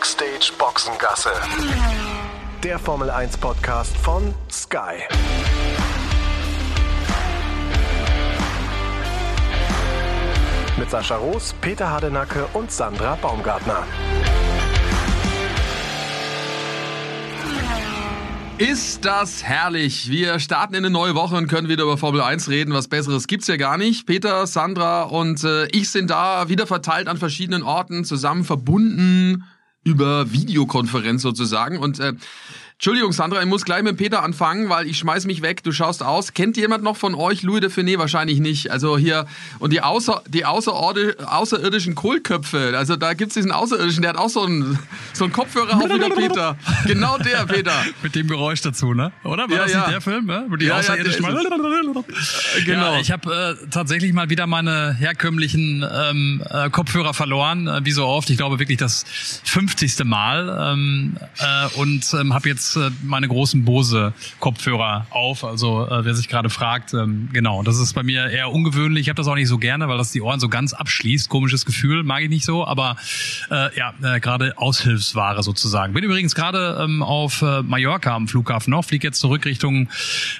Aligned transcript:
Backstage 0.00 0.52
Boxengasse. 0.56 1.28
Der 2.64 2.78
Formel 2.78 3.10
1 3.10 3.36
Podcast 3.36 3.94
von 3.98 4.32
Sky. 4.50 5.02
Mit 10.78 10.88
Sascha 10.88 11.16
Roos, 11.16 11.54
Peter 11.60 11.90
Hardenacke 11.90 12.46
und 12.54 12.72
Sandra 12.72 13.16
Baumgartner. 13.16 13.86
Ist 18.56 19.04
das 19.04 19.44
herrlich. 19.44 20.08
Wir 20.08 20.38
starten 20.38 20.72
in 20.72 20.86
eine 20.86 20.90
neue 20.90 21.14
Woche 21.14 21.36
und 21.36 21.46
können 21.46 21.68
wieder 21.68 21.82
über 21.82 21.98
Formel 21.98 22.22
1 22.22 22.48
reden. 22.48 22.72
Was 22.72 22.88
Besseres 22.88 23.26
gibt's 23.26 23.48
ja 23.48 23.58
gar 23.58 23.76
nicht. 23.76 24.06
Peter, 24.06 24.46
Sandra 24.46 25.02
und 25.02 25.44
äh, 25.44 25.66
ich 25.66 25.90
sind 25.90 26.08
da 26.08 26.48
wieder 26.48 26.66
verteilt 26.66 27.06
an 27.06 27.18
verschiedenen 27.18 27.62
Orten, 27.62 28.06
zusammen 28.06 28.44
verbunden 28.44 29.44
über 29.84 30.32
Videokonferenz 30.32 31.22
sozusagen. 31.22 31.78
Und 31.78 32.00
äh, 32.00 32.12
Entschuldigung, 32.80 33.12
Sandra, 33.12 33.42
ich 33.42 33.46
muss 33.46 33.66
gleich 33.66 33.82
mit 33.82 33.98
Peter 33.98 34.22
anfangen, 34.22 34.70
weil 34.70 34.86
ich 34.86 34.96
schmeiß 34.96 35.26
mich 35.26 35.42
weg. 35.42 35.62
Du 35.62 35.70
schaust 35.70 36.02
aus. 36.02 36.32
Kennt 36.32 36.56
jemand 36.56 36.82
noch 36.82 36.96
von 36.96 37.14
euch 37.14 37.42
Louis 37.42 37.60
de 37.60 37.68
Finet? 37.68 37.98
Wahrscheinlich 37.98 38.40
nicht. 38.40 38.70
Also 38.70 38.96
hier, 38.96 39.26
und 39.58 39.74
die, 39.74 39.82
außer, 39.82 40.22
die 40.26 40.46
außerirdischen 40.46 41.94
Kohlköpfe. 41.94 42.72
Also 42.78 42.96
da 42.96 43.12
gibt's 43.12 43.34
diesen 43.34 43.52
Außerirdischen, 43.52 44.00
der 44.00 44.12
hat 44.12 44.16
auch 44.16 44.30
so 44.30 44.44
einen, 44.44 44.78
so 45.12 45.24
einen 45.24 45.32
Kopfhörer 45.34 45.76
auf 45.76 45.90
wie 45.90 45.98
der 45.98 46.08
Peter. 46.08 46.56
Genau 46.86 47.18
der, 47.18 47.44
Peter. 47.44 47.84
Mit 48.02 48.14
dem 48.14 48.28
Geräusch 48.28 48.62
dazu, 48.62 48.94
ne? 48.94 49.12
Oder? 49.24 49.50
War 49.50 49.56
Ja, 49.56 49.62
das 49.64 49.72
ja. 49.72 49.78
nicht 49.80 49.90
der 49.90 50.00
Film? 50.00 50.24
Ne? 50.24 50.46
Wo 50.48 50.56
die 50.56 50.64
Ja, 50.64 50.78
Außerirdischen 50.78 51.20
mal 51.20 51.34
Genau. 52.64 52.94
Ja, 52.94 53.00
ich 53.00 53.10
habe 53.10 53.58
äh, 53.60 53.68
tatsächlich 53.68 54.14
mal 54.14 54.30
wieder 54.30 54.46
meine 54.46 54.94
herkömmlichen 54.94 55.84
ähm, 55.86 56.42
äh, 56.48 56.70
Kopfhörer 56.70 57.12
verloren, 57.12 57.68
äh, 57.68 57.84
wie 57.84 57.92
so 57.92 58.06
oft. 58.06 58.30
Ich 58.30 58.38
glaube 58.38 58.58
wirklich 58.58 58.78
das 58.78 59.04
50. 59.44 60.02
Mal 60.04 60.72
ähm, 60.72 61.18
äh, 61.40 61.78
und 61.78 62.06
ähm, 62.14 62.32
habe 62.32 62.48
jetzt 62.48 62.69
äh, 62.76 62.90
meine 63.02 63.28
großen 63.28 63.64
Bose 63.64 64.12
Kopfhörer 64.38 65.06
auf. 65.10 65.44
Also 65.44 65.86
äh, 65.86 66.04
wer 66.04 66.14
sich 66.14 66.28
gerade 66.28 66.50
fragt, 66.50 66.94
ähm, 66.94 67.28
genau, 67.32 67.62
das 67.62 67.78
ist 67.78 67.94
bei 67.94 68.02
mir 68.02 68.26
eher 68.26 68.52
ungewöhnlich. 68.52 69.02
Ich 69.02 69.08
habe 69.08 69.16
das 69.16 69.26
auch 69.26 69.34
nicht 69.34 69.48
so 69.48 69.58
gerne, 69.58 69.88
weil 69.88 69.98
das 69.98 70.12
die 70.12 70.20
Ohren 70.20 70.40
so 70.40 70.48
ganz 70.48 70.72
abschließt. 70.72 71.28
Komisches 71.28 71.64
Gefühl, 71.64 72.02
mag 72.02 72.22
ich 72.22 72.28
nicht 72.28 72.44
so. 72.44 72.66
Aber 72.66 72.96
äh, 73.50 73.76
ja, 73.76 73.94
äh, 74.02 74.20
gerade 74.20 74.56
Aushilfsware 74.58 75.42
sozusagen. 75.42 75.92
Bin 75.92 76.04
übrigens 76.04 76.34
gerade 76.34 76.78
ähm, 76.82 77.02
auf 77.02 77.42
äh, 77.42 77.62
Mallorca 77.62 78.14
am 78.14 78.28
Flughafen 78.28 78.70
noch, 78.70 78.84
fliege 78.84 79.06
jetzt 79.06 79.20
zurück 79.20 79.44
Richtung 79.44 79.88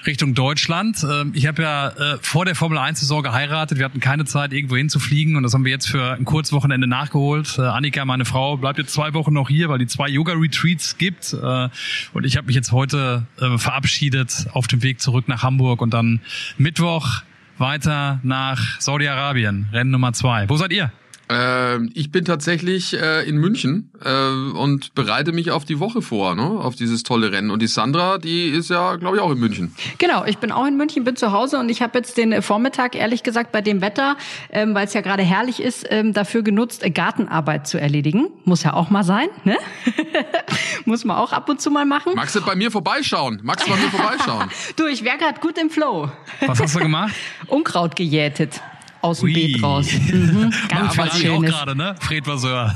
Richtung 0.05 0.33
Deutschland. 0.33 1.05
Ähm, 1.09 1.31
ich 1.35 1.47
habe 1.47 1.61
ja 1.61 1.89
äh, 1.89 2.17
vor 2.21 2.45
der 2.45 2.55
Formel 2.55 2.77
1 2.77 2.99
Saison 2.99 3.23
geheiratet. 3.23 3.77
Wir 3.77 3.85
hatten 3.85 3.99
keine 3.99 4.25
Zeit 4.25 4.53
irgendwo 4.53 4.75
hinzufliegen 4.75 5.35
und 5.35 5.43
das 5.43 5.53
haben 5.53 5.65
wir 5.65 5.71
jetzt 5.71 5.87
für 5.87 6.13
ein 6.13 6.25
Kurzwochenende 6.25 6.87
nachgeholt. 6.87 7.57
Äh, 7.57 7.61
Annika, 7.61 8.05
meine 8.05 8.25
Frau, 8.25 8.57
bleibt 8.57 8.79
jetzt 8.79 8.93
zwei 8.93 9.13
Wochen 9.13 9.33
noch 9.33 9.49
hier, 9.49 9.69
weil 9.69 9.79
die 9.79 9.87
zwei 9.87 10.07
Yoga 10.07 10.33
Retreats 10.33 10.97
gibt 10.97 11.33
äh, 11.33 11.69
und 12.13 12.20
ich 12.25 12.37
habe 12.37 12.47
mich 12.47 12.55
jetzt 12.55 12.71
heute 12.71 13.25
äh, 13.39 13.57
verabschiedet 13.57 14.47
auf 14.53 14.67
dem 14.67 14.83
Weg 14.83 15.01
zurück 15.01 15.27
nach 15.27 15.43
Hamburg 15.43 15.81
und 15.81 15.93
dann 15.93 16.21
Mittwoch 16.57 17.23
weiter 17.57 18.19
nach 18.23 18.79
Saudi-Arabien, 18.79 19.67
Rennen 19.71 19.91
Nummer 19.91 20.13
zwei. 20.13 20.49
Wo 20.49 20.57
seid 20.57 20.71
ihr? 20.71 20.91
Ähm, 21.31 21.89
ich 21.93 22.11
bin 22.11 22.25
tatsächlich 22.25 22.93
äh, 22.93 23.27
in 23.27 23.37
München 23.37 23.89
äh, 24.03 24.09
und 24.09 24.93
bereite 24.95 25.31
mich 25.31 25.51
auf 25.51 25.63
die 25.63 25.79
Woche 25.79 26.01
vor, 26.01 26.35
ne? 26.35 26.43
auf 26.43 26.75
dieses 26.75 27.03
tolle 27.03 27.31
Rennen. 27.31 27.51
Und 27.51 27.61
die 27.61 27.67
Sandra, 27.67 28.17
die 28.17 28.47
ist 28.47 28.69
ja, 28.69 28.97
glaube 28.97 29.15
ich, 29.15 29.21
auch 29.21 29.31
in 29.31 29.39
München. 29.39 29.73
Genau, 29.97 30.25
ich 30.25 30.39
bin 30.39 30.51
auch 30.51 30.65
in 30.65 30.75
München, 30.75 31.05
bin 31.05 31.15
zu 31.15 31.31
Hause 31.31 31.57
und 31.57 31.69
ich 31.69 31.81
habe 31.81 31.97
jetzt 31.97 32.17
den 32.17 32.41
Vormittag, 32.41 32.95
ehrlich 32.95 33.23
gesagt, 33.23 33.53
bei 33.53 33.61
dem 33.61 33.81
Wetter, 33.81 34.17
ähm, 34.51 34.75
weil 34.75 34.85
es 34.87 34.93
ja 34.93 34.99
gerade 34.99 35.23
herrlich 35.23 35.61
ist, 35.61 35.87
ähm, 35.89 36.11
dafür 36.11 36.41
genutzt, 36.43 36.83
äh, 36.83 36.89
Gartenarbeit 36.89 37.65
zu 37.65 37.79
erledigen. 37.79 38.27
Muss 38.43 38.63
ja 38.63 38.73
auch 38.73 38.89
mal 38.89 39.03
sein, 39.03 39.29
ne? 39.45 39.57
Muss 40.85 41.05
man 41.05 41.15
auch 41.15 41.31
ab 41.31 41.47
und 41.47 41.61
zu 41.61 41.71
mal 41.71 41.85
machen. 41.85 42.13
Magst 42.15 42.35
du 42.35 42.41
bei 42.41 42.55
mir 42.55 42.71
vorbeischauen? 42.71 43.39
Magst 43.43 43.67
du 43.67 43.71
bei 43.71 43.77
mir 43.77 43.89
vorbeischauen? 43.89 44.49
Du, 44.75 44.85
ich 44.87 45.03
wäre 45.03 45.17
gerade 45.17 45.39
gut 45.39 45.57
im 45.57 45.69
Flow. 45.69 46.09
Was 46.45 46.59
hast 46.59 46.75
du 46.75 46.79
gemacht? 46.79 47.13
Unkraut 47.47 47.95
gejätet. 47.95 48.61
Aus 49.01 49.19
dem 49.19 49.25
Ui. 49.25 49.33
Beet 49.33 49.63
raus. 49.63 49.87
Mhm, 50.11 50.51
ganz 50.67 50.97
Aber 50.99 51.07
was 51.09 51.25
auch 51.25 51.41
gerade, 51.41 51.75
ne? 51.75 51.95
Fred 51.99 52.27
Vasseur. 52.27 52.75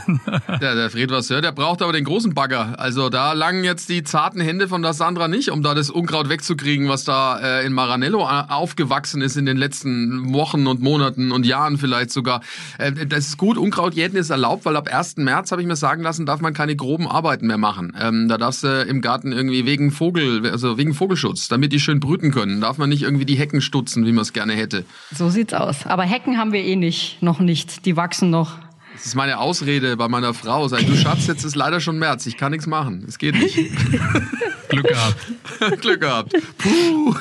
Der, 0.62 0.76
der 0.76 0.90
Fred 0.90 1.12
Vasseur, 1.12 1.42
der 1.42 1.52
braucht 1.52 1.82
aber 1.82 1.92
den 1.94 2.04
großen 2.06 2.34
Bagger. 2.34 2.80
Also 2.80 3.10
da 3.10 3.34
langen 3.34 3.64
jetzt 3.64 3.90
die 3.90 4.04
zarten 4.04 4.40
Hände 4.42 4.68
von 4.68 4.82
der 4.82 4.94
Sandra 4.94 5.28
nicht, 5.28 5.50
um 5.50 5.62
da 5.64 5.74
das 5.74 5.90
Unkraut 5.90 6.30
wegzukriegen, 6.30 6.88
was 6.90 7.04
da 7.04 7.40
äh, 7.40 7.66
in 7.66 7.74
Maranello 7.74 8.26
a- 8.26 8.46
aufgewachsen 8.50 9.22
ist 9.22 9.36
in 9.36 9.46
den 9.46 9.58
letzten 9.58 10.34
Wochen 10.34 10.68
und 10.68 10.82
Monaten 10.82 11.32
und 11.32 11.46
Jahren 11.46 11.78
vielleicht 11.78 12.12
sogar. 12.12 12.42
Äh, 12.78 12.92
das 13.06 13.28
ist 13.28 13.38
gut, 13.38 13.58
Unkraut 13.58 13.94
jäten 13.94 14.18
ist 14.18 14.30
erlaubt, 14.30 14.66
weil 14.66 14.76
ab 14.78 14.88
1. 14.92 15.18
März, 15.18 15.52
habe 15.52 15.62
ich 15.62 15.68
mir 15.68 15.76
sagen 15.76 16.02
lassen, 16.04 16.26
darf 16.26 16.42
man 16.42 16.54
keine 16.54 16.76
groben 16.76 17.08
Arbeiten 17.08 17.48
mehr 17.48 17.58
machen. 17.58 17.94
Ähm, 18.00 18.28
da 18.30 18.38
darfst 18.38 18.64
du 18.64 18.82
im 18.84 19.02
Garten 19.02 19.32
irgendwie 19.32 19.66
wegen 19.66 19.92
Vogel, 19.92 20.50
also 20.50 20.78
wegen 20.78 20.94
Vogelschutz, 20.94 21.48
damit 21.50 21.74
die 21.74 21.80
schön 21.80 22.00
brüten 22.00 22.32
können, 22.32 22.62
darf 22.62 22.78
man 22.78 22.90
nicht 22.90 23.04
irgendwie 23.04 23.26
die 23.26 23.36
Hecken 23.36 23.62
stutzen, 23.62 24.06
wie 24.06 24.12
man 24.12 24.22
es 24.24 24.34
gerne 24.34 24.54
hätte. 24.54 24.86
So 25.14 25.30
sieht's 25.30 25.54
aus. 25.54 25.86
Aber 25.86 26.04
Hecken 26.16 26.38
haben 26.38 26.54
wir 26.54 26.64
eh 26.64 26.78
nicht, 26.78 27.22
noch 27.22 27.40
nicht. 27.40 27.86
Die 27.86 27.98
wachsen 27.98 28.30
noch. 28.30 28.58
Das 28.94 29.06
ist 29.06 29.16
meine 29.16 29.38
Ausrede 29.38 29.98
bei 29.98 30.08
meiner 30.08 30.34
Frau. 30.34 30.74
Ich, 30.74 30.86
du 30.86 30.96
Schatz, 30.96 31.28
jetzt 31.28 31.44
ist 31.44 31.58
leider 31.58 31.82
schon 31.82 32.00
März. 32.00 32.26
Ich 32.26 32.38
kann 32.38 32.54
nichts 32.54 32.68
machen. 32.68 33.04
Es 33.06 33.18
geht 33.18 33.36
nicht. 33.36 33.54
Glück 34.70 34.88
gehabt. 34.88 35.18
Glück 35.82 36.00
gehabt. 36.00 36.34
Puh. 36.58 37.14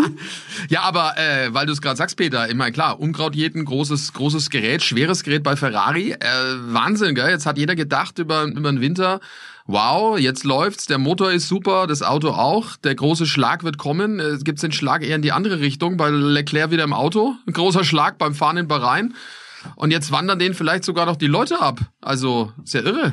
ja, 0.70 0.80
aber 0.84 1.18
äh, 1.18 1.52
weil 1.52 1.66
du 1.66 1.72
es 1.74 1.82
gerade 1.82 1.96
sagst, 1.96 2.16
Peter, 2.16 2.48
immer 2.48 2.70
klar, 2.70 2.98
Unkraut 2.98 3.36
jeden, 3.36 3.66
großes, 3.66 4.14
großes 4.14 4.48
Gerät, 4.48 4.82
schweres 4.82 5.22
Gerät 5.22 5.42
bei 5.42 5.54
Ferrari. 5.54 6.12
Äh, 6.12 6.18
Wahnsinn, 6.68 7.14
gell? 7.14 7.28
Jetzt 7.28 7.44
hat 7.44 7.58
jeder 7.58 7.76
gedacht 7.76 8.18
über, 8.18 8.44
über 8.44 8.72
den 8.72 8.80
Winter. 8.80 9.20
Wow, 9.66 10.18
jetzt 10.18 10.44
läuft's, 10.44 10.84
der 10.84 10.98
Motor 10.98 11.32
ist 11.32 11.48
super, 11.48 11.86
das 11.86 12.02
Auto 12.02 12.28
auch, 12.28 12.76
der 12.76 12.94
große 12.94 13.24
Schlag 13.24 13.64
wird 13.64 13.78
kommen. 13.78 14.20
Äh, 14.20 14.36
gibt's 14.44 14.60
den 14.60 14.72
Schlag 14.72 15.02
eher 15.02 15.16
in 15.16 15.22
die 15.22 15.32
andere 15.32 15.60
Richtung, 15.60 15.96
bei 15.96 16.10
Leclerc 16.10 16.70
wieder 16.70 16.84
im 16.84 16.92
Auto. 16.92 17.34
Ein 17.46 17.54
großer 17.54 17.82
Schlag 17.82 18.18
beim 18.18 18.34
Fahren 18.34 18.58
in 18.58 18.68
Bahrain. 18.68 19.14
Und 19.76 19.90
jetzt 19.90 20.10
wandern 20.12 20.38
denen 20.38 20.54
vielleicht 20.54 20.84
sogar 20.84 21.06
noch 21.06 21.16
die 21.16 21.26
Leute 21.26 21.60
ab. 21.60 21.80
Also, 22.00 22.52
ist 22.62 22.74
ja 22.74 22.82
irre. 22.82 23.12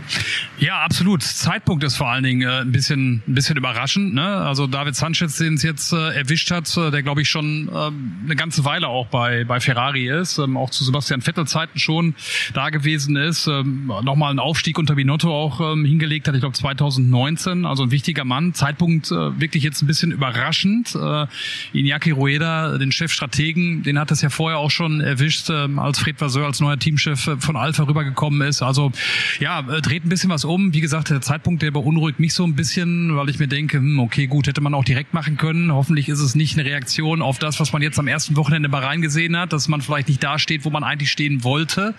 Ja, 0.60 0.82
absolut. 0.84 1.24
Zeitpunkt 1.24 1.84
ist 1.84 1.96
vor 1.96 2.10
allen 2.10 2.24
Dingen 2.24 2.42
äh, 2.42 2.62
ein 2.62 2.72
bisschen 2.72 3.24
ein 3.28 3.34
bisschen 3.34 3.58
überraschend. 3.58 4.14
Ne? 4.14 4.26
Also 4.26 4.68
David 4.68 4.96
Sanchez, 4.96 5.38
den 5.38 5.56
es 5.56 5.64
jetzt 5.64 5.94
äh, 5.94 6.16
erwischt 6.16 6.52
hat, 6.52 6.76
äh, 6.78 6.92
der 6.92 7.04
glaube 7.04 7.22
ich 7.22 7.30
schon 7.30 7.70
ähm, 7.74 8.18
eine 8.26 8.36
ganze 8.36 8.66
Weile 8.66 8.88
auch 8.88 9.08
bei 9.08 9.44
bei 9.44 9.60
Ferrari 9.60 10.10
ist, 10.10 10.38
ähm, 10.38 10.58
auch 10.58 10.70
zu 10.70 10.84
Sebastian 10.84 11.22
Vettel 11.22 11.48
Zeiten 11.48 11.80
schon 11.80 12.16
da 12.54 12.70
gewesen 12.70 13.16
ist, 13.16 13.48
ähm, 13.48 13.92
nochmal 14.04 14.30
einen 14.30 14.40
Aufstieg 14.40 14.78
unter 14.78 14.96
Binotto 14.96 15.34
auch 15.34 15.74
ähm, 15.74 15.86
hingelegt 15.86 16.28
hat. 16.28 16.36
Ich 16.36 16.42
glaube 16.42 16.56
2019. 16.56 17.66
Also 17.66 17.84
ein 17.84 17.92
wichtiger 17.92 18.26
Mann. 18.26 18.54
Zeitpunkt 18.54 19.12
äh, 19.12 19.40
wirklich 19.40 19.64
jetzt 19.64 19.82
ein 19.82 19.88
bisschen 19.88 20.12
überraschend. 20.12 20.96
Äh, 20.96 21.28
Iñaki 21.74 22.14
Rueda, 22.14 22.78
den 22.78 22.92
Chefstrategen, 22.92 23.84
den 23.84 24.00
hat 24.00 24.12
es 24.12 24.22
ja 24.22 24.30
vorher 24.30 24.60
auch 24.60 24.72
schon 24.72 25.02
erwischt, 25.02 25.50
ähm, 25.50 25.80
als 25.80 26.00
Fred 26.00 26.20
Vasseur 26.20 26.41
als 26.46 26.60
neuer 26.60 26.78
Teamchef 26.78 27.28
äh, 27.28 27.38
von 27.38 27.56
Alpha 27.56 27.84
rübergekommen 27.84 28.48
ist. 28.48 28.62
Also 28.62 28.92
ja, 29.40 29.60
äh, 29.60 29.82
dreht 29.82 30.06
ein 30.06 30.10
bisschen 30.10 30.30
was 30.30 30.46
um. 30.46 30.74
Wie 30.74 30.82
gesagt, 30.82 31.10
der 31.10 31.22
Zeitpunkt, 31.22 31.62
der 31.62 31.72
beunruhigt 31.72 32.20
mich 32.20 32.34
so 32.34 32.44
ein 32.44 32.56
bisschen, 32.56 33.16
weil 33.16 33.30
ich 33.30 33.40
mir 33.40 33.48
denke, 33.48 33.78
hm, 33.78 34.00
okay, 34.00 34.28
gut, 34.28 34.48
hätte 34.48 34.62
man 34.62 34.74
auch 34.74 34.84
direkt 34.84 35.14
machen 35.14 35.38
können. 35.38 35.72
Hoffentlich 35.72 36.10
ist 36.10 36.20
es 36.20 36.36
nicht 36.36 36.58
eine 36.58 36.68
Reaktion 36.68 37.22
auf 37.22 37.40
das, 37.40 37.60
was 37.60 37.74
man 37.74 37.82
jetzt 37.82 38.00
am 38.00 38.08
ersten 38.08 38.36
Wochenende 38.36 38.70
bei 38.70 38.80
Rhein 38.80 39.02
gesehen 39.02 39.38
hat, 39.38 39.54
dass 39.54 39.68
man 39.68 39.82
vielleicht 39.82 40.08
nicht 40.08 40.24
da 40.24 40.40
steht, 40.40 40.66
wo 40.66 40.70
man 40.70 40.84
eigentlich 40.84 41.12
stehen 41.12 41.44
wollte 41.44 41.94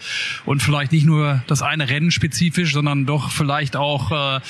und 0.44 0.62
vielleicht 0.62 0.92
nicht 0.92 1.06
nur 1.06 1.42
das 1.46 1.62
eine 1.62 1.88
Rennen 1.88 2.10
spezifisch, 2.10 2.72
sondern 2.72 3.06
doch 3.06 3.30
vielleicht 3.30 3.76
auch 3.76 4.10
äh, 4.10 4.40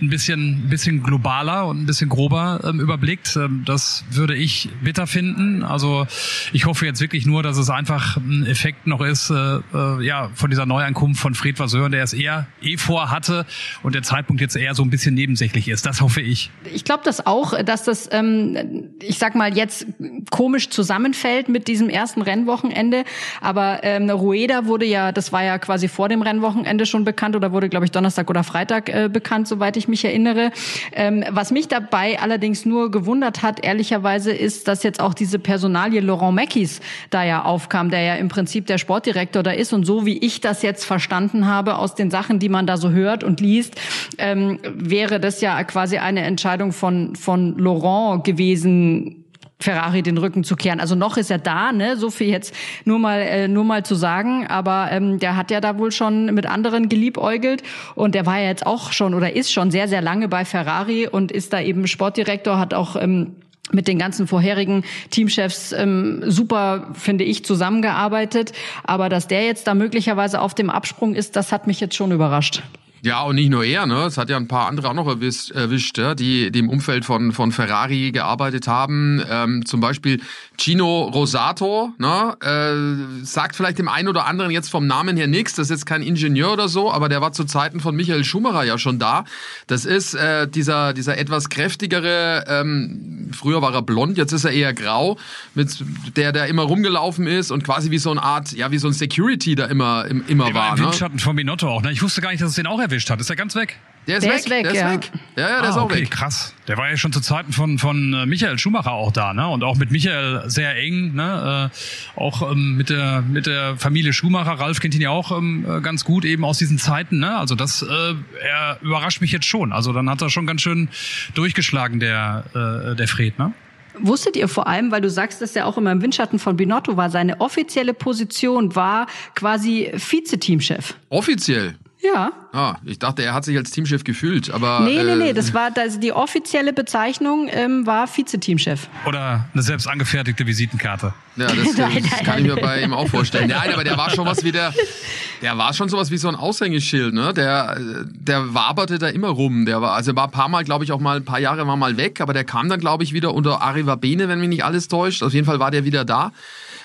ein 0.00 0.08
bisschen, 0.08 0.68
bisschen 0.68 1.02
globaler 1.02 1.66
und 1.66 1.82
ein 1.82 1.86
bisschen 1.86 2.08
grober 2.08 2.60
ähm, 2.64 2.80
überblickt. 2.80 3.36
Ähm, 3.36 3.62
das 3.64 4.04
würde 4.10 4.34
ich 4.34 4.68
bitter 4.82 5.06
finden. 5.06 5.62
Also 5.62 6.06
ich 6.52 6.66
hoffe 6.66 6.86
jetzt 6.86 7.00
wirklich 7.00 7.26
nur, 7.26 7.42
dass 7.42 7.56
es 7.56 7.70
einfach 7.70 8.16
ein 8.16 8.46
Effekt 8.46 8.86
noch 8.86 9.00
ist, 9.00 9.30
äh, 9.30 9.34
äh, 9.72 10.04
ja, 10.04 10.30
von 10.34 10.50
dieser 10.50 10.66
Neuankunft 10.66 11.20
von 11.20 11.34
Fred 11.34 11.58
Vasseur, 11.58 11.88
der 11.88 12.02
es 12.02 12.12
eher 12.12 12.46
eh 12.60 12.76
vorhatte 12.76 13.46
und 13.82 13.94
der 13.94 14.02
Zeitpunkt 14.02 14.40
jetzt 14.40 14.56
eher 14.56 14.74
so 14.74 14.82
ein 14.82 14.90
bisschen 14.90 15.14
nebensächlich 15.14 15.68
ist. 15.68 15.86
Das 15.86 16.00
hoffe 16.00 16.20
ich. 16.20 16.50
Ich 16.72 16.84
glaube 16.84 17.02
das 17.04 17.26
auch, 17.26 17.60
dass 17.62 17.84
das, 17.84 18.08
ähm, 18.12 18.90
ich 19.00 19.18
sag 19.18 19.34
mal, 19.34 19.56
jetzt 19.56 19.86
komisch 20.30 20.70
zusammenfällt 20.70 21.48
mit 21.48 21.68
diesem 21.68 21.88
ersten 21.88 22.22
Rennwochenende. 22.22 23.04
Aber 23.40 23.80
ähm, 23.82 24.10
Rueda 24.10 24.66
wurde 24.66 24.84
ja, 24.84 25.12
das 25.12 25.32
war 25.32 25.42
ja 25.44 25.58
quasi 25.58 25.88
vor 25.88 26.08
dem 26.08 26.22
Rennwochenende 26.22 26.86
schon 26.86 27.04
bekannt 27.04 27.36
oder 27.36 27.52
wurde, 27.52 27.68
glaube 27.68 27.86
ich, 27.86 27.90
Donnerstag 27.90 28.28
oder 28.30 28.44
Freitag 28.44 28.88
äh, 28.88 29.08
bekannt, 29.08 29.48
soweit 29.48 29.76
ich 29.76 29.88
mich 29.88 30.04
erinnere. 30.04 30.52
Ähm, 30.92 31.24
was 31.30 31.50
mich 31.50 31.68
dabei 31.68 32.18
allerdings 32.20 32.64
nur 32.64 32.90
gewundert 32.90 33.42
hat, 33.42 33.64
ehrlicherweise, 33.64 34.32
ist, 34.32 34.68
dass 34.68 34.82
jetzt 34.82 35.00
auch 35.00 35.14
diese 35.14 35.38
Personalie 35.38 36.00
Laurent 36.00 36.34
Mackies 36.34 36.80
da 37.10 37.24
ja 37.24 37.44
aufkam, 37.44 37.90
der 37.90 38.02
ja 38.02 38.14
im 38.16 38.28
Prinzip 38.28 38.66
der 38.66 38.78
Sportdirektor 38.78 39.31
da 39.40 39.52
ist. 39.52 39.72
Und 39.72 39.84
so 39.84 40.04
wie 40.04 40.18
ich 40.18 40.42
das 40.42 40.60
jetzt 40.60 40.84
verstanden 40.84 41.46
habe 41.46 41.76
aus 41.76 41.94
den 41.94 42.10
Sachen, 42.10 42.38
die 42.38 42.50
man 42.50 42.66
da 42.66 42.76
so 42.76 42.90
hört 42.90 43.24
und 43.24 43.40
liest, 43.40 43.80
ähm, 44.18 44.58
wäre 44.64 45.20
das 45.20 45.40
ja 45.40 45.64
quasi 45.64 45.96
eine 45.96 46.20
Entscheidung 46.22 46.72
von, 46.72 47.16
von 47.16 47.56
Laurent 47.56 48.24
gewesen, 48.24 49.22
Ferrari 49.62 50.02
den 50.02 50.18
Rücken 50.18 50.44
zu 50.44 50.56
kehren. 50.56 50.80
Also 50.80 50.94
noch 50.94 51.16
ist 51.16 51.30
er 51.30 51.38
da, 51.38 51.72
ne? 51.72 51.96
So 51.96 52.10
viel 52.10 52.28
jetzt 52.28 52.54
nur 52.84 52.98
mal 52.98 53.20
äh, 53.20 53.48
nur 53.48 53.64
mal 53.64 53.84
zu 53.84 53.94
sagen. 53.94 54.46
Aber 54.48 54.88
ähm, 54.90 55.18
der 55.18 55.36
hat 55.36 55.50
ja 55.50 55.60
da 55.60 55.78
wohl 55.78 55.92
schon 55.92 56.26
mit 56.34 56.46
anderen 56.46 56.88
geliebäugelt 56.88 57.62
und 57.94 58.14
der 58.14 58.26
war 58.26 58.38
ja 58.38 58.48
jetzt 58.48 58.66
auch 58.66 58.92
schon 58.92 59.14
oder 59.14 59.34
ist 59.34 59.52
schon 59.52 59.70
sehr 59.70 59.88
sehr 59.88 60.02
lange 60.02 60.28
bei 60.28 60.44
Ferrari 60.44 61.06
und 61.06 61.32
ist 61.32 61.52
da 61.52 61.60
eben 61.60 61.86
Sportdirektor, 61.86 62.58
hat 62.58 62.74
auch 62.74 62.96
ähm, 62.96 63.36
mit 63.70 63.86
den 63.88 63.98
ganzen 63.98 64.26
vorherigen 64.26 64.84
Teamchefs 65.10 65.72
ähm, 65.72 66.22
super, 66.26 66.88
finde 66.94 67.24
ich, 67.24 67.44
zusammengearbeitet. 67.44 68.52
Aber 68.84 69.08
dass 69.08 69.28
der 69.28 69.44
jetzt 69.44 69.66
da 69.66 69.74
möglicherweise 69.74 70.40
auf 70.40 70.54
dem 70.54 70.68
Absprung 70.68 71.14
ist, 71.14 71.36
das 71.36 71.52
hat 71.52 71.66
mich 71.66 71.80
jetzt 71.80 71.94
schon 71.94 72.12
überrascht. 72.12 72.62
Ja, 73.04 73.22
und 73.22 73.34
nicht 73.34 73.50
nur 73.50 73.64
er, 73.64 73.84
ne? 73.86 74.04
Es 74.04 74.16
hat 74.16 74.30
ja 74.30 74.36
ein 74.36 74.46
paar 74.46 74.68
andere 74.68 74.88
auch 74.88 74.94
noch 74.94 75.08
erwischt, 75.08 75.50
erwischt 75.50 75.98
ja? 75.98 76.14
die, 76.14 76.52
die 76.52 76.60
im 76.60 76.68
Umfeld 76.68 77.04
von, 77.04 77.32
von 77.32 77.50
Ferrari 77.50 78.12
gearbeitet 78.12 78.68
haben. 78.68 79.20
Ähm, 79.28 79.66
zum 79.66 79.80
Beispiel 79.80 80.20
Gino 80.56 81.10
Rosato, 81.12 81.90
ne? 81.98 82.36
Äh, 82.40 83.24
sagt 83.24 83.56
vielleicht 83.56 83.80
dem 83.80 83.88
einen 83.88 84.06
oder 84.06 84.26
anderen 84.26 84.52
jetzt 84.52 84.70
vom 84.70 84.86
Namen 84.86 85.16
her 85.16 85.26
nichts. 85.26 85.54
Das 85.56 85.66
ist 85.66 85.70
jetzt 85.70 85.86
kein 85.86 86.02
Ingenieur 86.02 86.52
oder 86.52 86.68
so, 86.68 86.92
aber 86.92 87.08
der 87.08 87.20
war 87.20 87.32
zu 87.32 87.42
Zeiten 87.42 87.80
von 87.80 87.96
Michael 87.96 88.22
Schumacher 88.22 88.62
ja 88.62 88.78
schon 88.78 89.00
da. 89.00 89.24
Das 89.66 89.84
ist 89.84 90.14
äh, 90.14 90.46
dieser, 90.46 90.92
dieser 90.92 91.18
etwas 91.18 91.48
kräftigere, 91.48 92.44
ähm, 92.46 93.30
früher 93.32 93.60
war 93.62 93.74
er 93.74 93.82
blond, 93.82 94.16
jetzt 94.16 94.30
ist 94.30 94.44
er 94.44 94.52
eher 94.52 94.74
grau, 94.74 95.18
mit 95.56 95.84
der, 96.16 96.30
der 96.30 96.46
immer 96.46 96.62
rumgelaufen 96.62 97.26
ist 97.26 97.50
und 97.50 97.64
quasi 97.64 97.90
wie 97.90 97.98
so 97.98 98.12
eine 98.12 98.22
Art, 98.22 98.52
ja, 98.52 98.70
wie 98.70 98.78
so 98.78 98.86
ein 98.86 98.92
Security 98.92 99.56
da 99.56 99.64
immer, 99.64 100.04
immer 100.28 100.44
der 100.44 100.54
war. 100.54 100.62
war 100.62 100.76
im 100.76 100.78
ne? 100.78 100.84
Windschatten 100.84 101.18
von 101.18 101.34
Binotto 101.34 101.68
auch, 101.68 101.82
ne? 101.82 101.90
Ich 101.90 102.00
wusste 102.00 102.20
gar 102.20 102.30
nicht, 102.30 102.40
dass 102.40 102.50
es 102.50 102.54
den 102.54 102.68
auch 102.68 102.78
erwischt 102.92 103.10
hat. 103.10 103.20
Ist 103.20 103.30
er 103.30 103.36
ganz 103.36 103.54
weg? 103.56 103.78
Der 104.06 104.18
ist 104.18 104.24
Der 104.24 104.32
weg, 104.32 104.38
ist 104.40 104.50
weg, 104.50 104.62
der 104.64 104.72
ist 104.72 104.80
ja. 104.80 104.92
weg. 104.92 105.10
Ja, 105.36 105.42
ja, 105.42 105.48
der 105.48 105.62
ah, 105.62 105.68
ist 105.68 105.76
auch 105.76 105.84
okay, 105.84 106.02
weg. 106.02 106.10
krass. 106.10 106.54
Der 106.66 106.76
war 106.76 106.90
ja 106.90 106.96
schon 106.96 107.12
zu 107.12 107.20
Zeiten 107.20 107.52
von, 107.52 107.78
von 107.78 108.12
äh, 108.12 108.26
Michael 108.26 108.58
Schumacher 108.58 108.92
auch 108.92 109.12
da, 109.12 109.32
ne? 109.32 109.46
Und 109.48 109.62
auch 109.62 109.76
mit 109.76 109.92
Michael 109.92 110.42
sehr 110.46 110.76
eng, 110.76 111.14
ne? 111.14 111.70
Äh, 111.72 112.20
auch 112.20 112.50
ähm, 112.50 112.76
mit 112.76 112.90
der 112.90 113.22
mit 113.22 113.46
der 113.46 113.76
Familie 113.76 114.12
Schumacher. 114.12 114.52
Ralf 114.52 114.80
kennt 114.80 114.94
ihn 114.94 115.00
ja 115.00 115.10
auch 115.10 115.36
ähm, 115.36 115.64
äh, 115.68 115.80
ganz 115.80 116.04
gut 116.04 116.24
eben 116.24 116.44
aus 116.44 116.58
diesen 116.58 116.78
Zeiten, 116.78 117.20
ne? 117.20 117.38
Also 117.38 117.54
das 117.54 117.82
äh, 117.82 118.14
er 118.42 118.78
überrascht 118.82 119.20
mich 119.20 119.30
jetzt 119.30 119.46
schon. 119.46 119.72
Also 119.72 119.92
dann 119.92 120.10
hat 120.10 120.20
er 120.20 120.30
schon 120.30 120.46
ganz 120.46 120.62
schön 120.62 120.88
durchgeschlagen, 121.34 122.00
der 122.00 122.44
äh, 122.54 122.96
der 122.96 123.06
Fred, 123.06 123.38
ne? 123.38 123.52
Wusstet 123.98 124.36
ihr 124.36 124.48
vor 124.48 124.66
allem, 124.66 124.90
weil 124.90 125.02
du 125.02 125.10
sagst, 125.10 125.42
dass 125.42 125.54
er 125.54 125.66
auch 125.66 125.76
immer 125.76 125.92
im 125.92 126.02
Windschatten 126.02 126.38
von 126.38 126.56
Binotto 126.56 126.96
war, 126.96 127.10
seine 127.10 127.40
offizielle 127.40 127.92
Position 127.94 128.74
war 128.74 129.06
quasi 129.34 129.92
Vize-Teamchef. 129.94 130.94
Offiziell. 131.10 131.76
Ja. 132.02 132.32
Ah, 132.52 132.76
ich 132.84 132.98
dachte, 132.98 133.22
er 133.22 133.32
hat 133.32 133.44
sich 133.44 133.56
als 133.56 133.70
Teamchef 133.70 134.02
gefühlt, 134.02 134.50
aber. 134.50 134.80
Nee, 134.80 135.02
nee, 135.04 135.14
nee, 135.14 135.30
äh, 135.30 135.34
das 135.34 135.54
war 135.54 135.70
das, 135.70 136.00
die 136.00 136.12
offizielle 136.12 136.72
Bezeichnung 136.72 137.48
ähm, 137.48 137.86
war 137.86 138.08
Vize-Teamchef. 138.08 138.88
Oder 139.06 139.48
eine 139.52 139.62
selbst 139.62 139.86
angefertigte 139.86 140.44
Visitenkarte. 140.44 141.14
Ja, 141.36 141.46
das, 141.46 141.56
das 141.64 141.76
Nein, 141.76 142.02
kann 142.02 142.24
nein, 142.26 142.38
ich 142.40 142.54
mir 142.54 142.60
bei 142.60 142.82
ihm 142.82 142.92
auch 142.92 143.06
vorstellen. 143.06 143.48
Nein, 143.48 143.72
aber 143.72 143.84
der 143.84 143.96
war 143.96 144.10
schon 144.10 144.26
was 144.26 144.42
wie 144.42 144.50
der, 144.50 144.74
der 145.42 145.56
war 145.56 145.72
schon 145.74 145.88
sowas 145.88 146.10
wie 146.10 146.16
so 146.16 146.26
ein 146.28 146.34
Aushängeschild, 146.34 147.14
ne? 147.14 147.32
Der, 147.32 147.78
der 148.04 148.52
waberte 148.52 148.98
da 148.98 149.08
immer 149.08 149.28
rum. 149.28 149.64
Der 149.64 149.80
war, 149.80 149.92
also 149.92 150.10
er 150.10 150.16
war 150.16 150.24
ein 150.24 150.32
paar 150.32 150.48
Mal, 150.48 150.64
glaube 150.64 150.84
ich, 150.84 150.90
auch 150.90 151.00
mal 151.00 151.18
ein 151.18 151.24
paar 151.24 151.38
Jahre 151.38 151.64
war 151.68 151.76
mal 151.76 151.96
weg, 151.96 152.20
aber 152.20 152.32
der 152.32 152.44
kam 152.44 152.68
dann, 152.68 152.80
glaube 152.80 153.04
ich, 153.04 153.12
wieder 153.12 153.32
unter 153.32 153.62
Arriva 153.62 153.94
Bene, 153.94 154.28
wenn 154.28 154.40
mich 154.40 154.48
nicht 154.48 154.64
alles 154.64 154.88
täuscht. 154.88 155.22
Auf 155.22 155.32
jeden 155.32 155.46
Fall 155.46 155.60
war 155.60 155.70
der 155.70 155.84
wieder 155.84 156.04
da. 156.04 156.32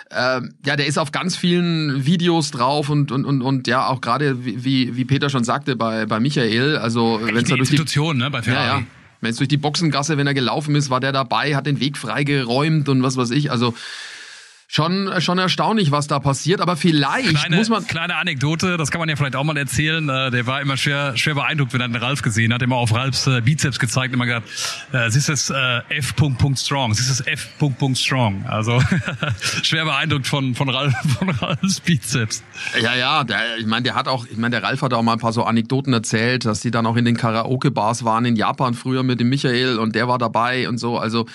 Ähm, 0.09 0.53
ja, 0.65 0.75
der 0.77 0.87
ist 0.87 0.97
auf 0.97 1.11
ganz 1.11 1.35
vielen 1.35 2.05
Videos 2.05 2.51
drauf 2.51 2.89
und 2.89 3.11
und 3.11 3.25
und, 3.25 3.41
und 3.41 3.67
ja 3.67 3.87
auch 3.87 3.99
gerade 3.99 4.45
wie- 4.45 4.95
wie 4.95 5.03
Peter 5.05 5.29
schon 5.29 5.43
sagte 5.43 5.75
bei 5.75 6.05
bei 6.05 6.19
Michael, 6.21 6.77
also 6.77 7.19
wenn 7.21 7.35
es 7.35 7.49
da 7.49 7.55
durch 7.57 7.69
die 7.69 7.75
Institution, 7.75 8.17
ne? 8.17 8.31
Bei 8.31 8.37
ja, 8.39 8.43
Ferrari. 8.43 8.79
ja. 8.81 8.83
Wenn 9.19 9.31
es 9.31 9.37
durch 9.37 9.49
die 9.49 9.57
Boxengasse, 9.57 10.17
wenn 10.17 10.27
er 10.27 10.33
gelaufen 10.35 10.75
ist, 10.75 10.89
war 10.89 10.99
der 10.99 11.11
dabei, 11.11 11.55
hat 11.55 11.65
den 11.65 11.79
Weg 11.79 11.97
freigeräumt 11.97 12.87
und 12.87 13.01
was 13.03 13.17
weiß 13.17 13.31
ich. 13.31 13.49
Also 13.51 13.73
schon, 14.67 15.09
schon 15.21 15.37
erstaunlich, 15.39 15.91
was 15.91 16.07
da 16.07 16.19
passiert. 16.19 16.61
Aber 16.61 16.75
vielleicht 16.75 17.29
Kleine, 17.29 17.55
muss 17.55 17.69
man. 17.69 17.87
kleine 17.87 18.15
Anekdote, 18.17 18.77
das 18.77 18.91
kann 18.91 18.99
man 18.99 19.09
ja 19.09 19.15
vielleicht 19.15 19.35
auch 19.35 19.43
mal 19.43 19.57
erzählen. 19.57 20.07
Äh, 20.09 20.31
Der 20.31 20.45
war 20.45 20.61
immer 20.61 20.77
schwer, 20.77 21.15
schwer 21.17 21.35
beeindruckt, 21.35 21.73
wenn 21.73 21.81
er 21.81 21.87
den 21.87 21.95
Ralf 21.95 22.21
gesehen 22.21 22.53
hat. 22.53 22.61
Immer 22.61 22.75
auf 22.75 22.93
Ralfs 22.93 23.25
äh, 23.27 23.41
Bizeps 23.41 23.79
gezeigt, 23.79 24.13
immer 24.13 24.25
gesagt, 24.25 24.47
äh, 24.91 25.09
siehst 25.09 25.49
äh, 25.49 25.79
F. 25.89 26.13
Strong, 26.55 26.93
siehst 26.93 27.09
das 27.09 27.25
F. 27.25 27.49
Strong. 27.95 28.45
Also 28.45 28.81
schwer 29.63 29.85
beeindruckt 29.85 30.27
von 30.27 30.53
von 30.53 30.69
Ralf, 30.69 30.93
von 31.19 31.29
Ralfs 31.29 31.79
Bizeps. 31.79 32.43
Ja, 32.81 32.93
ja, 32.95 33.23
der, 33.23 33.57
ich 33.57 33.65
meine, 33.65 33.83
der 33.83 33.95
hat 33.95 34.07
auch, 34.07 34.25
ich 34.29 34.37
meine, 34.37 34.59
der 34.59 34.63
Ralf 34.63 34.81
hat 34.81 34.93
auch 34.93 35.01
mal 35.01 35.13
ein 35.13 35.19
paar 35.19 35.33
so 35.33 35.43
Anekdoten 35.43 35.93
erzählt, 35.93 36.45
dass 36.45 36.59
die 36.59 36.71
dann 36.71 36.85
auch 36.85 36.97
in 36.97 37.05
den 37.05 37.15
Karaoke-Bars 37.17 38.03
waren 38.03 38.25
in 38.25 38.35
Japan 38.35 38.73
früher 38.73 39.03
mit 39.03 39.19
dem 39.19 39.29
Michael 39.29 39.77
und 39.79 39.95
der 39.95 40.07
war 40.07 40.17
dabei 40.17 40.67
und 40.67 40.77
so. 40.77 40.97
Also 40.97 41.25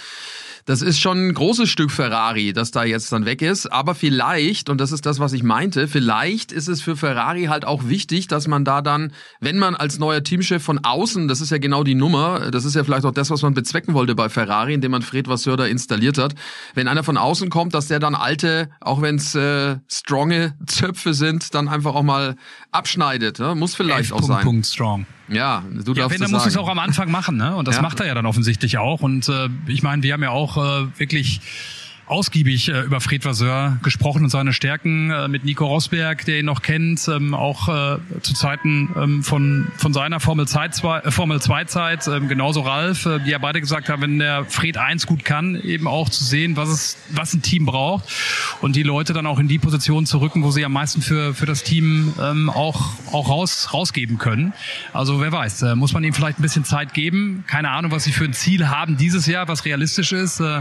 das 0.65 0.83
ist 0.83 1.01
schon 1.01 1.29
ein 1.29 1.35
großes 1.35 1.69
Stück 1.69 1.91
Ferrari, 1.91 2.53
das 2.53 2.71
da 2.71 2.85
jetzt 2.85 3.13
dann 3.13 3.25
weg 3.27 3.43
ist. 3.43 3.67
Aber 3.67 3.95
vielleicht, 3.95 4.69
und 4.69 4.81
das 4.81 4.93
ist 4.93 5.07
das, 5.07 5.19
was 5.19 5.33
ich 5.33 5.43
meinte, 5.43 5.89
vielleicht 5.89 6.53
ist 6.53 6.69
es 6.69 6.83
für 6.83 6.97
Ferrari 6.97 7.45
halt 7.45 7.65
auch 7.65 7.89
wichtig, 7.89 8.29
dass 8.29 8.47
man 8.47 8.65
da 8.65 8.83
dann, 8.83 9.13
wenn 9.41 9.59
man 9.59 9.75
als 9.75 9.99
neuer 9.99 10.23
Teamchef 10.23 10.63
von 10.63 10.79
außen, 10.85 11.29
das 11.29 11.41
ist 11.41 11.51
ja 11.51 11.59
genau 11.59 11.83
die 11.83 11.95
Nummer, 11.95 12.51
das 12.51 12.65
ist 12.65 12.77
ja 12.77 12.85
vielleicht 12.85 13.05
auch 13.05 13.13
das, 13.13 13.31
was 13.31 13.43
man 13.43 13.55
bezwecken 13.55 13.95
wollte 13.95 14.15
bei 14.15 14.29
Ferrari, 14.29 14.75
indem 14.75 14.93
man 14.93 15.03
Fred 15.03 15.29
Vasseur 15.29 15.57
da 15.57 15.67
installiert 15.67 16.19
hat, 16.19 16.35
wenn 16.75 16.89
einer 16.89 17.03
von 17.03 17.17
außen 17.17 17.51
kommt, 17.51 17.75
dass 17.75 17.89
der 17.89 17.99
dann 17.99 18.15
alte, 18.15 18.71
auch 18.81 19.03
wenn 19.03 19.17
es 19.17 19.35
äh, 19.35 19.77
stronge 19.89 20.55
Zöpfe 20.67 21.15
sind, 21.15 21.55
dann 21.55 21.69
einfach 21.69 21.95
auch 21.95 22.03
mal 22.03 22.37
abschneidet. 22.71 23.39
Ne? 23.39 23.55
Muss 23.55 23.75
vielleicht 23.75 24.11
F. 24.11 24.17
auch 24.17 24.23
sein. 24.23 24.45
Punkt 24.45 24.67
strong. 24.67 25.07
Ja, 25.29 25.63
du 25.71 25.93
Ja, 25.93 26.03
darfst 26.03 26.11
wenn, 26.11 26.21
dann 26.21 26.31
muss 26.33 26.47
es 26.47 26.57
auch 26.57 26.69
am 26.69 26.79
Anfang 26.79 27.11
machen, 27.11 27.37
ne? 27.37 27.55
Und 27.57 27.69
das 27.69 27.77
Ja. 27.77 27.83
macht 27.83 28.01
er 28.01 28.07
ja 28.07 28.15
dann 28.15 28.27
offensichtlich 28.27 28.79
auch. 28.79 29.01
Und 29.03 29.29
äh, 29.29 29.49
ich 29.67 29.83
meine, 29.83 30.03
wir 30.03 30.13
haben 30.13 30.23
ja 30.23 30.31
auch 30.31 30.57
äh, 30.57 30.87
wirklich 30.99 31.41
ausgiebig 32.13 32.69
äh, 32.69 32.83
über 32.83 33.01
Fred 33.01 33.25
Vasseur 33.25 33.79
gesprochen 33.83 34.25
und 34.25 34.29
seine 34.29 34.53
Stärken 34.53 35.11
äh, 35.11 35.29
mit 35.29 35.45
Nico 35.45 35.67
Rosberg, 35.67 36.25
der 36.27 36.41
ihn 36.41 36.47
noch 36.47 36.63
kennt, 36.63 37.09
ähm, 37.09 37.35
auch 37.35 37.69
äh, 37.69 37.99
zu 38.21 38.35
Zeiten 38.35 38.91
ähm, 38.97 39.23
von 39.23 39.69
von 39.77 39.93
seiner 39.95 40.21
Formel 40.21 40.47
2 40.47 40.67
äh, 40.99 41.11
Formel 41.11 41.41
2 41.41 41.65
Zeit, 41.65 42.07
ähm, 42.09 42.29
genauso 42.29 42.61
Ralf, 42.61 43.07
äh, 43.07 43.19
die 43.21 43.31
ja 43.31 43.39
beide 43.39 43.61
gesagt 43.61 43.89
haben, 43.89 44.03
wenn 44.03 44.19
der 44.19 44.45
Fred 44.45 44.77
1 44.77 45.07
gut 45.07 45.25
kann, 45.25 45.57
eben 45.57 45.89
auch 45.89 46.11
zu 46.11 46.23
sehen, 46.23 46.57
was 46.57 46.69
es 46.69 46.99
was 47.11 47.33
ein 47.33 47.41
Team 47.41 47.65
braucht 47.65 48.05
und 48.61 48.77
die 48.77 48.83
Leute 48.83 49.15
dann 49.15 49.27
auch 49.27 49.39
in 49.39 49.49
die 49.49 49.59
Position 49.59 50.05
zu 50.05 50.19
rücken, 50.19 50.45
wo 50.45 50.51
sie 50.51 50.65
am 50.65 50.73
meisten 50.73 51.01
für 51.01 51.35
für 51.35 51.47
das 51.47 51.65
Team 51.65 52.13
ähm, 52.21 52.51
auch 52.51 52.91
auch 53.11 53.31
raus 53.31 53.71
rausgeben 53.73 54.19
können. 54.19 54.53
Also 54.93 55.21
wer 55.21 55.33
weiß, 55.33 55.63
äh, 55.63 55.75
muss 55.75 55.95
man 55.95 56.05
ihm 56.05 56.13
vielleicht 56.13 56.39
ein 56.39 56.43
bisschen 56.43 56.65
Zeit 56.65 56.93
geben. 56.93 57.45
Keine 57.47 57.71
Ahnung, 57.71 57.91
was 57.91 58.05
sie 58.05 58.13
für 58.13 58.25
ein 58.25 58.35
Ziel 58.35 58.69
haben 58.69 58.99
dieses 58.99 59.27
Jahr, 59.27 59.49
was 59.49 59.65
realistisch 59.65 60.13
ist. 60.13 60.41
Äh, 60.41 60.61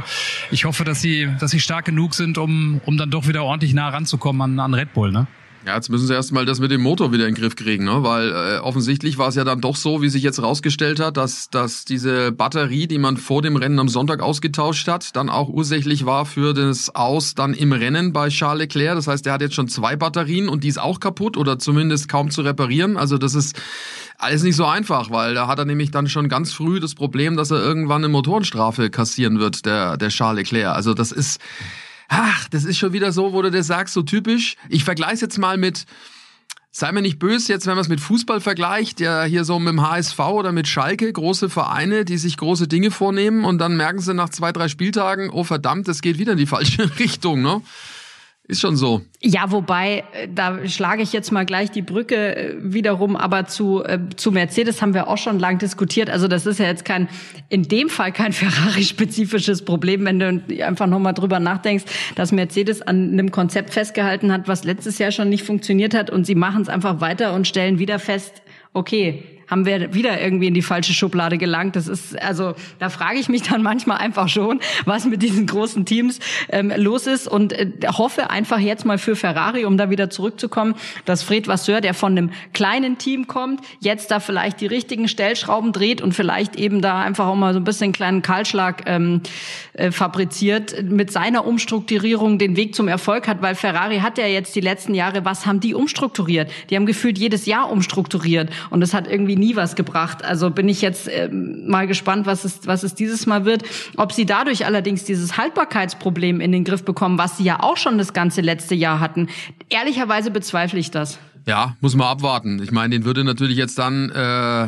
ich 0.50 0.64
hoffe, 0.64 0.86
dass 0.86 1.02
sie 1.02 1.30
dass 1.42 1.52
sie 1.52 1.60
stark 1.60 1.86
genug 1.86 2.14
sind, 2.14 2.38
um 2.38 2.82
um 2.86 2.98
dann 2.98 3.10
doch 3.10 3.28
wieder 3.28 3.44
ordentlich 3.44 3.74
nah 3.74 3.90
ranzukommen 3.90 4.42
an, 4.42 4.60
an 4.60 4.74
Red 4.74 4.94
Bull, 4.94 5.12
ne? 5.12 5.28
Ja, 5.64 5.76
jetzt 5.76 5.90
müssen 5.90 6.08
sie 6.08 6.14
erstmal 6.16 6.48
das 6.48 6.60
mit 6.60 6.72
dem 6.72 6.82
Motor 6.82 7.12
wieder 7.12 7.28
in 7.28 7.36
den 7.36 7.40
Griff 7.40 7.56
kriegen, 7.56 7.86
ne? 7.86 8.02
weil 8.02 8.32
äh, 8.32 8.58
offensichtlich 8.58 9.20
war 9.20 9.28
es 9.28 9.36
ja 9.36 9.44
dann 9.44 9.62
doch 9.62 9.76
so, 9.76 10.02
wie 10.02 10.10
sich 10.10 10.24
jetzt 10.24 10.42
rausgestellt 10.42 11.00
hat, 11.00 11.18
dass, 11.18 11.52
dass 11.52 11.86
diese 11.86 12.32
Batterie, 12.32 12.88
die 12.88 12.98
man 12.98 13.16
vor 13.16 13.44
dem 13.44 13.56
Rennen 13.56 13.78
am 13.78 13.88
Sonntag 13.88 14.22
ausgetauscht 14.22 14.88
hat, 14.88 15.16
dann 15.16 15.30
auch 15.30 15.50
ursächlich 15.50 16.04
war 16.04 16.26
für 16.26 16.56
das 16.56 16.96
Aus 16.96 17.36
dann 17.36 17.54
im 17.54 17.74
Rennen 17.74 18.12
bei 18.12 18.30
Charles 18.30 18.62
Leclerc. 18.62 18.96
Das 18.96 19.06
heißt, 19.06 19.24
der 19.24 19.34
hat 19.34 19.42
jetzt 19.42 19.54
schon 19.54 19.68
zwei 19.68 19.96
Batterien 19.96 20.50
und 20.50 20.64
die 20.64 20.68
ist 20.68 20.80
auch 20.80 21.00
kaputt 21.00 21.38
oder 21.38 21.60
zumindest 21.60 22.10
kaum 22.10 22.32
zu 22.32 22.42
reparieren. 22.42 22.98
Also 22.98 23.20
das 23.20 23.36
ist 23.36 23.56
alles 24.18 24.42
nicht 24.42 24.56
so 24.56 24.66
einfach, 24.66 25.12
weil 25.12 25.36
da 25.36 25.46
hat 25.46 25.60
er 25.60 25.66
nämlich 25.66 25.92
dann 25.92 26.08
schon 26.08 26.28
ganz 26.28 26.54
früh 26.54 26.80
das 26.80 26.96
Problem, 26.96 27.38
dass 27.38 27.52
er 27.52 27.62
irgendwann 27.62 28.04
eine 28.04 28.10
Motorenstrafe 28.10 28.90
kassieren 28.90 29.40
wird, 29.40 29.68
der, 29.68 29.98
der 29.98 30.10
Charles 30.10 30.52
Leclerc. 30.52 30.76
Also 30.76 30.96
das 30.96 31.12
ist... 31.12 31.40
Ach, 32.14 32.50
das 32.50 32.66
ist 32.66 32.78
schon 32.78 32.92
wieder 32.92 33.14
so, 33.14 33.32
wo 33.32 33.42
du 33.42 33.50
das 33.50 33.68
sagst, 33.68 33.94
so 33.94 34.02
typisch. 34.02 34.58
Ich 34.68 34.84
vergleiche 34.84 35.22
jetzt 35.22 35.38
mal 35.38 35.58
mit, 35.58 35.86
sei 36.70 36.92
mir 36.92 37.02
nicht 37.02 37.20
böse, 37.20 37.54
jetzt 37.54 37.68
wenn 37.68 37.76
man 37.76 37.84
es 37.84 37.88
mit 37.88 38.02
Fußball 38.02 38.42
vergleicht, 38.42 39.00
ja 39.00 39.24
hier 39.24 39.46
so 39.46 39.60
mit 39.60 39.70
dem 39.70 39.82
HSV 39.82 40.20
oder 40.20 40.52
mit 40.52 40.68
Schalke, 40.68 41.12
große 41.14 41.50
Vereine, 41.50 42.04
die 42.04 42.18
sich 42.18 42.36
große 42.36 42.68
Dinge 42.68 42.92
vornehmen 42.92 43.46
und 43.46 43.60
dann 43.60 43.78
merken 43.78 44.02
sie 44.02 44.14
nach 44.14 44.28
zwei, 44.28 44.52
drei 44.52 44.68
Spieltagen, 44.68 45.30
oh 45.30 45.46
verdammt, 45.46 45.88
es 45.88 46.02
geht 46.02 46.18
wieder 46.18 46.34
in 46.34 46.38
die 46.38 46.48
falsche 46.48 46.92
Richtung, 47.00 47.42
ne? 47.42 47.62
Ist 48.52 48.60
schon 48.60 48.76
so. 48.76 49.00
Ja, 49.22 49.50
wobei, 49.50 50.04
äh, 50.12 50.28
da 50.28 50.68
schlage 50.68 51.04
ich 51.04 51.14
jetzt 51.14 51.32
mal 51.32 51.46
gleich 51.46 51.72
die 51.72 51.82
Brücke 51.82 52.36
äh, 52.36 52.56
wiederum, 52.60 53.16
aber 53.16 53.46
zu, 53.46 53.82
äh, 53.82 53.98
zu 54.18 54.34
Mercedes 54.34 54.82
haben 54.82 54.94
wir 54.94 55.08
auch 55.08 55.18
schon 55.18 55.40
lang 55.40 55.58
diskutiert. 55.58 56.10
Also 56.10 56.28
das 56.28 56.46
ist 56.46 56.60
ja 56.60 56.66
jetzt 56.66 56.84
kein, 56.84 57.08
in 57.48 57.64
dem 57.64 57.88
Fall 57.88 58.12
kein 58.12 58.34
Ferrari-spezifisches 58.34 59.64
Problem, 59.64 60.04
wenn 60.04 60.20
du 60.20 60.66
einfach 60.66 60.88
nochmal 60.88 61.14
drüber 61.14 61.40
nachdenkst, 61.40 61.86
dass 62.16 62.34
Mercedes 62.34 62.82
an 62.82 63.14
einem 63.14 63.32
Konzept 63.32 63.70
festgehalten 63.70 64.34
hat, 64.34 64.50
was 64.50 64.66
letztes 64.66 64.98
Jahr 64.98 65.14
schon 65.14 65.30
nicht 65.30 65.46
funktioniert 65.46 65.94
hat 65.94 66.10
und 66.10 66.26
sie 66.26 66.36
machen 66.36 66.64
es 66.64 66.68
einfach 66.68 67.00
weiter 67.00 67.34
und 67.34 67.48
stellen 67.48 67.80
wieder 67.80 68.00
fest, 68.00 68.42
okay, 68.74 69.24
haben 69.52 69.66
wir 69.66 69.94
wieder 69.94 70.20
irgendwie 70.22 70.48
in 70.48 70.54
die 70.54 70.62
falsche 70.62 70.94
Schublade 70.94 71.38
gelangt. 71.38 71.76
Das 71.76 71.90
ist, 71.90 72.20
also 72.22 72.56
da 72.80 72.90
frage 72.90 73.20
ich 73.20 73.28
mich 73.28 73.44
dann 73.44 73.62
manchmal 73.62 73.98
einfach 73.98 74.30
schon, 74.30 74.62
was 74.86 75.06
mit 75.06 75.22
diesen 75.22 75.46
großen 75.46 75.86
Teams 75.86 76.20
ähm, 76.50 76.72
los 76.78 77.06
ist 77.06 77.28
und 77.28 77.52
äh, 77.52 77.70
hoffe 77.86 78.30
einfach 78.30 78.60
jetzt 78.60 78.86
mal 78.86 78.98
für 78.98 79.18
Ferrari, 79.18 79.66
um 79.66 79.78
da 79.78 79.90
wieder 79.90 80.10
zurückzukommen, 80.10 80.76
dass 81.04 81.22
Fred 81.22 81.50
Vasseur, 81.50 81.82
der 81.82 81.94
von 81.94 82.14
einem 82.14 82.32
kleinen 82.54 82.98
Team 82.98 83.28
kommt, 83.28 83.60
jetzt 83.82 84.10
da 84.10 84.22
vielleicht 84.22 84.62
die 84.62 84.68
richtigen 84.68 85.10
Stellschrauben 85.10 85.74
dreht 85.74 86.02
und 86.02 86.14
vielleicht 86.14 86.56
eben 86.56 86.82
da 86.82 87.02
einfach 87.02 87.28
auch 87.28 87.36
mal 87.36 87.54
so 87.54 87.60
ein 87.60 87.66
bisschen 87.66 87.86
einen 87.86 87.94
kleinen 87.94 88.22
Kahlschlag 88.22 88.84
ähm, 88.86 89.22
äh, 89.74 89.92
fabriziert, 89.92 90.84
mit 90.84 91.12
seiner 91.12 91.46
Umstrukturierung 91.46 92.38
den 92.38 92.56
Weg 92.56 92.74
zum 92.74 92.88
Erfolg 92.88 93.28
hat, 93.28 93.42
weil 93.42 93.56
Ferrari 93.56 94.00
hat 94.00 94.18
ja 94.18 94.28
jetzt 94.28 94.56
die 94.56 94.62
letzten 94.62 94.94
Jahre, 94.94 95.26
was 95.26 95.46
haben 95.46 95.60
die 95.60 95.74
umstrukturiert? 95.74 96.50
Die 96.70 96.78
haben 96.78 96.86
gefühlt 96.86 97.18
jedes 97.18 97.46
Jahr 97.46 97.70
umstrukturiert 97.70 98.50
und 98.70 98.82
es 98.82 98.94
hat 98.94 99.12
irgendwie 99.12 99.41
nie 99.42 99.58
was 99.58 99.76
gebracht. 99.76 100.24
Also 100.24 100.52
bin 100.52 100.70
ich 100.70 100.82
jetzt 100.82 101.10
ähm, 101.12 101.68
mal 101.68 101.88
gespannt, 101.88 102.26
was 102.26 102.46
es, 102.46 102.66
was 102.66 102.84
es 102.84 102.96
dieses 102.96 103.26
Mal 103.26 103.44
wird. 103.44 103.64
Ob 103.98 104.14
sie 104.14 104.26
dadurch 104.26 104.66
allerdings 104.66 105.04
dieses 105.04 105.36
Haltbarkeitsproblem 105.38 106.40
in 106.40 106.52
den 106.52 106.64
Griff 106.64 106.86
bekommen, 106.86 107.18
was 107.18 107.38
sie 107.38 107.44
ja 107.44 107.60
auch 107.60 107.76
schon 107.76 107.98
das 107.98 108.14
ganze 108.14 108.42
letzte 108.42 108.76
Jahr 108.76 109.00
hatten. 109.00 109.28
Ehrlicherweise 109.70 110.32
bezweifle 110.32 110.80
ich 110.80 110.92
das. 110.92 111.20
Ja, 111.48 111.76
muss 111.82 111.96
man 111.96 112.08
abwarten. 112.08 112.62
Ich 112.62 112.72
meine, 112.72 112.92
den 112.96 113.04
würde 113.04 113.24
natürlich 113.24 113.58
jetzt 113.58 113.80
dann 113.80 114.12
äh, 114.12 114.68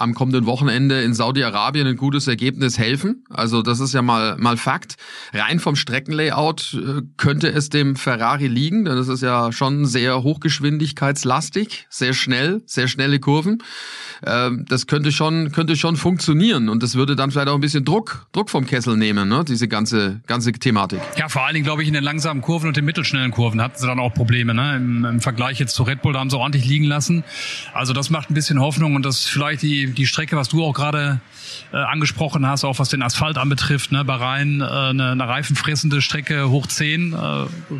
am 0.00 0.14
kommenden 0.14 0.46
Wochenende 0.46 1.02
in 1.02 1.14
Saudi-Arabien 1.14 1.86
ein 1.86 1.96
gutes 1.96 2.28
Ergebnis 2.28 2.78
helfen. 2.78 3.24
Also 3.30 3.62
das 3.62 3.80
ist 3.80 3.94
ja 3.94 4.02
mal, 4.02 4.36
mal 4.38 4.56
Fakt. 4.56 4.96
Rein 5.32 5.58
vom 5.60 5.76
Streckenlayout 5.76 6.74
äh, 6.74 7.02
könnte 7.16 7.48
es 7.48 7.68
dem 7.68 7.96
Ferrari 7.96 8.46
liegen, 8.46 8.84
denn 8.84 8.96
das 8.96 9.08
ist 9.08 9.22
ja 9.22 9.52
schon 9.52 9.86
sehr 9.86 10.22
hochgeschwindigkeitslastig, 10.22 11.86
sehr 11.90 12.14
schnell, 12.14 12.62
sehr 12.66 12.88
schnelle 12.88 13.18
Kurven. 13.18 13.62
Ähm, 14.24 14.64
das 14.68 14.86
könnte 14.86 15.12
schon, 15.12 15.52
könnte 15.52 15.76
schon 15.76 15.96
funktionieren 15.96 16.68
und 16.68 16.82
das 16.82 16.94
würde 16.94 17.16
dann 17.16 17.30
vielleicht 17.30 17.48
auch 17.48 17.54
ein 17.54 17.60
bisschen 17.60 17.84
Druck, 17.84 18.26
Druck 18.32 18.50
vom 18.50 18.66
Kessel 18.66 18.96
nehmen, 18.96 19.28
ne? 19.28 19.44
diese 19.46 19.68
ganze, 19.68 20.20
ganze 20.26 20.52
Thematik. 20.52 21.00
Ja, 21.16 21.28
vor 21.28 21.44
allen 21.44 21.54
Dingen, 21.54 21.64
glaube 21.64 21.82
ich, 21.82 21.88
in 21.88 21.94
den 21.94 22.04
langsamen 22.04 22.42
Kurven 22.42 22.68
und 22.68 22.76
den 22.76 22.84
mittelschnellen 22.84 23.30
Kurven 23.30 23.60
hatten 23.60 23.78
sie 23.78 23.86
dann 23.86 23.98
auch 23.98 24.14
Probleme. 24.14 24.54
Ne? 24.54 24.76
Im, 24.76 25.04
Im 25.04 25.20
Vergleich 25.20 25.58
jetzt 25.58 25.74
zu 25.74 25.82
Red 25.82 26.02
Bull, 26.02 26.12
da 26.12 26.20
haben 26.20 26.30
sie 26.30 26.38
ordentlich 26.38 26.64
liegen 26.64 26.84
lassen. 26.84 27.24
Also 27.72 27.92
das 27.92 28.10
macht 28.10 28.30
ein 28.30 28.34
bisschen 28.34 28.60
Hoffnung 28.60 28.94
und 28.94 29.04
das 29.04 29.26
vielleicht 29.26 29.62
die 29.62 29.87
die, 29.94 30.06
Strecke, 30.06 30.36
was 30.36 30.48
du 30.48 30.64
auch 30.64 30.72
gerade 30.72 31.20
äh, 31.72 31.76
angesprochen 31.76 32.46
hast, 32.46 32.64
auch 32.64 32.78
was 32.78 32.88
den 32.88 33.02
Asphalt 33.02 33.38
anbetrifft, 33.38 33.92
ne, 33.92 34.04
Bahrain, 34.04 34.60
äh, 34.60 34.64
eine, 34.64 35.10
eine 35.12 35.28
reifenfressende 35.28 36.00
Strecke 36.02 36.48
hoch 36.50 36.66
10, 36.66 37.12
äh, 37.12 37.16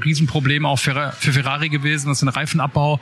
Riesenproblem 0.05 0.67
auch 0.67 0.79
für, 0.79 1.13
für 1.19 1.33
Ferrari 1.33 1.69
gewesen, 1.69 2.11
was 2.11 2.21
den 2.21 2.29
Reifenabbau 2.29 3.01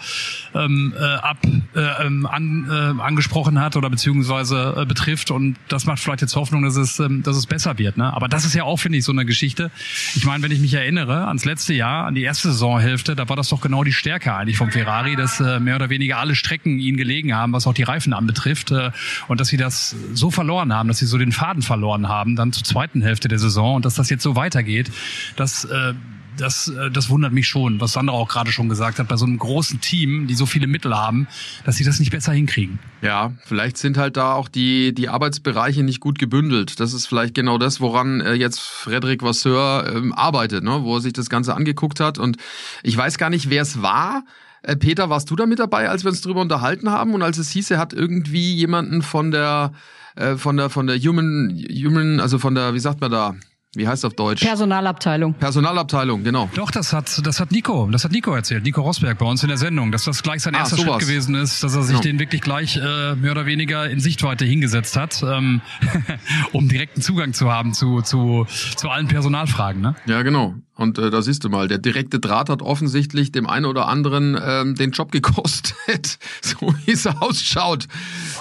ähm, 0.55 0.95
äh, 0.99 1.03
ab, 1.03 1.39
äh, 1.75 2.07
ähm, 2.07 2.27
an, 2.27 2.67
äh, 2.71 3.03
angesprochen 3.03 3.61
hat 3.61 3.77
oder 3.77 3.91
beziehungsweise 3.91 4.75
äh, 4.79 4.87
betrifft 4.87 5.31
und 5.31 5.57
das 5.69 5.87
macht 5.87 6.01
vielleicht 6.01 6.23
jetzt 6.23 6.37
Hoffnung, 6.37 6.63
dass 6.63 6.77
es, 6.77 6.99
ähm, 7.01 7.23
dass 7.23 7.37
es 7.37 7.47
besser 7.47 7.79
wird. 7.79 7.97
Ne? 7.97 8.13
Aber 8.13 8.29
das 8.29 8.45
ist 8.45 8.55
ja 8.55 8.65
auch, 8.65 8.79
finde 8.79 8.99
ich, 8.99 9.05
so 9.05 9.13
eine 9.13 9.25
Geschichte. 9.25 9.71
Ich 10.15 10.25
meine, 10.25 10.43
wenn 10.43 10.53
ich 10.53 10.61
mich 10.61 10.75
erinnere 10.75 11.27
ans 11.27 11.45
letzte 11.45 11.75
Jahr, 11.75 12.07
an 12.07 12.15
die 12.15 12.23
erste 12.23 12.49
Saisonhälfte, 12.49 13.17
da 13.17 13.29
war 13.29 13.37
das 13.37 13.49
doch 13.49 13.61
genau 13.61 13.85
die 13.85 13.93
Stärke 13.93 14.35
eigentlich 14.35 14.57
vom 14.57 14.71
Ferrari, 14.71 15.17
dass 15.17 15.41
äh, 15.41 15.61
mehr 15.61 15.77
oder 15.77 15.91
weniger 15.91 16.19
alle 16.19 16.35
Strecken 16.35 16.79
ihnen 16.79 16.97
gelegen 16.97 17.35
haben, 17.35 17.53
was 17.53 17.67
auch 17.67 17.75
die 17.75 17.83
Reifen 17.83 18.13
anbetrifft. 18.13 18.71
Äh, 18.71 18.91
und 19.29 19.41
dass 19.41 19.49
sie 19.49 19.57
das 19.57 19.95
so 20.13 20.31
verloren 20.31 20.73
haben, 20.73 20.89
dass 20.89 20.99
sie 20.99 21.07
so 21.07 21.19
den 21.19 21.33
Faden 21.33 21.63
verloren 21.63 22.09
haben, 22.09 22.37
dann 22.37 22.53
zur 22.53 22.65
zweiten 22.65 23.03
Hälfte 23.03 23.29
der 23.29 23.39
Saison 23.39 23.77
und 23.77 23.85
dass 23.85 23.95
das 23.95 24.11
jetzt 24.11 24.23
so 24.23 24.37
weitergeht, 24.37 24.91
das 25.37 25.65
äh, 25.65 25.95
das, 26.37 26.69
äh, 26.69 26.91
das 26.91 27.11
wundert 27.11 27.33
mich 27.33 27.49
schon, 27.49 27.81
was 27.81 27.93
Sandra 27.93 28.15
auch 28.15 28.29
gerade 28.29 28.53
schon 28.53 28.69
gesagt 28.69 28.99
hat, 28.99 29.09
bei 29.09 29.17
so 29.17 29.27
einem 29.27 29.39
großen 29.39 29.81
Team, 29.81 30.27
die 30.27 30.35
so 30.35 30.47
viele 30.47 30.67
Mittel 30.67 30.97
haben, 30.97 31.27
dass 31.65 31.77
sie 31.77 31.85
das 31.85 31.99
nicht 31.99 32.11
besser 32.11 32.33
hinkriegen. 32.33 32.79
Ja, 33.03 33.33
vielleicht 33.45 33.77
sind 33.77 33.99
halt 33.99 34.17
da 34.17 34.33
auch 34.35 34.49
die, 34.49 34.95
die 34.95 35.09
Arbeitsbereiche 35.09 35.83
nicht 35.83 36.01
gut 36.01 36.19
gebündelt. 36.19 36.81
Das 36.81 36.93
ist 36.93 37.07
vielleicht 37.07 37.35
genau 37.35 37.59
das, 37.59 37.81
woran 37.81 38.21
äh, 38.21 38.35
jetzt 38.35 38.61
Frederic 38.61 39.23
Vasseur 39.23 39.93
ähm, 39.95 40.13
arbeitet, 40.13 40.65
ne? 40.65 40.83
wo 40.83 40.97
er 40.97 41.01
sich 41.01 41.13
das 41.13 41.31
Ganze 41.31 41.55
angeguckt 41.55 42.01
hat. 42.01 42.19
Und 42.19 42.37
ich 42.83 42.97
weiß 42.97 43.19
gar 43.19 43.31
nicht, 43.31 43.51
wer 43.51 43.63
es 43.63 43.83
war. 43.83 44.25
Äh, 44.67 44.77
Peter, 44.77 45.09
warst 45.09 45.31
du 45.31 45.37
da 45.37 45.47
mit 45.47 45.61
dabei, 45.61 45.89
als 45.89 46.03
wir 46.03 46.11
uns 46.11 46.21
drüber 46.21 46.41
unterhalten 46.41 46.91
haben 46.91 47.15
und 47.15 47.23
als 47.23 47.39
es 47.39 47.51
hieß, 47.51 47.71
er 47.71 47.79
hat 47.79 47.93
irgendwie 47.93 48.53
jemanden 48.55 49.01
von 49.01 49.31
der 49.31 49.73
äh, 50.17 50.37
von 50.37 50.57
der 50.57 50.71
von 50.71 50.89
der 50.89 50.99
Human 50.99 51.65
Human, 51.71 52.19
also 52.19 52.39
von 52.41 52.57
der, 52.57 52.75
wie 52.75 52.81
sagt 52.81 53.01
man 53.01 53.13
da? 53.13 53.37
Wie 53.77 53.87
heißt 53.87 54.07
auf 54.07 54.15
Deutsch? 54.15 54.43
Personalabteilung. 54.43 55.35
Personalabteilung, 55.35 56.25
genau. 56.25 56.49
Doch, 56.55 56.71
das 56.71 56.95
hat, 56.95 57.21
das 57.27 57.41
hat 57.41 57.53
Nico, 57.53 57.87
das 57.93 58.05
hat 58.05 58.11
Nico 58.11 58.35
erzählt, 58.35 58.65
Nico 58.65 58.81
Rosberg 58.81 59.19
bei 59.19 59.27
uns 59.27 59.43
in 59.43 59.49
der 59.51 59.59
Sendung, 59.59 59.93
dass 59.93 60.05
das 60.05 60.23
gleich 60.23 60.43
sein 60.43 60.55
ah, 60.55 60.61
erster 60.61 60.77
sowas. 60.77 60.95
Schritt 60.95 61.09
gewesen 61.09 61.35
ist, 61.35 61.63
dass 61.63 61.77
er 61.77 61.83
sich 61.83 61.97
ja. 61.97 62.03
den 62.03 62.19
wirklich 62.19 62.41
gleich 62.41 62.79
äh, 62.79 63.15
mehr 63.17 63.33
oder 63.33 63.45
weniger 63.45 63.89
in 63.89 64.01
Sichtweite 64.01 64.47
hingesetzt 64.47 64.97
hat, 64.97 65.23
ähm, 65.23 65.61
um 66.53 66.69
direkten 66.69 67.03
Zugang 67.03 67.35
zu 67.35 67.53
haben 67.53 67.75
zu, 67.75 68.01
zu, 68.01 68.47
zu 68.77 68.89
allen 68.89 69.09
Personalfragen. 69.09 69.83
Ne? 69.83 69.95
Ja, 70.07 70.23
genau. 70.23 70.55
Und 70.77 70.99
äh, 70.99 71.11
da 71.11 71.23
siehst 71.23 71.43
du 71.43 71.49
mal, 71.49 71.69
der 71.69 71.79
direkte 71.79 72.21
Draht 72.21 72.51
hat 72.51 72.61
offensichtlich 72.61 73.33
dem 73.33 73.49
einen 73.49 73.65
oder 73.65 73.89
anderen 73.89 74.39
ähm, 74.41 74.75
den 74.75 74.91
Job 74.91 75.11
gekostet, 75.17 76.19
so 76.43 76.75
wie 76.85 76.93
es 76.93 77.07
ausschaut. 77.07 77.87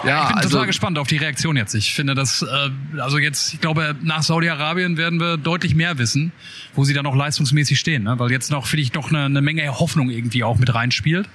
Ja, 0.05 0.23
ich 0.23 0.27
bin 0.27 0.37
also, 0.37 0.49
total 0.49 0.67
gespannt 0.67 0.97
auf 0.97 1.07
die 1.07 1.15
Reaktion 1.15 1.55
jetzt. 1.55 1.73
Ich 1.75 1.93
finde, 1.93 2.13
dass 2.13 2.41
äh, 2.41 2.99
also 2.99 3.19
jetzt, 3.19 3.53
ich 3.53 3.61
glaube, 3.61 3.95
nach 4.03 4.21
Saudi-Arabien 4.21 4.97
werden 4.97 5.21
wir 5.21 5.37
deutlich 5.37 5.75
mehr 5.75 5.97
wissen, 5.97 6.33
wo 6.73 6.83
sie 6.83 6.93
dann 6.93 7.05
auch 7.05 7.15
leistungsmäßig 7.15 7.79
stehen, 7.79 8.03
ne? 8.03 8.19
weil 8.19 8.29
jetzt 8.31 8.51
noch 8.51 8.67
finde 8.67 8.81
ich 8.81 8.91
doch 8.91 9.09
eine, 9.09 9.23
eine 9.23 9.41
Menge 9.41 9.65
Hoffnung 9.79 10.09
irgendwie 10.09 10.43
auch 10.43 10.57
mit 10.57 10.75
reinspielt, 10.75 11.29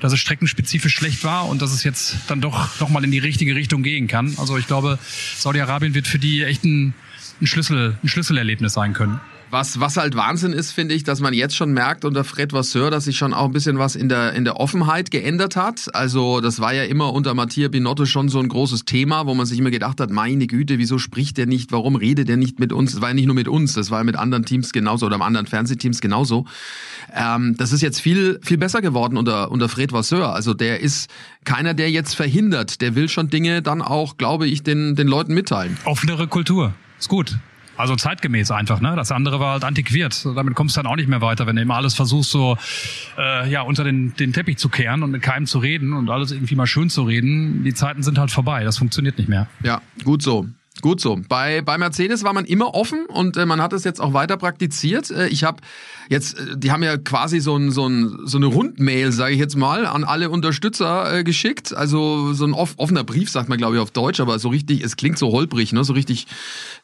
dass 0.00 0.14
es 0.14 0.20
streckenspezifisch 0.20 0.94
schlecht 0.94 1.22
war 1.22 1.48
und 1.48 1.60
dass 1.60 1.72
es 1.72 1.84
jetzt 1.84 2.16
dann 2.28 2.40
doch 2.40 2.80
noch 2.80 2.88
mal 2.88 3.04
in 3.04 3.10
die 3.10 3.18
richtige 3.18 3.54
Richtung 3.54 3.82
gehen 3.82 4.08
kann. 4.08 4.34
Also 4.38 4.56
ich 4.56 4.66
glaube, 4.66 4.98
Saudi-Arabien 5.36 5.94
wird 5.94 6.06
für 6.06 6.18
die 6.18 6.44
echt 6.44 6.64
ein, 6.64 6.94
ein 7.42 7.46
Schlüssel, 7.46 7.98
ein 8.02 8.08
Schlüsselerlebnis 8.08 8.72
sein 8.72 8.94
können. 8.94 9.20
Was, 9.48 9.78
was 9.78 9.96
halt 9.96 10.16
Wahnsinn 10.16 10.52
ist, 10.52 10.72
finde 10.72 10.94
ich, 10.94 11.04
dass 11.04 11.20
man 11.20 11.32
jetzt 11.32 11.54
schon 11.54 11.72
merkt 11.72 12.04
unter 12.04 12.24
Fred 12.24 12.52
Vasseur, 12.52 12.90
dass 12.90 13.04
sich 13.04 13.16
schon 13.16 13.32
auch 13.32 13.44
ein 13.44 13.52
bisschen 13.52 13.78
was 13.78 13.94
in 13.94 14.08
der, 14.08 14.32
in 14.32 14.44
der 14.44 14.58
Offenheit 14.58 15.12
geändert 15.12 15.54
hat. 15.54 15.94
Also 15.94 16.40
das 16.40 16.58
war 16.58 16.74
ja 16.74 16.82
immer 16.82 17.12
unter 17.12 17.32
Mattia 17.34 17.68
Binotto 17.68 18.06
schon 18.06 18.28
so 18.28 18.40
ein 18.40 18.48
großes 18.48 18.86
Thema, 18.86 19.26
wo 19.26 19.34
man 19.34 19.46
sich 19.46 19.60
immer 19.60 19.70
gedacht 19.70 20.00
hat, 20.00 20.10
meine 20.10 20.48
Güte, 20.48 20.78
wieso 20.78 20.98
spricht 20.98 21.36
der 21.38 21.46
nicht, 21.46 21.70
warum 21.70 21.94
redet 21.94 22.28
der 22.28 22.36
nicht 22.36 22.58
mit 22.58 22.72
uns? 22.72 22.92
Das 22.92 23.00
war 23.00 23.10
ja 23.10 23.14
nicht 23.14 23.26
nur 23.26 23.36
mit 23.36 23.46
uns, 23.46 23.74
das 23.74 23.92
war 23.92 23.98
ja 23.98 24.04
mit 24.04 24.16
anderen 24.16 24.44
Teams 24.44 24.72
genauso 24.72 25.06
oder 25.06 25.20
anderen 25.20 25.46
Fernsehteams 25.46 26.00
genauso. 26.00 26.46
Ähm, 27.14 27.54
das 27.56 27.72
ist 27.72 27.82
jetzt 27.82 28.00
viel, 28.00 28.40
viel 28.42 28.58
besser 28.58 28.80
geworden 28.82 29.16
unter, 29.16 29.52
unter 29.52 29.68
Fred 29.68 29.92
Vasseur. 29.92 30.34
Also 30.34 30.54
der 30.54 30.80
ist 30.80 31.08
keiner, 31.44 31.72
der 31.72 31.90
jetzt 31.92 32.16
verhindert. 32.16 32.80
Der 32.80 32.96
will 32.96 33.08
schon 33.08 33.30
Dinge 33.30 33.62
dann 33.62 33.80
auch, 33.80 34.16
glaube 34.16 34.48
ich, 34.48 34.64
den, 34.64 34.96
den 34.96 35.06
Leuten 35.06 35.34
mitteilen. 35.34 35.76
Offenere 35.84 36.26
Kultur. 36.26 36.74
Ist 36.98 37.08
gut. 37.08 37.38
Also 37.76 37.96
zeitgemäß 37.96 38.50
einfach, 38.50 38.80
ne? 38.80 38.94
Das 38.96 39.12
andere 39.12 39.40
war 39.40 39.52
halt 39.52 39.64
antiquiert. 39.64 40.24
Damit 40.24 40.54
kommst 40.54 40.76
du 40.76 40.82
dann 40.82 40.90
auch 40.90 40.96
nicht 40.96 41.08
mehr 41.08 41.20
weiter, 41.20 41.46
wenn 41.46 41.56
du 41.56 41.62
immer 41.62 41.76
alles 41.76 41.94
versuchst, 41.94 42.30
so 42.30 42.56
äh, 43.18 43.50
ja 43.50 43.62
unter 43.62 43.84
den, 43.84 44.14
den 44.16 44.32
Teppich 44.32 44.58
zu 44.58 44.68
kehren 44.68 45.02
und 45.02 45.10
mit 45.10 45.22
keinem 45.22 45.46
zu 45.46 45.58
reden 45.58 45.92
und 45.92 46.10
alles 46.10 46.32
irgendwie 46.32 46.54
mal 46.54 46.66
schön 46.66 46.90
zu 46.90 47.02
reden. 47.02 47.64
Die 47.64 47.74
Zeiten 47.74 48.02
sind 48.02 48.18
halt 48.18 48.30
vorbei. 48.30 48.64
Das 48.64 48.78
funktioniert 48.78 49.18
nicht 49.18 49.28
mehr. 49.28 49.48
Ja, 49.62 49.82
gut 50.04 50.22
so. 50.22 50.46
Gut 50.82 51.00
so. 51.00 51.18
Bei, 51.28 51.62
bei 51.62 51.78
Mercedes 51.78 52.22
war 52.22 52.34
man 52.34 52.44
immer 52.44 52.74
offen 52.74 53.06
und 53.06 53.38
äh, 53.38 53.46
man 53.46 53.62
hat 53.62 53.72
es 53.72 53.84
jetzt 53.84 53.98
auch 53.98 54.12
weiter 54.12 54.36
praktiziert. 54.36 55.10
Äh, 55.10 55.28
ich 55.28 55.42
habe 55.42 55.62
jetzt, 56.10 56.38
äh, 56.38 56.56
die 56.56 56.70
haben 56.70 56.82
ja 56.82 56.98
quasi 56.98 57.40
so, 57.40 57.56
ein, 57.56 57.70
so, 57.70 57.88
ein, 57.88 58.18
so 58.24 58.36
eine 58.36 58.46
Rundmail, 58.46 59.10
sage 59.10 59.32
ich 59.32 59.40
jetzt 59.40 59.56
mal, 59.56 59.86
an 59.86 60.04
alle 60.04 60.28
Unterstützer 60.28 61.18
äh, 61.18 61.24
geschickt. 61.24 61.74
Also 61.74 62.34
so 62.34 62.44
ein 62.44 62.52
off 62.52 62.74
offener 62.76 63.04
Brief, 63.04 63.30
sagt 63.30 63.48
man 63.48 63.56
glaube 63.56 63.76
ich 63.76 63.80
auf 63.80 63.90
Deutsch, 63.90 64.20
aber 64.20 64.38
so 64.38 64.50
richtig, 64.50 64.84
es 64.84 64.96
klingt 64.96 65.18
so 65.18 65.32
holprig, 65.32 65.72
ne? 65.72 65.82
so 65.82 65.94
richtig, 65.94 66.26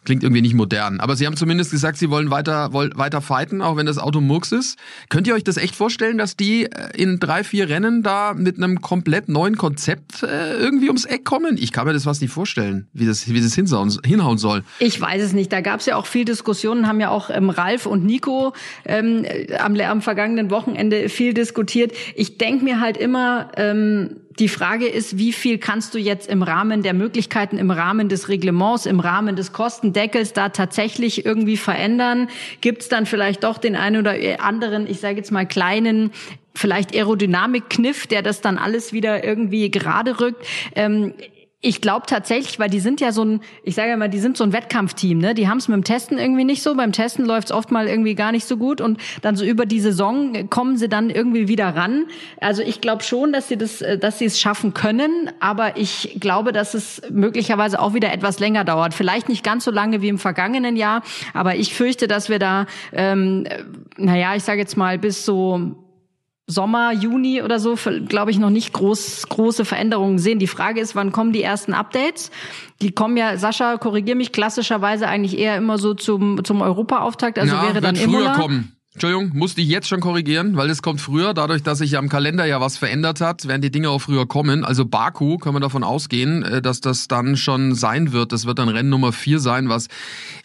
klingt 0.07 0.23
irgendwie 0.23 0.43
nicht 0.43 0.55
modern. 0.55 0.99
Aber 1.01 1.15
sie 1.15 1.27
haben 1.27 1.37
zumindest 1.37 1.71
gesagt, 1.71 1.99
sie 1.99 2.09
wollen 2.09 2.31
weiter, 2.31 2.73
wollen 2.73 2.97
weiter 2.97 3.21
fighten, 3.21 3.61
auch 3.61 3.77
wenn 3.77 3.87
das 3.87 3.99
Auto 3.99 4.23
Murks 4.23 4.53
ist. 4.53 4.79
Könnt 5.11 5.27
ihr 5.27 5.35
euch 5.35 5.45
das 5.45 5.59
echt 5.59 5.77
vorstellen, 5.77 6.17
dass 6.17 6.35
die 6.35 6.65
äh, 6.65 6.97
in 6.97 7.21
drei, 7.21 7.45
vier 7.45 7.69
Rennen 7.69 8.03
da 8.03 8.33
mit 8.33 8.57
einem 8.57 8.81
komplett 8.81 9.29
neuen 9.29 9.59
Konzept 9.59 10.23
äh, 10.23 10.57
irgendwie 10.57 10.89
ums 10.89 11.05
Eck 11.05 11.27
kommen? 11.27 11.59
Ich 11.59 11.73
kann 11.73 11.87
mir 11.87 11.93
das 11.93 12.05
fast 12.05 12.23
nicht 12.23 12.33
vorstellen, 12.33 12.89
wie 12.95 13.05
das, 13.05 13.29
wie 13.29 13.41
das 13.41 13.55
hinschaut 13.55 13.82
hinhauen, 13.91 14.33
hinhauen 14.33 14.39
soll. 14.39 14.65
Ich 14.79 15.01
weiß 15.01 15.23
es 15.23 15.33
nicht. 15.33 15.53
Da 15.53 15.61
gab 15.61 15.81
es 15.81 15.87
ja 15.87 15.97
auch 15.97 16.07
viel 16.07 16.25
Diskussionen, 16.25 16.87
haben 16.87 17.01
ja 17.01 17.11
auch 17.11 17.31
ähm, 17.31 17.51
Ralf 17.51 17.87
und 17.87 18.05
Nico 18.05 18.53
ähm, 18.85 19.25
am, 19.59 19.79
am 19.79 20.03
vergangenen 20.03 20.51
Wochenende 20.51 21.09
viel 21.09 21.35
diskutiert. 21.35 21.93
Ich 22.15 22.39
denke 22.39 22.65
mir 22.65 22.81
halt 22.81 22.97
immer, 22.97 23.51
ähm, 23.57 24.17
die 24.39 24.49
Frage 24.49 24.87
ist, 24.87 25.19
wie 25.19 25.33
viel 25.33 25.59
kannst 25.59 25.95
du 25.95 25.99
jetzt 25.99 26.29
im 26.29 26.43
Rahmen 26.43 26.83
der 26.83 26.95
Möglichkeiten, 26.95 27.59
im 27.59 27.71
Rahmen 27.71 28.09
des 28.09 28.29
Reglements, 28.29 28.87
im 28.87 29.01
Rahmen 29.01 29.37
des 29.37 29.53
Kostendeckels 29.53 30.33
da 30.33 30.49
tatsächlich 30.49 31.27
irgendwie 31.27 31.57
verändern? 31.57 32.29
Gibt 32.61 32.83
es 32.83 32.89
dann 32.89 33.05
vielleicht 33.05 33.45
doch 33.45 33.59
den 33.59 33.77
einen 33.77 33.99
oder 33.99 34.15
anderen, 34.39 34.87
ich 34.89 35.01
sage 35.01 35.17
jetzt 35.17 35.33
mal 35.33 35.47
kleinen 35.47 36.13
vielleicht 36.55 36.95
Aerodynamik-Kniff, 36.95 38.07
der 38.07 38.23
das 38.23 38.41
dann 38.41 38.59
alles 38.59 38.93
wieder 38.93 39.25
irgendwie 39.25 39.71
gerade 39.71 40.21
rückt. 40.21 40.45
Ähm, 40.75 41.15
Ich 41.65 41.81
glaube 41.81 42.07
tatsächlich, 42.07 42.59
weil 42.59 42.69
die 42.69 42.81
sind 42.81 43.01
ja 43.01 43.13
so 43.13 43.25
ein, 43.25 43.41
ich 43.63 43.77
sage 43.77 43.91
ja 43.91 43.97
mal, 43.97 44.09
die 44.09 44.19
sind 44.19 44.37
so 44.37 44.43
ein 44.43 44.53
Wettkampfteam, 44.53 45.19
ne? 45.19 45.33
Die 45.33 45.49
haben 45.49 45.59
es 45.59 45.69
mit 45.69 45.77
dem 45.77 45.85
Testen 45.85 46.19
irgendwie 46.19 46.43
nicht 46.43 46.61
so. 46.61 46.75
Beim 46.75 46.91
Testen 46.91 47.25
läuft 47.25 47.51
es 47.51 47.53
oft 47.53 47.71
mal 47.71 47.87
irgendwie 47.87 48.17
gar 48.17 48.33
nicht 48.33 48.49
so 48.49 48.57
gut 48.57 48.81
und 48.81 48.99
dann 49.21 49.37
so 49.37 49.45
über 49.45 49.65
die 49.65 49.79
Saison 49.79 50.51
kommen 50.51 50.77
sie 50.77 50.89
dann 50.89 51.09
irgendwie 51.09 51.47
wieder 51.47 51.69
ran. 51.77 52.07
Also 52.41 52.63
ich 52.63 52.81
glaube 52.81 53.05
schon, 53.05 53.33
dass 53.33 53.47
sie 53.47 53.57
das, 53.57 53.81
äh, 53.81 53.97
dass 53.97 54.19
sie 54.19 54.25
es 54.25 54.41
schaffen 54.41 54.75
können, 54.75 55.31
aber 55.39 55.77
ich 55.77 56.17
glaube, 56.19 56.51
dass 56.51 56.75
es 56.75 57.01
möglicherweise 57.11 57.79
auch 57.79 57.95
wieder 57.95 58.13
etwas 58.13 58.41
länger 58.41 58.65
dauert. 58.65 58.93
Vielleicht 58.93 59.29
nicht 59.29 59.45
ganz 59.45 59.65
so 59.65 59.71
lange 59.71 60.03
wie 60.03 60.09
im 60.09 60.19
vergangenen 60.19 60.75
Jahr, 60.75 61.03
aber 61.33 61.55
ich 61.55 61.75
fürchte, 61.75 62.09
dass 62.09 62.29
wir 62.29 62.41
da, 62.41 62.67
ähm, 62.93 63.47
naja, 63.97 64.35
ich 64.35 64.43
sage 64.43 64.59
jetzt 64.59 64.77
mal 64.77 64.99
bis 64.99 65.25
so 65.25 65.77
Sommer, 66.53 66.93
Juni 66.93 67.43
oder 67.43 67.59
so, 67.59 67.77
glaube 68.09 68.31
ich, 68.31 68.39
noch 68.39 68.51
nicht 68.51 68.73
groß, 68.73 69.29
große 69.29 69.65
Veränderungen 69.65 70.19
sehen. 70.19 70.39
Die 70.39 70.47
Frage 70.47 70.81
ist, 70.81 70.95
wann 70.95 71.13
kommen 71.13 71.33
die 71.33 71.43
ersten 71.43 71.75
Updates? 71.75 72.31
Die 72.81 72.93
kommen 72.93 73.17
ja, 73.17 73.37
Sascha, 73.37 73.79
korrigier 73.79 74.15
mich, 74.15 74.33
klassischerweise 74.33 75.09
eigentlich 75.09 75.39
eher 75.39 75.57
immer 75.57 75.79
so 75.79 75.95
zum, 75.95 76.45
zum 76.45 76.61
Europa-Auftakt. 76.61 77.39
Also 77.39 77.55
ja, 77.55 77.63
wäre 77.63 77.81
dann 77.81 77.97
wird 77.97 78.05
früher 78.05 78.21
Imola. 78.21 78.35
kommen. 78.35 78.77
Entschuldigung, 78.95 79.31
musste 79.35 79.63
ich 79.63 79.69
jetzt 79.69 79.89
schon 79.89 80.01
korrigieren, 80.01 80.59
weil 80.59 80.69
es 80.69 80.83
kommt 80.83 81.01
früher, 81.01 81.33
dadurch, 81.33 81.63
dass 81.63 81.79
sich 81.79 81.97
am 81.97 82.11
Kalender 82.11 82.45
ja 82.45 82.61
was 82.61 82.77
verändert 82.77 83.23
hat, 83.23 83.49
werden 83.49 83.63
die 83.63 83.71
Dinge 83.71 83.89
auch 83.89 84.01
früher 84.01 84.27
kommen. 84.27 84.67
Also 84.67 84.85
Baku 84.85 85.39
können 85.39 85.57
wir 85.57 85.61
davon 85.61 85.83
ausgehen, 85.83 86.43
äh, 86.43 86.61
dass 86.61 86.83
das 86.83 87.09
dann 87.09 87.39
schon 87.39 87.75
sein 87.75 88.13
wird. 88.13 88.33
Das 88.33 88.45
wird 88.45 88.59
dann 88.59 88.69
Rennen 88.69 88.91
Nummer 88.91 89.13
vier 89.13 89.41
sein, 89.41 89.71
was 89.71 89.89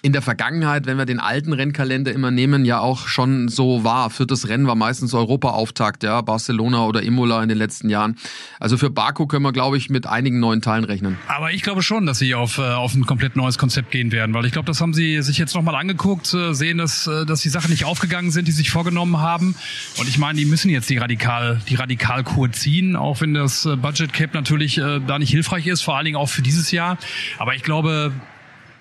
in 0.01 0.13
der 0.13 0.21
Vergangenheit, 0.21 0.85
wenn 0.85 0.97
wir 0.97 1.05
den 1.05 1.19
alten 1.19 1.51
Rennkalender 1.51 2.13
immer 2.13 2.31
nehmen, 2.31 2.63
ja 2.63 2.79
auch 2.79 3.09
schon 3.09 3.49
so 3.49 3.83
war. 3.83 4.09
Viertes 4.09 4.47
Rennen 4.47 4.65
war 4.65 4.75
meistens 4.75 5.13
Europa-Auftakt, 5.13 6.03
ja, 6.03 6.21
Barcelona 6.21 6.85
oder 6.85 7.03
Imola 7.03 7.43
in 7.43 7.49
den 7.49 7.57
letzten 7.57 7.89
Jahren. 7.89 8.15
Also 8.61 8.77
für 8.77 8.89
Baku 8.89 9.27
können 9.27 9.43
wir, 9.43 9.51
glaube 9.51 9.75
ich, 9.75 9.89
mit 9.89 10.07
einigen 10.07 10.39
neuen 10.39 10.61
Teilen 10.61 10.85
rechnen. 10.85 11.17
Aber 11.27 11.51
ich 11.51 11.63
glaube 11.63 11.83
schon, 11.83 12.05
dass 12.05 12.19
sie 12.19 12.33
auf, 12.33 12.59
äh, 12.59 12.61
auf 12.61 12.95
ein 12.95 13.05
komplett 13.05 13.35
neues 13.35 13.57
Konzept 13.57 13.91
gehen 13.91 14.13
werden, 14.13 14.33
weil 14.33 14.45
ich 14.45 14.53
glaube, 14.53 14.67
das 14.67 14.79
haben 14.79 14.93
sie 14.93 15.21
sich 15.21 15.37
jetzt 15.37 15.53
nochmal 15.53 15.75
angeguckt, 15.75 16.33
äh, 16.33 16.53
sehen, 16.53 16.77
dass, 16.77 17.09
dass 17.27 17.41
die 17.41 17.49
Sachen 17.49 17.71
nicht 17.71 17.83
aufgegangen 17.83 18.31
sind, 18.31 18.37
die 18.44 18.51
sich 18.51 18.70
vorgenommen 18.70 19.20
haben. 19.20 19.56
Und 19.98 20.08
ich 20.08 20.17
meine, 20.17 20.39
die 20.39 20.46
müssen 20.46 20.70
jetzt 20.70 20.89
die 20.89 20.98
Radikal, 20.98 21.62
die 21.67 21.75
Radikalkur 21.75 22.51
ziehen, 22.51 22.96
auch 22.96 23.22
wenn 23.22 23.34
das 23.34 23.65
äh, 23.65 23.75
Budget 23.75 24.13
Cap 24.13 24.34
natürlich 24.34 24.77
äh, 24.77 25.00
da 25.06 25.20
nicht 25.20 25.32
hilfreich 25.32 25.67
ist, 25.67 25.82
vor 25.82 25.96
allen 25.96 26.06
Dingen 26.06 26.17
auch 26.17 26.29
für 26.29 26.41
dieses 26.41 26.72
Jahr. 26.72 26.98
Aber 27.38 27.56
ich 27.56 27.63
glaube, 27.63 28.13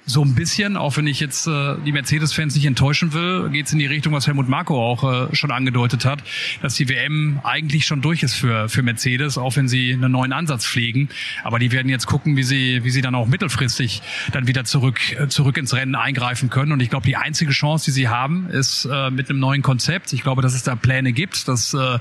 so 0.08 0.24
ein 0.24 0.34
bisschen, 0.36 0.76
auch 0.76 0.96
wenn 0.96 1.08
ich 1.08 1.18
jetzt 1.18 1.48
äh, 1.48 1.74
die 1.84 1.90
Mercedes-Fans 1.90 2.54
nicht 2.54 2.64
enttäuschen 2.64 3.12
will, 3.12 3.50
geht 3.50 3.66
es 3.66 3.72
in 3.72 3.80
die 3.80 3.86
Richtung, 3.86 4.12
was 4.12 4.28
Helmut 4.28 4.48
Marko 4.48 4.80
auch 4.80 5.30
äh, 5.30 5.34
schon 5.34 5.50
angedeutet 5.50 6.04
hat, 6.04 6.22
dass 6.62 6.76
die 6.76 6.88
WM 6.88 7.40
eigentlich 7.42 7.86
schon 7.86 8.02
durch 8.02 8.22
ist 8.22 8.34
für, 8.34 8.68
für 8.68 8.82
Mercedes, 8.82 9.36
auch 9.36 9.56
wenn 9.56 9.66
sie 9.66 9.92
einen 9.92 10.12
neuen 10.12 10.32
Ansatz 10.32 10.64
pflegen. 10.64 11.08
Aber 11.42 11.58
die 11.58 11.72
werden 11.72 11.88
jetzt 11.88 12.06
gucken, 12.06 12.36
wie 12.36 12.44
sie, 12.44 12.84
wie 12.84 12.90
sie 12.90 13.00
dann 13.00 13.16
auch 13.16 13.26
mittelfristig 13.26 14.00
dann 14.30 14.46
wieder 14.46 14.64
zurück, 14.64 15.00
äh, 15.18 15.26
zurück 15.26 15.56
ins 15.56 15.74
Rennen 15.74 15.96
eingreifen 15.96 16.50
können. 16.50 16.70
Und 16.70 16.80
ich 16.80 16.88
glaube, 16.88 17.04
die 17.04 17.16
einzige 17.16 17.50
Chance, 17.50 17.86
die 17.86 17.90
sie 17.90 18.08
haben, 18.08 18.48
ist 18.48 18.84
äh, 18.84 19.10
mit 19.10 19.28
einem 19.28 19.40
neuen 19.40 19.62
Konzept. 19.62 20.12
Ich 20.12 20.22
glaube, 20.22 20.40
dass 20.40 20.54
es 20.54 20.62
da 20.62 20.76
Pläne 20.76 21.12
gibt. 21.12 21.48
Das 21.48 21.74
äh, 21.74 21.98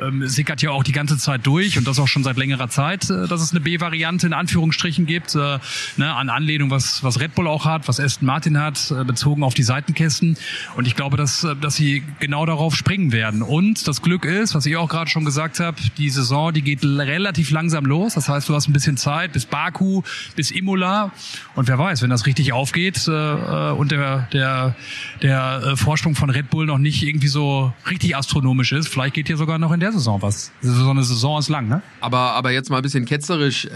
ähm, 0.00 0.28
sickert 0.28 0.62
ja 0.62 0.70
auch 0.70 0.84
die 0.84 0.92
ganze 0.92 1.18
Zeit 1.18 1.44
durch 1.44 1.76
und 1.76 1.88
das 1.88 1.98
auch 1.98 2.06
schon 2.06 2.22
seit 2.22 2.36
längerer 2.36 2.68
Zeit, 2.68 3.10
äh, 3.10 3.26
dass 3.26 3.42
es 3.42 3.50
eine 3.50 3.60
B-Variante 3.60 4.28
in 4.28 4.32
Anführungsstrichen 4.32 5.06
gibt, 5.06 5.34
äh, 5.34 5.58
ne, 5.96 6.14
an 6.14 6.28
Anlehnung, 6.28 6.70
was, 6.70 7.02
was 7.02 7.18
Red 7.18 7.34
Bull 7.34 7.47
auch 7.48 7.64
hat, 7.64 7.88
was 7.88 8.00
Aston 8.00 8.26
Martin 8.26 8.58
hat, 8.58 8.90
äh, 8.90 9.04
bezogen 9.04 9.42
auf 9.42 9.54
die 9.54 9.62
Seitenkästen. 9.62 10.36
Und 10.76 10.86
ich 10.86 10.94
glaube, 10.94 11.16
dass, 11.16 11.44
äh, 11.44 11.56
dass 11.56 11.76
sie 11.76 12.02
genau 12.20 12.46
darauf 12.46 12.74
springen 12.76 13.12
werden. 13.12 13.42
Und 13.42 13.88
das 13.88 14.02
Glück 14.02 14.24
ist, 14.24 14.54
was 14.54 14.66
ich 14.66 14.76
auch 14.76 14.88
gerade 14.88 15.10
schon 15.10 15.24
gesagt 15.24 15.60
habe, 15.60 15.76
die 15.96 16.10
Saison, 16.10 16.52
die 16.52 16.62
geht 16.62 16.84
relativ 16.84 17.50
langsam 17.50 17.84
los. 17.84 18.14
Das 18.14 18.28
heißt, 18.28 18.48
du 18.48 18.54
hast 18.54 18.68
ein 18.68 18.72
bisschen 18.72 18.96
Zeit 18.96 19.32
bis 19.32 19.46
Baku, 19.46 20.02
bis 20.36 20.50
Imola. 20.50 21.12
Und 21.54 21.68
wer 21.68 21.78
weiß, 21.78 22.02
wenn 22.02 22.10
das 22.10 22.26
richtig 22.26 22.52
aufgeht 22.52 23.08
äh, 23.08 23.12
äh 23.12 23.72
und 23.72 23.92
der, 23.92 24.28
der, 24.32 24.74
der 25.22 25.76
Vorsprung 25.76 26.14
von 26.14 26.30
Red 26.30 26.50
Bull 26.50 26.66
noch 26.66 26.78
nicht 26.78 27.02
irgendwie 27.02 27.28
so 27.28 27.72
richtig 27.88 28.16
astronomisch 28.16 28.72
ist, 28.72 28.88
vielleicht 28.88 29.14
geht 29.14 29.26
hier 29.26 29.36
sogar 29.36 29.58
noch 29.58 29.72
in 29.72 29.80
der 29.80 29.92
Saison 29.92 30.20
was. 30.22 30.52
So 30.62 30.90
eine 30.90 31.02
Saison 31.02 31.38
ist 31.38 31.48
lang, 31.48 31.68
ne? 31.68 31.82
Aber, 32.00 32.32
aber 32.32 32.50
jetzt 32.50 32.70
mal 32.70 32.76
ein 32.76 32.82
bisschen 32.82 33.04
ketzerisch. 33.04 33.68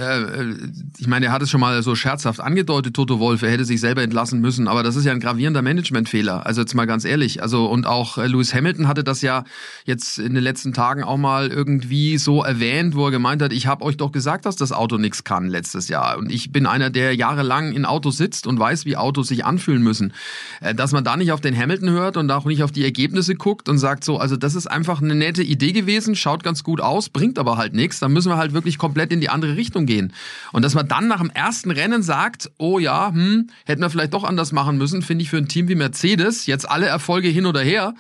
Ich 0.99 1.07
meine, 1.07 1.27
er 1.27 1.33
hat 1.33 1.43
es 1.43 1.51
schon 1.51 1.61
mal 1.61 1.83
so 1.83 1.95
scherzhaft 1.95 2.41
angedeutet, 2.41 2.95
Toto 2.95 3.19
Wolf. 3.19 3.43
Er 3.43 3.51
hätte 3.51 3.62
sich 3.65 3.81
selber 3.81 4.03
entlassen 4.03 4.41
müssen. 4.41 4.69
Aber 4.69 4.83
das 4.83 4.97
ist 4.97 5.05
ja 5.05 5.13
ein 5.13 5.21
gravierender 5.21 5.63
Managementfehler. 5.63 6.47
Also 6.47 6.61
jetzt 6.61 6.75
mal 6.75 6.87
ganz 6.87 7.05
ehrlich. 7.05 7.43
Also 7.43 7.67
und 7.67 7.87
auch 7.87 8.19
äh, 8.19 8.27
Lewis 8.27 8.55
Hamilton 8.55 8.89
hatte 8.89 9.05
das 9.05 9.23
ja 9.23 9.45
jetzt 9.85 10.19
in 10.19 10.35
den 10.35 10.43
letzten 10.43 10.73
Tagen 10.73 11.03
auch 11.03 11.17
mal 11.17 11.49
irgendwie 11.49 12.19
so 12.19 12.43
erwähnt, 12.43 12.95
wo 12.95 13.07
er 13.07 13.11
gemeint 13.11 13.43
hat, 13.43 13.53
ich 13.53 13.67
habe 13.67 13.85
euch 13.85 13.97
doch 13.97 14.13
gesagt, 14.13 14.47
dass 14.47 14.57
das 14.57 14.73
Auto 14.73 14.99
nichts 14.99 15.25
kann 15.25 15.49
letztes 15.49 15.89
Jahr. 15.89 16.19
Und 16.19 16.31
ich 16.31 16.53
bin 16.53 16.67
einer, 16.67 16.91
der 16.91 17.15
jahrelang 17.15 17.73
in 17.73 17.85
Autos 17.85 18.17
sitzt 18.17 18.47
und 18.47 18.59
weiß, 18.59 18.85
wie 18.85 18.97
Autos 18.97 19.29
sich 19.29 19.45
anfühlen 19.45 19.83
müssen. 19.83 20.13
Äh, 20.61 20.75
dass 20.75 20.93
man 20.93 21.05
da 21.05 21.17
nicht 21.17 21.33
auf 21.33 21.41
den 21.41 21.57
Hamilton 21.57 21.91
hört 21.91 22.17
und 22.17 22.31
auch 22.31 22.45
nicht 22.45 22.63
auf 22.63 22.73
die 22.73 22.85
Ergebnisse 22.85 23.35
guckt 23.35 23.69
und 23.69 23.79
sagt 23.79 24.05
so, 24.05 24.19
also 24.19 24.37
das 24.37 24.55
ist 24.55 24.67
einfach 24.67 25.01
eine 25.01 25.15
nette 25.15 25.43
Idee 25.43 25.73
gewesen, 25.73 26.15
schaut 26.17 26.43
ganz 26.43 26.65
gut 26.65 26.81
aus, 26.81 27.09
bringt 27.09 27.39
aber 27.39 27.57
halt 27.57 27.75
nichts. 27.75 28.01
Dann 28.01 28.13
müssen 28.13 28.31
wir 28.31 28.37
halt 28.37 28.53
wirklich 28.53 28.79
komplett 28.79 29.13
in 29.13 29.21
die 29.21 29.29
andere 29.29 29.57
Richtung 29.57 29.87
gehen. 29.87 30.13
Und 30.53 30.65
dass 30.65 30.75
man 30.75 30.89
dann 30.89 31.09
nach 31.09 31.21
dem 31.21 31.31
ersten 31.31 31.71
Rennen 31.71 32.03
sagt, 32.03 32.51
oh 32.59 32.79
ja, 32.79 33.11
hm, 33.13 33.49
hätten 33.65 33.83
wir 33.83 33.91
vielleicht 33.91 34.15
doch 34.15 34.25
anders 34.25 34.53
machen 34.53 34.79
müssen, 34.79 35.03
finde 35.03 35.23
ich 35.23 35.31
für 35.31 35.39
ein 35.39 35.49
Team 35.49 35.69
wie 35.69 35.75
Mercedes, 35.75 36.47
jetzt 36.47 36.69
alle 36.69 36.87
Erfolge 36.87 37.29
hin 37.29 37.47
oder 37.47 37.61
her, 37.61 37.95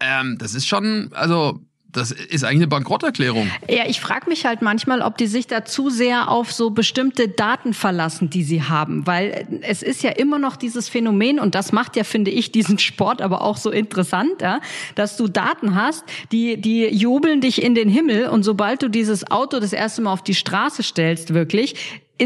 ähm, 0.00 0.36
das 0.38 0.54
ist 0.54 0.66
schon, 0.66 1.10
also 1.12 1.60
das 1.92 2.10
ist 2.10 2.42
eigentlich 2.42 2.60
eine 2.60 2.68
Bankrotterklärung. 2.68 3.50
Ja, 3.68 3.84
ich 3.86 4.00
frage 4.00 4.28
mich 4.28 4.46
halt 4.46 4.62
manchmal, 4.62 5.02
ob 5.02 5.18
die 5.18 5.26
sich 5.26 5.46
da 5.46 5.64
zu 5.64 5.90
sehr 5.90 6.30
auf 6.30 6.52
so 6.52 6.70
bestimmte 6.70 7.28
Daten 7.28 7.74
verlassen, 7.74 8.30
die 8.30 8.42
sie 8.42 8.62
haben. 8.62 9.06
Weil 9.06 9.46
es 9.60 9.82
ist 9.82 10.02
ja 10.02 10.10
immer 10.10 10.38
noch 10.38 10.56
dieses 10.56 10.88
Phänomen, 10.88 11.38
und 11.38 11.54
das 11.54 11.72
macht 11.72 11.96
ja, 11.96 12.04
finde 12.04 12.30
ich, 12.30 12.50
diesen 12.50 12.78
Sport 12.78 13.20
aber 13.20 13.42
auch 13.42 13.58
so 13.58 13.70
interessant, 13.70 14.40
ja, 14.40 14.60
dass 14.94 15.16
du 15.16 15.28
Daten 15.28 15.74
hast, 15.74 16.04
die, 16.32 16.60
die 16.60 16.86
jubeln 16.86 17.40
dich 17.42 17.62
in 17.62 17.74
den 17.74 17.90
Himmel 17.90 18.28
und 18.28 18.42
sobald 18.42 18.82
du 18.82 18.88
dieses 18.88 19.30
Auto 19.30 19.60
das 19.60 19.72
erste 19.72 20.02
Mal 20.02 20.12
auf 20.12 20.22
die 20.22 20.34
Straße 20.34 20.82
stellst, 20.82 21.34
wirklich, 21.34 21.74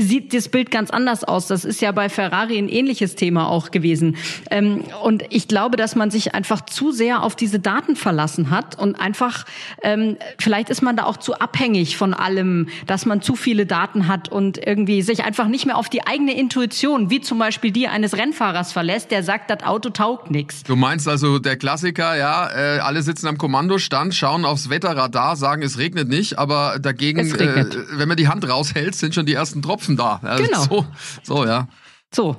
sieht 0.01 0.35
das 0.35 0.49
Bild 0.49 0.71
ganz 0.71 0.91
anders 0.91 1.25
aus. 1.25 1.47
Das 1.47 1.65
ist 1.65 1.81
ja 1.81 1.93
bei 1.93 2.09
Ferrari 2.09 2.59
ein 2.59 2.69
ähnliches 2.69 3.15
Thema 3.15 3.49
auch 3.49 3.71
gewesen. 3.71 4.17
Ähm, 4.51 4.85
und 5.03 5.25
ich 5.31 5.49
glaube, 5.49 5.77
dass 5.77 5.95
man 5.97 6.11
sich 6.11 6.35
einfach 6.35 6.65
zu 6.65 6.93
sehr 6.93 7.23
auf 7.23 7.37
diese 7.37 7.61
Daten 7.61 7.97
verlassen 7.97 8.51
hat 8.51 8.79
und 8.79 8.97
einfach, 8.97 9.45
ähm, 9.83 10.17
vielleicht 10.39 10.71
ist 10.71 10.83
man 10.83 10.97
da 10.97 11.05
auch 11.05 11.17
zu 11.17 11.39
abhängig 11.39 11.97
von 11.97 12.15
allem, 12.15 12.69
dass 12.87 13.07
man 13.07 13.23
zu 13.23 13.37
viele 13.37 13.67
Daten 13.67 14.09
hat 14.09 14.31
und 14.31 14.59
irgendwie 14.59 15.03
sich 15.03 15.25
einfach 15.25 15.49
nicht 15.49 15.67
mehr 15.67 15.77
auf 15.77 15.89
die 15.89 16.07
eigene 16.07 16.37
Intuition, 16.37 17.11
wie 17.11 17.21
zum 17.21 17.39
Beispiel 17.39 17.71
die 17.71 17.89
eines 17.89 18.17
Rennfahrers 18.17 18.73
verlässt, 18.73 19.11
der 19.11 19.23
sagt, 19.23 19.51
das 19.51 19.63
Auto 19.63 19.91
taugt 19.91 20.31
nichts. 20.31 20.63
Du 20.65 20.77
meinst 20.77 21.09
also 21.09 21.39
der 21.39 21.57
Klassiker, 21.57 22.17
ja, 22.17 22.49
äh, 22.51 22.79
alle 22.81 23.03
sitzen 23.03 23.27
am 23.29 23.39
Kommandostand, 23.39 24.15
schauen 24.15 24.45
aufs 24.45 24.71
Wetterradar, 24.71 25.37
sagen, 25.37 25.63
es 25.63 25.79
regnet 25.79 26.09
nicht, 26.09 26.39
aber 26.39 26.79
dagegen, 26.81 27.21
äh, 27.21 27.67
wenn 27.93 28.09
man 28.09 28.17
die 28.17 28.29
Hand 28.29 28.49
raushält, 28.49 28.95
sind 28.95 29.15
schon 29.15 29.27
die 29.27 29.35
ersten 29.35 29.63
Tropfen 29.63 29.86
Tropfen 29.87 29.96
da. 29.96 30.20
Also 30.22 30.44
genau. 30.44 30.62
So, 30.64 30.87
so, 31.22 31.46
ja. 31.46 31.68
So, 32.12 32.37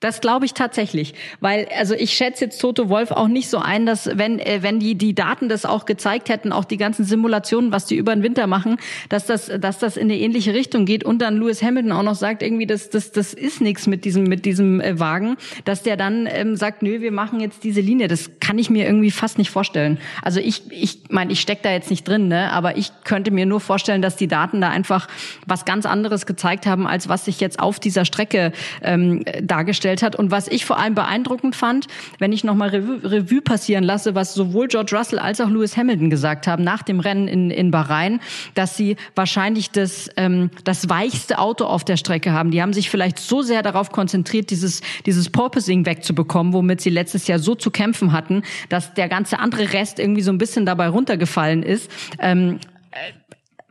das 0.00 0.20
glaube 0.20 0.44
ich 0.44 0.52
tatsächlich, 0.52 1.14
weil 1.40 1.68
also 1.74 1.94
ich 1.94 2.12
schätze 2.12 2.44
jetzt 2.44 2.60
Toto 2.60 2.90
Wolf 2.90 3.12
auch 3.12 3.28
nicht 3.28 3.48
so 3.48 3.56
ein, 3.56 3.86
dass 3.86 4.10
wenn 4.18 4.38
äh, 4.38 4.58
wenn 4.60 4.78
die 4.78 4.94
die 4.94 5.14
Daten 5.14 5.48
das 5.48 5.64
auch 5.64 5.86
gezeigt 5.86 6.28
hätten, 6.28 6.52
auch 6.52 6.66
die 6.66 6.76
ganzen 6.76 7.06
Simulationen, 7.06 7.72
was 7.72 7.86
die 7.86 7.96
über 7.96 8.14
den 8.14 8.22
Winter 8.22 8.46
machen, 8.46 8.76
dass 9.08 9.24
das 9.24 9.50
dass 9.58 9.78
das 9.78 9.96
in 9.96 10.10
eine 10.10 10.18
ähnliche 10.18 10.52
Richtung 10.52 10.84
geht 10.84 11.02
und 11.02 11.22
dann 11.22 11.38
Lewis 11.38 11.62
Hamilton 11.62 11.92
auch 11.92 12.02
noch 12.02 12.14
sagt 12.14 12.42
irgendwie, 12.42 12.66
das 12.66 12.90
das 12.90 13.10
das 13.10 13.32
ist 13.32 13.62
nichts 13.62 13.86
mit 13.86 14.04
diesem 14.04 14.24
mit 14.24 14.44
diesem 14.44 14.82
äh, 14.82 15.00
Wagen, 15.00 15.38
dass 15.64 15.82
der 15.82 15.96
dann 15.96 16.28
ähm, 16.30 16.56
sagt, 16.56 16.82
nö, 16.82 17.00
wir 17.00 17.12
machen 17.12 17.40
jetzt 17.40 17.64
diese 17.64 17.80
Linie. 17.80 18.06
Das 18.06 18.32
kann 18.38 18.58
ich 18.58 18.68
mir 18.68 18.84
irgendwie 18.84 19.10
fast 19.10 19.38
nicht 19.38 19.50
vorstellen. 19.50 19.98
Also 20.20 20.40
ich 20.40 20.70
ich 20.70 21.04
meine, 21.08 21.32
ich 21.32 21.40
steck 21.40 21.62
da 21.62 21.72
jetzt 21.72 21.88
nicht 21.88 22.06
drin, 22.06 22.28
ne, 22.28 22.52
aber 22.52 22.76
ich 22.76 22.92
könnte 23.04 23.30
mir 23.30 23.46
nur 23.46 23.60
vorstellen, 23.60 24.02
dass 24.02 24.16
die 24.16 24.28
Daten 24.28 24.60
da 24.60 24.68
einfach 24.68 25.08
was 25.46 25.64
ganz 25.64 25.86
anderes 25.86 26.26
gezeigt 26.26 26.66
haben, 26.66 26.86
als 26.86 27.08
was 27.08 27.24
sich 27.24 27.40
jetzt 27.40 27.58
auf 27.60 27.80
dieser 27.80 28.04
Strecke 28.04 28.52
ähm, 28.82 29.24
dargestellt 29.40 29.85
dargestellt 29.86 30.02
hat. 30.02 30.16
Und 30.16 30.30
was 30.30 30.48
ich 30.48 30.64
vor 30.64 30.78
allem 30.78 30.94
beeindruckend 30.94 31.56
fand, 31.56 31.86
wenn 32.18 32.32
ich 32.32 32.44
nochmal 32.44 32.70
Revue, 32.70 33.40
passieren 33.40 33.84
lasse, 33.84 34.14
was 34.14 34.34
sowohl 34.34 34.66
George 34.68 34.96
Russell 34.96 35.18
als 35.18 35.40
auch 35.40 35.48
Lewis 35.48 35.76
Hamilton 35.76 36.10
gesagt 36.10 36.46
haben 36.46 36.64
nach 36.64 36.82
dem 36.82 37.00
Rennen 37.00 37.28
in, 37.28 37.50
in 37.50 37.70
Bahrain, 37.70 38.20
dass 38.54 38.76
sie 38.76 38.96
wahrscheinlich 39.14 39.70
das, 39.70 40.10
ähm, 40.16 40.50
das 40.64 40.88
weichste 40.88 41.38
Auto 41.38 41.64
auf 41.64 41.84
der 41.84 41.96
Strecke 41.96 42.32
haben. 42.32 42.50
Die 42.50 42.62
haben 42.62 42.72
sich 42.72 42.90
vielleicht 42.90 43.18
so 43.18 43.42
sehr 43.42 43.62
darauf 43.62 43.92
konzentriert, 43.92 44.50
dieses, 44.50 44.80
dieses 45.04 45.30
Porpoising 45.30 45.86
wegzubekommen, 45.86 46.52
womit 46.52 46.80
sie 46.80 46.90
letztes 46.90 47.26
Jahr 47.26 47.38
so 47.38 47.54
zu 47.54 47.70
kämpfen 47.70 48.12
hatten, 48.12 48.42
dass 48.68 48.94
der 48.94 49.08
ganze 49.08 49.38
andere 49.38 49.72
Rest 49.72 49.98
irgendwie 49.98 50.22
so 50.22 50.32
ein 50.32 50.38
bisschen 50.38 50.66
dabei 50.66 50.88
runtergefallen 50.88 51.62
ist. 51.62 51.90
Ähm, 52.18 52.58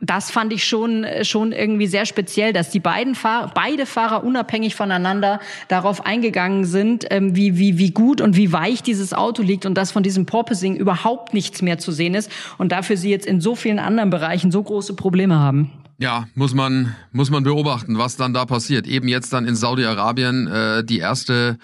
das 0.00 0.30
fand 0.30 0.52
ich 0.52 0.64
schon, 0.64 1.06
schon 1.22 1.52
irgendwie 1.52 1.86
sehr 1.86 2.04
speziell, 2.04 2.52
dass 2.52 2.70
die 2.70 2.80
beiden 2.80 3.14
Fahrer, 3.14 3.50
beide 3.54 3.86
Fahrer 3.86 4.24
unabhängig 4.24 4.74
voneinander 4.74 5.40
darauf 5.68 6.04
eingegangen 6.04 6.66
sind, 6.66 7.06
ähm, 7.10 7.34
wie, 7.34 7.56
wie, 7.56 7.78
wie 7.78 7.90
gut 7.92 8.20
und 8.20 8.36
wie 8.36 8.52
weich 8.52 8.82
dieses 8.82 9.14
Auto 9.14 9.42
liegt 9.42 9.64
und 9.64 9.74
dass 9.74 9.92
von 9.92 10.02
diesem 10.02 10.26
Porpoising 10.26 10.76
überhaupt 10.76 11.32
nichts 11.32 11.62
mehr 11.62 11.78
zu 11.78 11.92
sehen 11.92 12.14
ist 12.14 12.30
und 12.58 12.72
dafür 12.72 12.96
sie 12.98 13.10
jetzt 13.10 13.26
in 13.26 13.40
so 13.40 13.54
vielen 13.54 13.78
anderen 13.78 14.10
Bereichen 14.10 14.52
so 14.52 14.62
große 14.62 14.94
Probleme 14.94 15.38
haben. 15.38 15.72
Ja, 15.98 16.26
muss 16.34 16.52
man, 16.52 16.94
muss 17.12 17.30
man 17.30 17.42
beobachten, 17.42 17.96
was 17.96 18.16
dann 18.16 18.34
da 18.34 18.44
passiert. 18.44 18.86
Eben 18.86 19.08
jetzt 19.08 19.32
dann 19.32 19.46
in 19.46 19.56
Saudi-Arabien 19.56 20.46
äh, 20.46 20.84
die 20.84 20.98
erste 20.98 21.58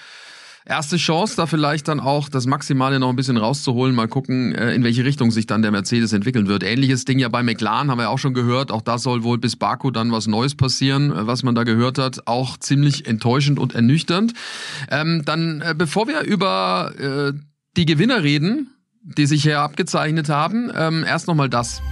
erste 0.65 0.97
Chance, 0.97 1.37
da 1.37 1.47
vielleicht 1.47 1.89
dann 1.89 2.01
auch 2.01 2.29
das 2.29 2.47
Maximale 2.47 2.99
noch 2.99 3.11
ein 3.11 3.17
bisschen 3.17 3.37
rauszuholen. 3.37 3.95
Mal 3.95 4.09
gucken, 4.09 4.55
äh, 4.55 4.75
in 4.75 4.85
welche 4.85 5.05
Richtung 5.05 5.31
sich 5.31 5.47
dann 5.47 5.63
der 5.63 5.71
Mercedes 5.71 6.13
entwickeln 6.13 6.49
wird. 6.49 6.63
Ähnliches 6.63 7.05
Ding 7.05 7.19
ja 7.19 7.29
bei 7.29 7.43
McLaren 7.43 7.91
haben 7.91 7.99
wir 7.99 8.11
auch 8.11 8.19
schon 8.19 8.35
gehört. 8.35 8.71
Auch 8.71 8.83
da 8.83 8.99
soll 8.99 9.23
wohl 9.23 9.39
bis 9.39 9.57
Baku 9.57 9.91
dann 9.91 10.13
was 10.13 10.27
Neues 10.27 10.55
passieren, 10.55 11.11
äh, 11.11 11.27
was 11.27 11.43
man 11.43 11.55
da 11.55 11.65
gehört 11.65 11.99
hat. 11.99 12.27
Auch 12.27 12.57
ziemlich 12.57 13.07
enttäuschend 13.07 13.59
und 13.59 13.75
ernüchternd. 13.75 14.35
Ähm, 14.91 15.23
dann, 15.25 15.61
äh, 15.61 15.75
bevor 15.77 16.09
wir 16.09 16.23
über 16.23 16.93
äh, 16.99 17.33
die 17.77 17.87
Gewinner 17.87 18.23
reden, 18.23 18.69
die 19.03 19.27
sich 19.27 19.43
hier 19.43 19.61
abgezeichnet 19.61 20.29
haben, 20.29 20.71
ähm, 20.77 21.05
erst 21.05 21.27
nochmal 21.27 21.49
das. 21.49 21.83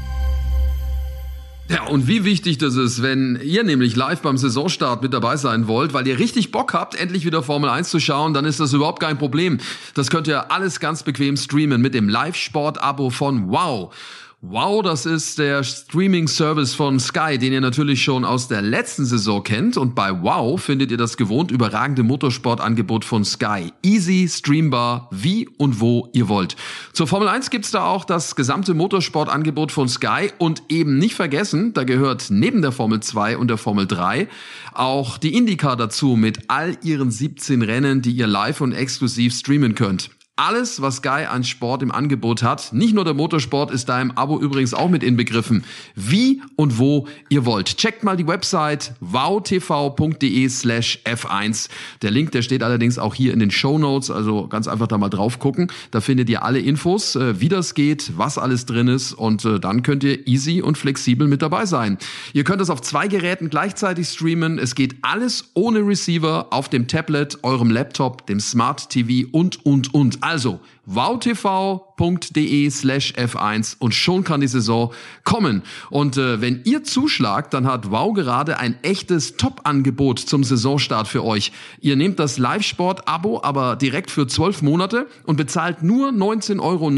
Ja, 1.70 1.84
und 1.84 2.08
wie 2.08 2.24
wichtig 2.24 2.58
das 2.58 2.74
ist, 2.74 3.00
wenn 3.00 3.38
ihr 3.44 3.62
nämlich 3.62 3.94
live 3.94 4.22
beim 4.22 4.36
Saisonstart 4.36 5.02
mit 5.02 5.14
dabei 5.14 5.36
sein 5.36 5.68
wollt, 5.68 5.92
weil 5.92 6.04
ihr 6.08 6.18
richtig 6.18 6.50
Bock 6.50 6.74
habt, 6.74 6.96
endlich 6.96 7.24
wieder 7.24 7.44
Formel 7.44 7.70
1 7.70 7.90
zu 7.90 8.00
schauen, 8.00 8.34
dann 8.34 8.44
ist 8.44 8.58
das 8.58 8.72
überhaupt 8.72 8.98
kein 8.98 9.18
Problem. 9.18 9.58
Das 9.94 10.10
könnt 10.10 10.26
ihr 10.26 10.50
alles 10.50 10.80
ganz 10.80 11.04
bequem 11.04 11.36
streamen 11.36 11.80
mit 11.80 11.94
dem 11.94 12.08
Live-Sport-Abo 12.08 13.10
von 13.10 13.50
Wow. 13.50 13.94
Wow, 14.42 14.80
das 14.80 15.04
ist 15.04 15.38
der 15.38 15.62
Streaming-Service 15.62 16.74
von 16.74 16.98
Sky, 16.98 17.36
den 17.36 17.52
ihr 17.52 17.60
natürlich 17.60 18.02
schon 18.02 18.24
aus 18.24 18.48
der 18.48 18.62
letzten 18.62 19.04
Saison 19.04 19.42
kennt. 19.42 19.76
Und 19.76 19.94
bei 19.94 20.22
Wow 20.22 20.58
findet 20.58 20.90
ihr 20.90 20.96
das 20.96 21.18
gewohnt 21.18 21.50
überragende 21.50 22.02
Motorsportangebot 22.04 23.04
von 23.04 23.22
Sky. 23.26 23.70
Easy, 23.82 24.26
streambar, 24.30 25.10
wie 25.10 25.46
und 25.58 25.82
wo 25.82 26.08
ihr 26.14 26.30
wollt. 26.30 26.56
Zur 26.94 27.06
Formel 27.06 27.28
1 27.28 27.50
gibt's 27.50 27.70
da 27.70 27.84
auch 27.84 28.06
das 28.06 28.34
gesamte 28.34 28.72
Motorsportangebot 28.72 29.72
von 29.72 29.90
Sky. 29.90 30.30
Und 30.38 30.62
eben 30.70 30.96
nicht 30.96 31.16
vergessen, 31.16 31.74
da 31.74 31.84
gehört 31.84 32.28
neben 32.30 32.62
der 32.62 32.72
Formel 32.72 33.00
2 33.00 33.36
und 33.36 33.48
der 33.48 33.58
Formel 33.58 33.86
3 33.86 34.26
auch 34.72 35.18
die 35.18 35.34
IndyCar 35.34 35.76
dazu 35.76 36.16
mit 36.16 36.48
all 36.48 36.78
ihren 36.82 37.10
17 37.10 37.60
Rennen, 37.60 38.00
die 38.00 38.12
ihr 38.12 38.26
live 38.26 38.62
und 38.62 38.72
exklusiv 38.72 39.34
streamen 39.34 39.74
könnt 39.74 40.08
alles, 40.40 40.80
was 40.80 40.96
Sky 40.96 41.26
an 41.28 41.44
Sport 41.44 41.82
im 41.82 41.92
Angebot 41.92 42.42
hat. 42.42 42.72
Nicht 42.72 42.94
nur 42.94 43.04
der 43.04 43.12
Motorsport 43.12 43.70
ist 43.70 43.90
da 43.90 44.00
im 44.00 44.10
Abo 44.12 44.40
übrigens 44.40 44.72
auch 44.72 44.88
mit 44.88 45.02
inbegriffen. 45.02 45.64
Wie 45.94 46.40
und 46.56 46.78
wo 46.78 47.06
ihr 47.28 47.44
wollt. 47.44 47.76
Checkt 47.76 48.04
mal 48.04 48.16
die 48.16 48.26
Website 48.26 48.94
wowtv.de 49.00 50.48
slash 50.48 51.00
f1. 51.04 51.68
Der 52.00 52.10
Link, 52.10 52.32
der 52.32 52.40
steht 52.40 52.62
allerdings 52.62 52.98
auch 52.98 53.14
hier 53.14 53.34
in 53.34 53.38
den 53.38 53.50
Show 53.50 53.78
Notes, 53.78 54.10
also 54.10 54.48
ganz 54.48 54.66
einfach 54.66 54.86
da 54.86 54.96
mal 54.96 55.10
drauf 55.10 55.38
gucken. 55.40 55.70
Da 55.90 56.00
findet 56.00 56.30
ihr 56.30 56.42
alle 56.42 56.60
Infos, 56.60 57.16
äh, 57.16 57.38
wie 57.38 57.50
das 57.50 57.74
geht, 57.74 58.12
was 58.16 58.38
alles 58.38 58.64
drin 58.64 58.88
ist 58.88 59.12
und 59.12 59.44
äh, 59.44 59.60
dann 59.60 59.82
könnt 59.82 60.04
ihr 60.04 60.26
easy 60.26 60.62
und 60.62 60.78
flexibel 60.78 61.28
mit 61.28 61.42
dabei 61.42 61.66
sein. 61.66 61.98
Ihr 62.32 62.44
könnt 62.44 62.62
es 62.62 62.70
auf 62.70 62.80
zwei 62.80 63.08
Geräten 63.08 63.50
gleichzeitig 63.50 64.08
streamen. 64.08 64.58
Es 64.58 64.74
geht 64.74 64.96
alles 65.02 65.50
ohne 65.52 65.80
Receiver 65.86 66.46
auf 66.50 66.70
dem 66.70 66.88
Tablet, 66.88 67.40
eurem 67.42 67.70
Laptop, 67.70 68.26
dem 68.26 68.40
Smart 68.40 68.88
TV 68.88 69.28
und, 69.32 69.66
und, 69.66 69.92
und. 69.92 70.22
Also 70.30 70.60
wowtv.de 70.86 72.70
slash 72.70 73.12
F1 73.14 73.74
und 73.80 73.92
schon 73.94 74.22
kann 74.22 74.40
die 74.40 74.46
Saison 74.46 74.92
kommen. 75.24 75.62
Und 75.90 76.16
äh, 76.18 76.40
wenn 76.40 76.60
ihr 76.64 76.84
zuschlagt, 76.84 77.52
dann 77.52 77.66
hat 77.66 77.90
Wow 77.90 78.14
gerade 78.14 78.60
ein 78.60 78.78
echtes 78.82 79.36
Top-Angebot 79.36 80.20
zum 80.20 80.44
Saisonstart 80.44 81.08
für 81.08 81.24
euch. 81.24 81.50
Ihr 81.80 81.96
nehmt 81.96 82.20
das 82.20 82.38
Live-Sport-Abo 82.38 83.40
aber 83.42 83.74
direkt 83.74 84.12
für 84.12 84.28
zwölf 84.28 84.62
Monate 84.62 85.08
und 85.26 85.34
bezahlt 85.34 85.82
nur 85.82 86.10
19,99 86.10 86.60
Euro 86.60 86.90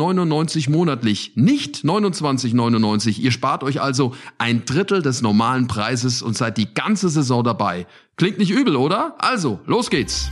monatlich, 0.70 1.32
nicht 1.34 1.84
29,99. 1.84 3.18
Ihr 3.18 3.30
spart 3.30 3.64
euch 3.64 3.80
also 3.80 4.14
ein 4.36 4.66
Drittel 4.66 5.00
des 5.00 5.22
normalen 5.22 5.68
Preises 5.68 6.20
und 6.20 6.36
seid 6.36 6.58
die 6.58 6.74
ganze 6.74 7.08
Saison 7.08 7.42
dabei. 7.42 7.86
Klingt 8.16 8.38
nicht 8.38 8.50
übel, 8.50 8.76
oder? 8.76 9.14
Also, 9.18 9.58
los 9.64 9.88
geht's! 9.88 10.30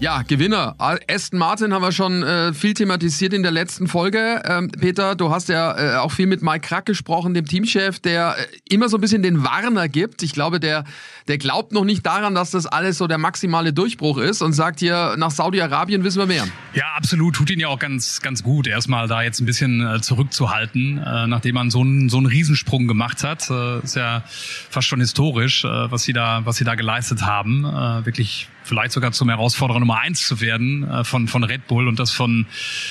Ja, 0.00 0.22
Gewinner. 0.22 0.76
Aston 0.78 1.38
Martin 1.38 1.74
haben 1.74 1.82
wir 1.82 1.92
schon 1.92 2.22
äh, 2.22 2.54
viel 2.54 2.72
thematisiert 2.72 3.34
in 3.34 3.42
der 3.42 3.52
letzten 3.52 3.86
Folge. 3.86 4.40
Ähm, 4.46 4.70
Peter, 4.70 5.14
du 5.14 5.30
hast 5.30 5.50
ja 5.50 5.76
äh, 5.76 5.96
auch 5.98 6.10
viel 6.10 6.26
mit 6.26 6.40
Mike 6.40 6.60
Krack 6.60 6.86
gesprochen, 6.86 7.34
dem 7.34 7.44
Teamchef, 7.44 8.00
der 8.00 8.34
äh, 8.38 8.74
immer 8.74 8.88
so 8.88 8.96
ein 8.96 9.02
bisschen 9.02 9.22
den 9.22 9.44
Warner 9.44 9.90
gibt. 9.90 10.22
Ich 10.22 10.32
glaube, 10.32 10.58
der, 10.58 10.84
der 11.28 11.36
glaubt 11.36 11.72
noch 11.72 11.84
nicht 11.84 12.06
daran, 12.06 12.34
dass 12.34 12.50
das 12.50 12.64
alles 12.64 12.96
so 12.96 13.08
der 13.08 13.18
maximale 13.18 13.74
Durchbruch 13.74 14.16
ist 14.16 14.40
und 14.40 14.54
sagt 14.54 14.80
hier, 14.80 15.16
nach 15.18 15.30
Saudi-Arabien 15.30 16.02
wissen 16.02 16.18
wir 16.18 16.26
mehr. 16.26 16.48
Ja, 16.72 16.94
absolut. 16.96 17.34
Tut 17.36 17.50
ihn 17.50 17.60
ja 17.60 17.68
auch 17.68 17.78
ganz, 17.78 18.22
ganz 18.22 18.42
gut, 18.42 18.68
erstmal 18.68 19.06
da 19.06 19.20
jetzt 19.20 19.40
ein 19.40 19.46
bisschen 19.46 19.86
äh, 19.86 20.00
zurückzuhalten, 20.00 20.96
äh, 20.96 21.26
nachdem 21.26 21.56
man 21.56 21.70
so 21.70 21.82
einen, 21.82 22.08
so 22.08 22.16
einen 22.16 22.26
Riesensprung 22.26 22.88
gemacht 22.88 23.22
hat. 23.22 23.50
Äh, 23.50 23.80
ist 23.80 23.96
ja 23.96 24.24
fast 24.70 24.88
schon 24.88 25.00
historisch, 25.00 25.62
was 25.62 26.04
sie 26.04 26.14
da, 26.14 26.40
was 26.46 26.56
sie 26.56 26.64
da 26.64 26.74
geleistet 26.74 27.22
haben. 27.22 27.64
Wirklich 28.04 28.48
vielleicht 28.70 28.92
sogar 28.92 29.10
zum 29.10 29.28
Herausforderer 29.28 29.80
Nummer 29.80 29.98
eins 29.98 30.24
zu 30.26 30.40
werden 30.40 30.88
äh, 30.88 31.02
von, 31.02 31.26
von 31.26 31.42
Red 31.42 31.66
Bull 31.66 31.88
und 31.88 31.98
das 31.98 32.12
von 32.12 32.46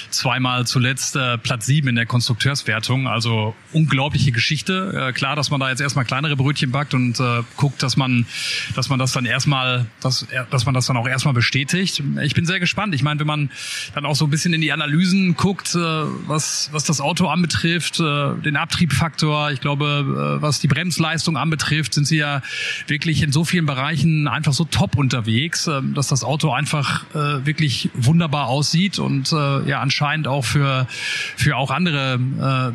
zweimal 0.09 0.67
zuletzt 0.67 1.15
äh, 1.15 1.37
Platz 1.37 1.67
sieben 1.67 1.87
in 1.87 1.95
der 1.95 2.05
Konstrukteurswertung. 2.05 3.07
Also 3.07 3.55
unglaubliche 3.71 4.33
Geschichte. 4.33 5.07
Äh, 5.09 5.13
klar, 5.13 5.37
dass 5.37 5.51
man 5.51 5.61
da 5.61 5.69
jetzt 5.69 5.79
erstmal 5.79 6.03
kleinere 6.03 6.35
Brötchen 6.35 6.71
backt 6.71 6.93
und 6.93 7.17
äh, 7.21 7.43
guckt, 7.55 7.81
dass 7.81 7.95
man, 7.95 8.25
dass 8.75 8.89
man 8.89 8.99
das 8.99 9.13
dann 9.13 9.25
erstmal, 9.25 9.85
dass, 10.01 10.27
dass 10.51 10.65
man 10.65 10.75
das 10.75 10.85
dann 10.87 10.97
auch 10.97 11.07
erstmal 11.07 11.33
bestätigt. 11.33 12.03
Ich 12.23 12.33
bin 12.33 12.45
sehr 12.45 12.59
gespannt. 12.59 12.93
Ich 12.93 13.01
meine, 13.01 13.21
wenn 13.21 13.27
man 13.27 13.49
dann 13.95 14.05
auch 14.05 14.17
so 14.17 14.25
ein 14.25 14.29
bisschen 14.29 14.53
in 14.53 14.59
die 14.59 14.73
Analysen 14.73 15.37
guckt, 15.37 15.75
äh, 15.75 15.79
was, 15.79 16.69
was 16.73 16.83
das 16.83 16.99
Auto 16.99 17.27
anbetrifft, 17.27 18.01
äh, 18.01 18.33
den 18.43 18.57
Abtriebfaktor, 18.57 19.51
ich 19.51 19.61
glaube, 19.61 20.37
äh, 20.39 20.41
was 20.41 20.59
die 20.59 20.67
Bremsleistung 20.67 21.37
anbetrifft, 21.37 21.93
sind 21.93 22.05
sie 22.05 22.17
ja 22.17 22.41
wirklich 22.87 23.23
in 23.23 23.31
so 23.31 23.45
vielen 23.45 23.65
Bereichen 23.65 24.27
einfach 24.27 24.51
so 24.51 24.65
top 24.65 24.97
unterwegs 24.97 25.67
äh, 25.67 25.68
dass 25.93 26.07
das 26.07 26.23
Auto 26.23 26.51
einfach 26.51 27.03
äh, 27.13 27.45
wirklich 27.45 27.89
wunderbar 27.93 28.47
aussieht 28.47 28.99
und 28.99 29.31
äh, 29.31 29.69
ja 29.69 29.79
anscheinend 29.81 30.27
auch 30.27 30.45
für 30.45 30.87
für 31.35 31.57
auch 31.57 31.71
andere 31.71 32.19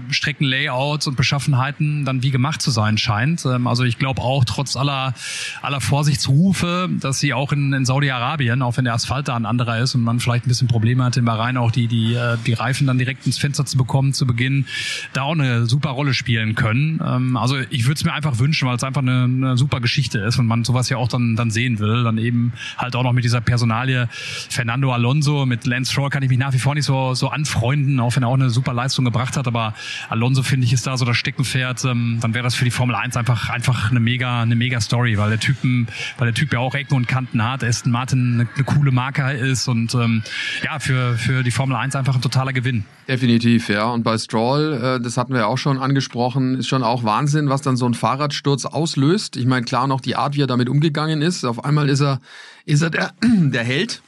äh, 0.09 0.13
Streckenlayouts 0.13 1.07
und 1.07 1.17
Beschaffenheiten 1.17 2.05
dann 2.05 2.23
wie 2.23 2.31
gemacht 2.31 2.63
zu 2.63 2.71
sein 2.71 2.99
scheint. 2.99 3.45
Ähm, 3.45 3.67
also 3.67 3.85
ich 3.85 3.99
glaube 3.99 4.23
auch 4.23 4.45
trotz 4.45 4.77
aller 4.77 5.15
aller 5.63 5.81
Vorsichtsrufe, 5.81 6.89
dass 7.01 7.21
sie 7.21 7.35
auch 7.35 7.53
in, 7.53 7.73
in 7.73 7.85
Saudi-Arabien, 7.85 8.63
auch 8.63 8.77
wenn 8.77 8.85
der 8.85 8.95
Asphalt 8.95 9.29
da 9.29 9.37
ein 9.37 9.47
anderer 9.47 9.79
ist 9.79 9.95
und 9.95 10.03
man 10.03 10.21
vielleicht 10.21 10.47
ein 10.47 10.49
bisschen 10.49 10.69
Probleme 10.69 11.05
hat 11.05 11.17
in 11.17 11.25
Bahrain 11.25 11.57
auch 11.57 11.71
die 11.71 11.87
die 11.87 12.15
äh, 12.15 12.37
die 12.47 12.55
Reifen 12.55 12.87
dann 12.87 12.99
direkt 12.99 13.27
ins 13.27 13.39
Fenster 13.39 13.67
zu 13.67 13.77
bekommen 13.77 14.13
zu 14.13 14.27
Beginn, 14.27 14.67
da 15.13 15.23
auch 15.23 15.33
eine 15.33 15.67
super 15.67 15.91
Rolle 15.91 16.15
spielen 16.15 16.55
können. 16.55 17.01
Ähm, 17.05 17.37
also 17.37 17.57
ich 17.71 17.85
würde 17.85 17.95
es 17.95 18.05
mir 18.05 18.13
einfach 18.13 18.39
wünschen, 18.39 18.69
weil 18.69 18.77
es 18.77 18.85
einfach 18.85 19.03
eine, 19.03 19.25
eine 19.25 19.57
super 19.57 19.81
Geschichte 19.81 20.19
ist 20.19 20.39
und 20.39 20.47
man 20.47 20.65
sowas 20.65 20.89
ja 20.89 20.97
auch 20.97 21.09
dann 21.09 21.37
dann 21.37 21.51
sehen 21.51 21.79
will, 21.79 22.05
dann 22.05 22.19
eben 22.19 22.53
halt 22.85 22.97
auch 22.97 23.03
noch 23.03 23.13
mit 23.13 23.25
dieser 23.25 23.41
Personalie 23.41 24.09
Fernando 24.11 24.93
Alonso. 24.93 25.47
Mit 25.47 25.67
Lance 25.67 25.93
Stroll 25.93 26.11
kann 26.11 26.23
ich 26.23 26.29
mich 26.29 26.39
nach 26.39 26.53
wie 26.53 26.59
vor 26.59 26.75
nicht 26.75 26.85
so, 26.85 27.15
so 27.15 27.29
anfreunden, 27.29 27.99
auch 28.01 28.15
wenn 28.17 28.23
er 28.23 28.29
auch 28.29 28.35
eine 28.35 28.51
super 28.51 28.73
Leistung 28.73 29.05
gebracht 29.05 29.37
hat. 29.37 29.47
Aber 29.47 29.75
Alonso, 30.09 30.43
finde 30.43 30.67
ich, 30.67 30.73
ist 30.73 30.87
da 30.87 30.97
so 30.97 31.05
das 31.05 31.17
Steckenpferd. 31.17 31.85
Ähm, 31.85 32.19
dann 32.21 32.35
wäre 32.35 32.45
das 32.45 32.55
für 32.55 32.65
die 32.65 32.71
Formel 32.71 32.95
1 32.95 33.17
einfach, 33.17 33.51
einfach 33.51 33.91
eine 33.91 34.01
mega, 34.01 34.43
eine 34.43 34.57
mega 34.57 34.81
Story, 34.81 35.19
weil 35.19 35.31
der 35.31 35.41
Typen, 35.41 35.89
weil 36.19 36.27
der 36.27 36.35
Typ 36.35 36.53
ja 36.53 36.61
auch 36.61 36.75
Ecken 36.75 36.95
und 36.95 37.09
Kanten 37.09 37.43
hat. 37.43 37.65
Aston 37.65 37.93
Martin 37.93 38.35
eine, 38.35 38.49
eine 38.55 38.65
coole 38.65 38.93
Marke 38.93 39.23
ist 39.33 39.69
und 39.69 39.95
ähm, 39.95 40.23
ja, 40.63 40.79
für, 40.79 41.15
für 41.15 41.43
die 41.43 41.51
Formel 41.51 41.77
1 41.77 41.97
einfach 41.97 42.15
ein 42.15 42.23
totaler 42.23 42.53
Gewinn. 42.53 42.85
Definitiv, 43.09 43.69
ja. 43.69 43.85
Und 43.91 44.03
bei 44.03 44.17
Stroll, 44.17 44.81
äh, 44.83 45.03
das 45.03 45.17
hatten 45.17 45.33
wir 45.33 45.41
ja 45.41 45.47
auch 45.47 45.59
schon 45.59 45.79
angesprochen, 45.79 46.55
ist 46.55 46.69
schon 46.69 46.83
auch 46.83 47.05
Wahnsinn, 47.05 47.49
was 47.49 47.61
dann 47.63 47.77
so 47.77 47.87
ein 47.87 47.95
Fahrradsturz 47.95 48.65
auslöst. 48.65 49.37
Ich 49.37 49.47
meine, 49.47 49.65
klar 49.65 49.87
noch 49.87 50.01
die 50.01 50.17
Art, 50.17 50.37
wie 50.37 50.43
er 50.43 50.47
damit 50.47 50.69
umgegangen 50.69 51.21
ist. 51.21 51.45
Auf 51.45 51.65
einmal 51.65 51.89
ist 51.91 52.01
er, 52.01 52.21
ist 52.75 52.83
er 52.83 52.91
der, 52.91 53.15
der 53.23 53.65
Held. 53.65 54.03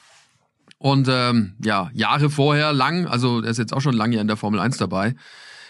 Und 0.78 1.08
ähm, 1.10 1.54
ja, 1.64 1.90
Jahre 1.94 2.28
vorher 2.28 2.72
lang, 2.72 3.06
also 3.06 3.40
er 3.40 3.50
ist 3.50 3.58
jetzt 3.58 3.72
auch 3.72 3.80
schon 3.80 3.94
lange 3.94 4.18
in 4.20 4.26
der 4.26 4.36
Formel 4.36 4.60
1 4.60 4.76
dabei, 4.76 5.14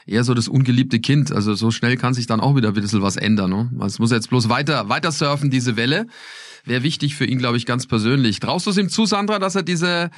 eher 0.04 0.24
so 0.24 0.34
das 0.34 0.48
ungeliebte 0.48 0.98
Kind. 0.98 1.30
Also 1.32 1.54
so 1.54 1.70
schnell 1.70 1.96
kann 1.96 2.14
sich 2.14 2.26
dann 2.26 2.40
auch 2.40 2.56
wieder 2.56 2.68
ein 2.68 2.74
bisschen 2.74 3.02
was 3.02 3.16
ändern. 3.16 3.50
Ne? 3.50 3.70
Es 3.84 3.98
muss 3.98 4.10
jetzt 4.10 4.30
bloß 4.30 4.48
weiter, 4.48 4.88
weiter 4.88 5.12
surfen, 5.12 5.50
diese 5.50 5.76
Welle. 5.76 6.06
Wäre 6.64 6.82
wichtig 6.82 7.14
für 7.14 7.24
ihn, 7.24 7.38
glaube 7.38 7.56
ich, 7.56 7.66
ganz 7.66 7.86
persönlich. 7.86 8.40
Traust 8.40 8.66
du 8.66 8.70
es 8.70 8.76
ihm 8.76 8.88
zu, 8.88 9.06
Sandra, 9.06 9.38
dass 9.38 9.54
er 9.54 9.62
diese 9.62 10.10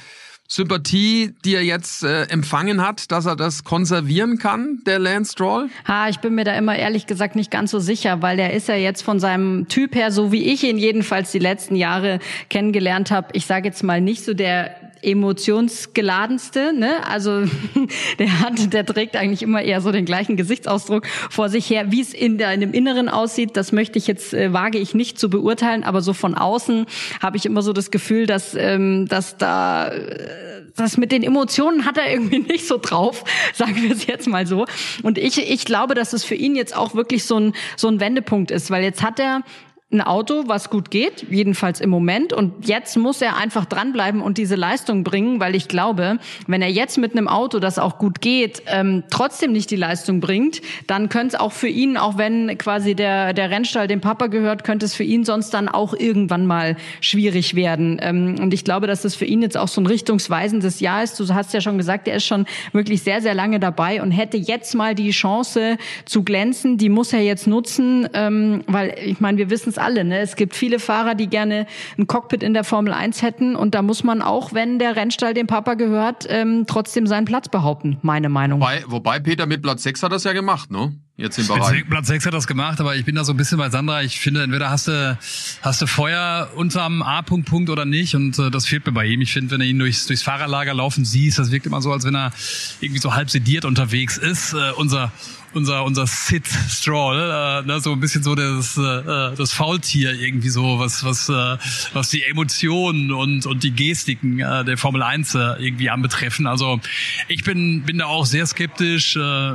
Sympathie, 0.51 1.35
die 1.45 1.53
er 1.53 1.63
jetzt 1.63 2.03
äh, 2.03 2.23
empfangen 2.23 2.81
hat, 2.81 3.11
dass 3.11 3.27
er 3.27 3.35
das 3.35 3.63
konservieren 3.63 4.39
kann, 4.39 4.81
der 4.87 4.97
Lance 4.97 5.33
Stroll? 5.33 5.69
Ha, 5.87 6.09
ich 6.09 6.17
bin 6.17 6.33
mir 6.33 6.43
da 6.43 6.55
immer 6.55 6.75
ehrlich 6.75 7.05
gesagt 7.05 7.35
nicht 7.35 7.51
ganz 7.51 7.69
so 7.69 7.77
sicher, 7.77 8.23
weil 8.23 8.35
der 8.35 8.53
ist 8.53 8.67
ja 8.67 8.73
jetzt 8.73 9.03
von 9.03 9.19
seinem 9.19 9.67
Typ 9.67 9.93
her, 9.93 10.11
so 10.11 10.31
wie 10.31 10.51
ich 10.51 10.63
ihn 10.63 10.79
jedenfalls 10.79 11.31
die 11.31 11.37
letzten 11.37 11.75
Jahre 11.75 12.17
kennengelernt 12.49 13.11
habe, 13.11 13.27
ich 13.33 13.45
sage 13.45 13.67
jetzt 13.67 13.83
mal 13.83 14.01
nicht 14.01 14.25
so 14.25 14.33
der 14.33 14.75
emotionsgeladenste, 15.01 16.73
ne? 16.73 17.05
Also 17.07 17.43
der 18.19 18.39
hat, 18.39 18.73
der 18.73 18.85
trägt 18.85 19.15
eigentlich 19.15 19.41
immer 19.41 19.61
eher 19.61 19.81
so 19.81 19.91
den 19.91 20.05
gleichen 20.05 20.37
Gesichtsausdruck 20.37 21.07
vor 21.29 21.49
sich 21.49 21.69
her. 21.69 21.91
Wie 21.91 22.01
es 22.01 22.13
in 22.13 22.37
deinem 22.37 22.73
Inneren 22.73 23.09
aussieht, 23.09 23.57
das 23.57 23.71
möchte 23.71 23.97
ich 23.97 24.07
jetzt 24.07 24.33
äh, 24.33 24.53
wage 24.53 24.77
ich 24.77 24.93
nicht 24.93 25.19
zu 25.19 25.29
beurteilen, 25.29 25.83
aber 25.83 26.01
so 26.01 26.13
von 26.13 26.35
außen 26.35 26.85
habe 27.21 27.37
ich 27.37 27.45
immer 27.45 27.61
so 27.61 27.73
das 27.73 27.91
Gefühl, 27.91 28.25
dass 28.25 28.55
ähm, 28.55 29.07
dass 29.07 29.37
da 29.37 29.87
äh, 29.89 30.59
das 30.79 30.97
mit 30.97 31.11
den 31.11 31.23
Emotionen 31.23 31.85
hat 31.85 31.97
er 31.97 32.11
irgendwie 32.11 32.39
nicht 32.47 32.67
so 32.67 32.77
drauf, 32.77 33.23
sagen 33.53 33.81
wir 33.81 33.91
es 33.91 34.07
jetzt 34.07 34.27
mal 34.27 34.47
so. 34.47 34.65
Und 35.03 35.17
ich, 35.17 35.37
ich 35.37 35.65
glaube, 35.65 35.95
dass 35.95 36.13
es 36.13 36.23
für 36.23 36.35
ihn 36.35 36.55
jetzt 36.55 36.75
auch 36.75 36.95
wirklich 36.95 37.25
so 37.25 37.39
ein, 37.39 37.53
so 37.75 37.87
ein 37.87 37.99
Wendepunkt 37.99 38.51
ist, 38.51 38.71
weil 38.71 38.83
jetzt 38.83 39.03
hat 39.03 39.19
er 39.19 39.41
ein 39.91 40.01
Auto, 40.01 40.43
was 40.45 40.69
gut 40.69 40.91
geht, 40.91 41.25
jedenfalls 41.31 41.81
im 41.81 41.89
Moment. 41.89 42.31
Und 42.31 42.67
jetzt 42.67 42.95
muss 42.95 43.23
er 43.23 43.37
einfach 43.37 43.65
dranbleiben 43.65 44.21
und 44.21 44.37
diese 44.37 44.55
Leistung 44.55 45.03
bringen, 45.03 45.39
weil 45.39 45.55
ich 45.55 45.67
glaube, 45.67 46.19
wenn 46.45 46.61
er 46.61 46.69
jetzt 46.69 46.99
mit 46.99 47.13
einem 47.13 47.27
Auto, 47.27 47.57
das 47.57 47.79
auch 47.79 47.97
gut 47.97 48.21
geht, 48.21 48.61
ähm, 48.67 49.03
trotzdem 49.09 49.51
nicht 49.51 49.71
die 49.71 49.75
Leistung 49.75 50.19
bringt, 50.19 50.61
dann 50.85 51.09
könnte 51.09 51.35
es 51.35 51.41
auch 51.41 51.53
für 51.53 51.67
ihn, 51.67 51.97
auch 51.97 52.19
wenn 52.19 52.55
quasi 52.59 52.93
der, 52.93 53.33
der 53.33 53.49
Rennstall 53.49 53.87
dem 53.87 53.99
Papa 53.99 54.27
gehört, 54.27 54.63
könnte 54.63 54.85
es 54.85 54.93
für 54.93 55.03
ihn 55.03 55.25
sonst 55.25 55.49
dann 55.55 55.67
auch 55.67 55.95
irgendwann 55.95 56.45
mal 56.45 56.77
schwierig 57.01 57.55
werden. 57.55 57.97
Ähm, 57.99 58.35
und 58.39 58.53
ich 58.53 58.63
glaube, 58.63 58.85
dass 58.85 59.01
das 59.01 59.15
für 59.15 59.25
ihn 59.25 59.41
jetzt 59.41 59.57
auch 59.57 59.67
so 59.67 59.81
ein 59.81 59.87
richtungsweisendes 59.87 60.81
Jahr 60.81 61.01
ist. 61.01 61.19
Du 61.19 61.33
hast 61.33 61.51
ja 61.51 61.61
schon 61.61 61.79
gesagt, 61.79 62.07
er 62.07 62.17
ist 62.17 62.25
schon 62.25 62.45
wirklich 62.73 63.01
sehr, 63.01 63.21
sehr 63.23 63.33
lange 63.33 63.59
dabei 63.59 64.03
und 64.03 64.11
hätte 64.11 64.37
jetzt 64.37 64.75
mal 64.75 64.93
die 64.93 65.09
Chance 65.09 65.77
zu 66.05 66.23
glänzen. 66.23 66.77
Die 66.77 66.89
muss 66.89 67.11
er 67.11 67.21
jetzt 67.21 67.47
nutzen, 67.47 68.07
ähm, 68.13 68.63
weil 68.67 68.95
ich 69.03 69.19
meine, 69.19 69.39
wir 69.39 69.49
wissen 69.49 69.69
es 69.69 69.78
alle. 69.79 70.03
Ne? 70.03 70.19
Es 70.19 70.35
gibt 70.35 70.55
viele 70.55 70.79
Fahrer, 70.79 71.15
die 71.15 71.27
gerne 71.27 71.65
ein 71.97 72.07
Cockpit 72.07 72.43
in 72.43 72.53
der 72.53 72.63
Formel 72.63 72.93
1 72.93 73.21
hätten 73.21 73.55
und 73.55 73.75
da 73.75 73.81
muss 73.81 74.03
man 74.03 74.21
auch, 74.21 74.53
wenn 74.53 74.79
der 74.79 74.95
Rennstall 74.95 75.33
dem 75.33 75.47
Papa 75.47 75.73
gehört, 75.73 76.25
ähm, 76.29 76.65
trotzdem 76.67 77.07
seinen 77.07 77.25
Platz 77.25 77.49
behaupten, 77.49 77.97
meine 78.01 78.29
Meinung. 78.29 78.59
Wobei, 78.59 78.83
wobei 78.87 79.19
Peter 79.19 79.45
mit 79.45 79.61
Platz 79.61 79.83
6 79.83 80.03
hat 80.03 80.11
das 80.11 80.23
ja 80.23 80.33
gemacht, 80.33 80.71
ne? 80.71 80.93
Jetzt 81.19 81.37
im 81.37 81.47
Bereich. 81.47 81.83
Platz 81.89 82.07
6 82.07 82.27
hat 82.27 82.33
das 82.33 82.47
gemacht, 82.47 82.79
aber 82.79 82.95
ich 82.95 83.03
bin 83.03 83.15
da 83.15 83.25
so 83.25 83.33
ein 83.33 83.37
bisschen 83.37 83.57
bei 83.57 83.69
Sandra. 83.69 84.03
Ich 84.03 84.21
finde, 84.21 84.41
entweder 84.41 84.69
hast 84.69 84.87
du, 84.87 85.17
hast 85.61 85.81
du 85.81 85.85
Feuer 85.85 86.49
unterm 86.55 87.01
A-Punkt 87.01 87.49
Punkt 87.49 87.69
oder 87.69 87.83
nicht 87.83 88.15
und 88.15 88.39
äh, 88.39 88.49
das 88.49 88.65
fehlt 88.65 88.85
mir 88.85 88.93
bei 88.93 89.05
ihm. 89.05 89.19
Ich 89.19 89.33
finde, 89.33 89.51
wenn 89.51 89.59
er 89.59 89.67
ihn 89.67 89.77
durchs, 89.79 90.07
durchs 90.07 90.23
Fahrerlager 90.23 90.73
laufen 90.73 91.03
siehst, 91.03 91.37
das 91.37 91.51
wirkt 91.51 91.65
immer 91.65 91.81
so, 91.81 91.91
als 91.91 92.05
wenn 92.05 92.15
er 92.15 92.31
irgendwie 92.79 93.01
so 93.01 93.15
halb 93.15 93.29
sediert 93.29 93.65
unterwegs 93.65 94.17
ist. 94.17 94.53
Äh, 94.53 94.71
unser 94.77 95.11
unser 95.53 95.83
unser 95.83 96.07
Sid 96.07 96.47
Stroll, 96.47 97.17
äh, 97.17 97.65
ne, 97.65 97.79
so 97.79 97.91
ein 97.91 97.99
bisschen 97.99 98.23
so 98.23 98.35
das 98.35 98.77
äh, 98.77 99.35
das 99.35 99.51
Faultier 99.51 100.13
irgendwie 100.13 100.49
so, 100.49 100.79
was 100.79 101.03
was 101.03 101.29
äh, 101.29 101.57
was 101.93 102.09
die 102.09 102.23
Emotionen 102.23 103.11
und 103.11 103.45
und 103.45 103.63
die 103.63 103.71
Gestiken 103.71 104.39
äh, 104.39 104.63
der 104.65 104.77
Formel 104.77 105.03
1 105.03 105.35
äh, 105.35 105.39
irgendwie 105.59 105.89
anbetreffen. 105.89 106.47
Also 106.47 106.79
ich 107.27 107.43
bin 107.43 107.83
bin 107.83 107.99
da 107.99 108.05
auch 108.05 108.25
sehr 108.25 108.45
skeptisch. 108.45 109.15
Äh, 109.15 109.53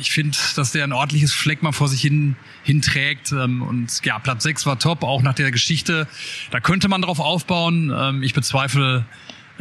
ich 0.00 0.12
finde, 0.12 0.36
dass 0.54 0.72
der 0.72 0.84
ein 0.84 0.92
ordentliches 0.92 1.32
Fleck 1.32 1.62
mal 1.62 1.72
vor 1.72 1.88
sich 1.88 2.00
hin 2.00 2.36
hinträgt 2.62 3.32
ähm, 3.32 3.62
und 3.62 4.04
ja 4.04 4.18
Platz 4.18 4.44
6 4.44 4.66
war 4.66 4.78
top, 4.78 5.02
auch 5.02 5.22
nach 5.22 5.34
der 5.34 5.50
Geschichte. 5.50 6.06
Da 6.50 6.60
könnte 6.60 6.88
man 6.88 7.02
drauf 7.02 7.18
aufbauen. 7.18 7.92
Ähm, 7.94 8.22
ich 8.22 8.34
bezweifle 8.34 9.04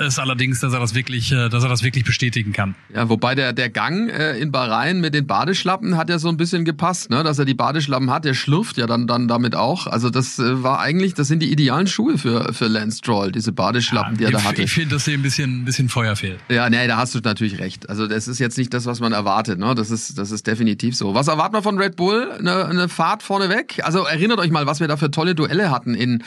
ist 0.08 0.20
allerdings, 0.20 0.60
dass 0.60 0.74
er 0.74 0.80
das 0.80 0.96
wirklich, 0.96 1.32
äh, 1.32 1.50
dass 1.50 1.64
er 1.64 1.70
das 1.70 1.84
wirklich 1.84 2.04
bestätigen 2.04 2.54
kann. 2.54 2.76
Ja, 2.94 3.10
wobei 3.10 3.36
der, 3.36 3.54
der 3.54 3.70
Gang 3.70 4.10
äh, 4.10 4.38
in 4.38 4.52
Bahrain 4.52 5.00
mit 5.00 5.14
den 5.14 5.28
Badeschlappen 5.28 5.98
hat 5.98 6.10
ja 6.10 6.20
so 6.20 6.30
ein 6.30 6.38
bisschen 6.38 6.66
gepasst, 6.66 7.10
ne? 7.10 7.24
dass 7.24 7.40
er 7.40 7.46
die 7.46 7.54
Badeschlappen 7.54 8.12
hat, 8.12 8.26
der 8.26 8.34
schlürft 8.34 8.78
ja 8.78 8.88
dann, 8.88 9.08
dann 9.08 9.28
damit 9.28 9.56
auch. 9.56 9.88
Also 9.88 10.10
das 10.10 10.40
äh, 10.40 10.64
war 10.64 10.80
eigentlich, 10.80 11.14
das 11.14 11.28
sind 11.28 11.40
die 11.40 11.52
idealen 11.52 11.88
Schuhe 11.88 12.18
für, 12.18 12.54
für 12.54 12.68
Lance 12.68 13.00
Stroll, 13.00 13.32
diese 13.32 13.52
Badeschlappen, 13.52 14.14
ja, 14.14 14.18
die 14.18 14.24
er 14.26 14.32
da 14.32 14.44
hatte. 14.44 14.62
Ich 14.64 14.72
finde, 14.72 14.96
dass 14.96 15.06
hier 15.06 15.16
ein 15.16 15.22
bisschen, 15.22 15.62
ein 15.62 15.66
bisschen 15.66 15.90
Feuer 15.90 16.16
fehlt. 16.16 16.40
Ja, 16.50 16.70
nee, 16.70 16.88
da 16.88 16.98
hast 16.98 17.16
du 17.16 17.20
natürlich 17.20 17.60
recht. 17.60 17.90
Also 17.90 18.08
das 18.08 18.28
ist 18.28 18.40
jetzt 18.40 18.58
nicht 18.58 18.74
das, 18.74 18.86
was 18.86 19.00
man 19.00 19.14
erwartet, 19.14 19.60
ne? 19.60 19.76
Das 19.76 19.92
ist, 19.92 20.18
das 20.18 20.32
ist 20.32 20.48
definitiv 20.48 20.96
so. 20.96 21.14
Was 21.14 21.28
erwartet 21.28 21.54
man 21.54 21.64
von 21.64 21.78
Red 21.78 21.96
Bull? 21.96 22.32
Eine, 22.32 22.66
eine 22.66 22.90
Fahrt 22.90 23.24
vorneweg? 23.24 23.82
Also 23.84 24.06
erinnert 24.06 24.40
euch 24.40 24.52
mal, 24.52 24.66
was 24.66 24.80
wir 24.80 24.88
da 24.88 24.98
für 24.98 25.12
tolle 25.12 25.36
Duelle 25.36 25.72
hatten 25.72 25.96
in 25.96 26.24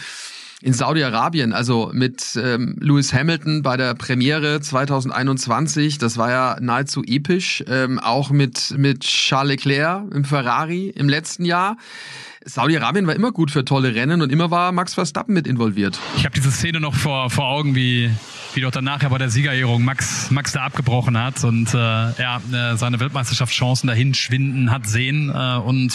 in 0.62 0.72
Saudi-Arabien, 0.72 1.52
also 1.52 1.90
mit 1.92 2.38
ähm, 2.42 2.76
Lewis 2.80 3.12
Hamilton 3.12 3.62
bei 3.62 3.76
der 3.76 3.94
Premiere 3.94 4.60
2021, 4.60 5.98
das 5.98 6.16
war 6.16 6.30
ja 6.30 6.56
nahezu 6.60 7.02
episch, 7.04 7.62
ähm, 7.68 7.98
auch 7.98 8.30
mit, 8.30 8.74
mit 8.76 9.00
Charles 9.00 9.64
Leclerc 9.64 10.12
im 10.14 10.24
Ferrari 10.24 10.88
im 10.88 11.08
letzten 11.08 11.44
Jahr. 11.44 11.76
Saudi-Arabien 12.44 13.06
war 13.06 13.14
immer 13.14 13.32
gut 13.32 13.50
für 13.50 13.64
tolle 13.64 13.94
Rennen 13.94 14.22
und 14.22 14.30
immer 14.30 14.50
war 14.50 14.72
Max 14.72 14.94
Verstappen 14.94 15.34
mit 15.34 15.46
involviert. 15.46 15.98
Ich 16.16 16.24
habe 16.24 16.34
diese 16.34 16.50
Szene 16.50 16.80
noch 16.80 16.94
vor, 16.94 17.30
vor 17.30 17.46
Augen, 17.46 17.74
wie 17.74 18.10
wie 18.54 18.60
doch 18.60 18.70
dann 18.70 18.84
nachher 18.84 19.10
bei 19.10 19.18
der 19.18 19.30
Siegerehrung 19.30 19.84
Max, 19.84 20.30
Max 20.30 20.52
da 20.52 20.62
abgebrochen 20.62 21.18
hat 21.18 21.44
und 21.44 21.74
äh, 21.74 21.76
ja, 21.76 22.40
äh, 22.52 22.76
seine 22.76 23.00
Weltmeisterschaftschancen 23.00 23.88
dahin 23.88 24.14
schwinden 24.14 24.70
hat 24.70 24.86
sehen 24.86 25.30
äh, 25.34 25.56
und 25.56 25.92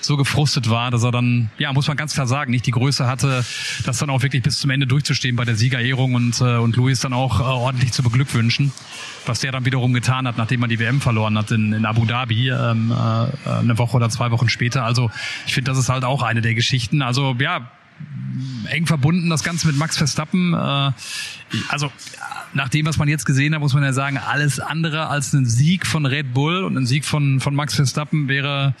so 0.00 0.16
gefrustet 0.16 0.68
war, 0.70 0.90
dass 0.90 1.04
er 1.04 1.12
dann, 1.12 1.50
ja, 1.58 1.72
muss 1.72 1.88
man 1.88 1.96
ganz 1.96 2.14
klar 2.14 2.26
sagen, 2.26 2.50
nicht 2.50 2.66
die 2.66 2.72
Größe 2.72 3.06
hatte, 3.06 3.44
das 3.84 3.98
dann 3.98 4.10
auch 4.10 4.22
wirklich 4.22 4.42
bis 4.42 4.58
zum 4.58 4.70
Ende 4.70 4.86
durchzustehen 4.86 5.36
bei 5.36 5.44
der 5.44 5.54
Siegerehrung 5.54 6.14
und, 6.14 6.40
äh, 6.40 6.56
und 6.56 6.76
Luis 6.76 7.00
dann 7.00 7.12
auch 7.12 7.40
äh, 7.40 7.42
ordentlich 7.42 7.92
zu 7.92 8.02
beglückwünschen 8.02 8.72
was 9.26 9.40
der 9.40 9.52
dann 9.52 9.64
wiederum 9.64 9.92
getan 9.92 10.26
hat, 10.26 10.38
nachdem 10.38 10.60
man 10.60 10.70
die 10.70 10.78
WM 10.78 11.00
verloren 11.00 11.36
hat 11.38 11.50
in, 11.50 11.72
in 11.72 11.84
Abu 11.84 12.04
Dhabi, 12.04 12.50
ähm, 12.50 12.90
äh, 12.90 13.48
eine 13.48 13.78
Woche 13.78 13.96
oder 13.96 14.08
zwei 14.08 14.30
Wochen 14.30 14.48
später. 14.48 14.84
Also 14.84 15.10
ich 15.46 15.54
finde, 15.54 15.70
das 15.70 15.78
ist 15.78 15.88
halt 15.88 16.04
auch 16.04 16.22
eine 16.22 16.40
der 16.40 16.54
Geschichten. 16.54 17.02
Also 17.02 17.36
ja, 17.38 17.70
eng 18.68 18.86
verbunden, 18.86 19.30
das 19.30 19.42
Ganze 19.42 19.66
mit 19.66 19.76
Max 19.76 19.96
Verstappen. 19.96 20.54
Äh, 20.54 20.92
also 21.68 21.90
nach 22.52 22.68
dem, 22.68 22.86
was 22.86 22.98
man 22.98 23.08
jetzt 23.08 23.24
gesehen 23.24 23.54
hat, 23.54 23.60
muss 23.60 23.74
man 23.74 23.82
ja 23.82 23.92
sagen, 23.92 24.18
alles 24.18 24.60
andere 24.60 25.08
als 25.08 25.32
ein 25.32 25.46
Sieg 25.46 25.86
von 25.86 26.06
Red 26.06 26.34
Bull 26.34 26.64
und 26.64 26.76
ein 26.76 26.86
Sieg 26.86 27.04
von, 27.04 27.40
von 27.40 27.54
Max 27.54 27.74
Verstappen 27.74 28.28
wäre, 28.28 28.74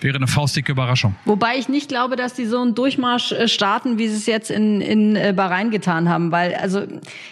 wäre 0.00 0.16
eine 0.16 0.26
faustdicke 0.26 0.72
Überraschung. 0.72 1.14
Wobei 1.24 1.58
ich 1.58 1.68
nicht 1.68 1.88
glaube, 1.88 2.16
dass 2.16 2.34
die 2.34 2.46
so 2.46 2.60
einen 2.60 2.74
Durchmarsch 2.74 3.32
äh, 3.32 3.48
starten, 3.48 3.98
wie 3.98 4.08
sie 4.08 4.16
es 4.16 4.26
jetzt 4.26 4.50
in, 4.50 4.80
in 4.80 5.16
äh, 5.16 5.32
Bahrain 5.36 5.70
getan 5.70 6.08
haben. 6.08 6.32
Weil, 6.32 6.54
also, 6.54 6.86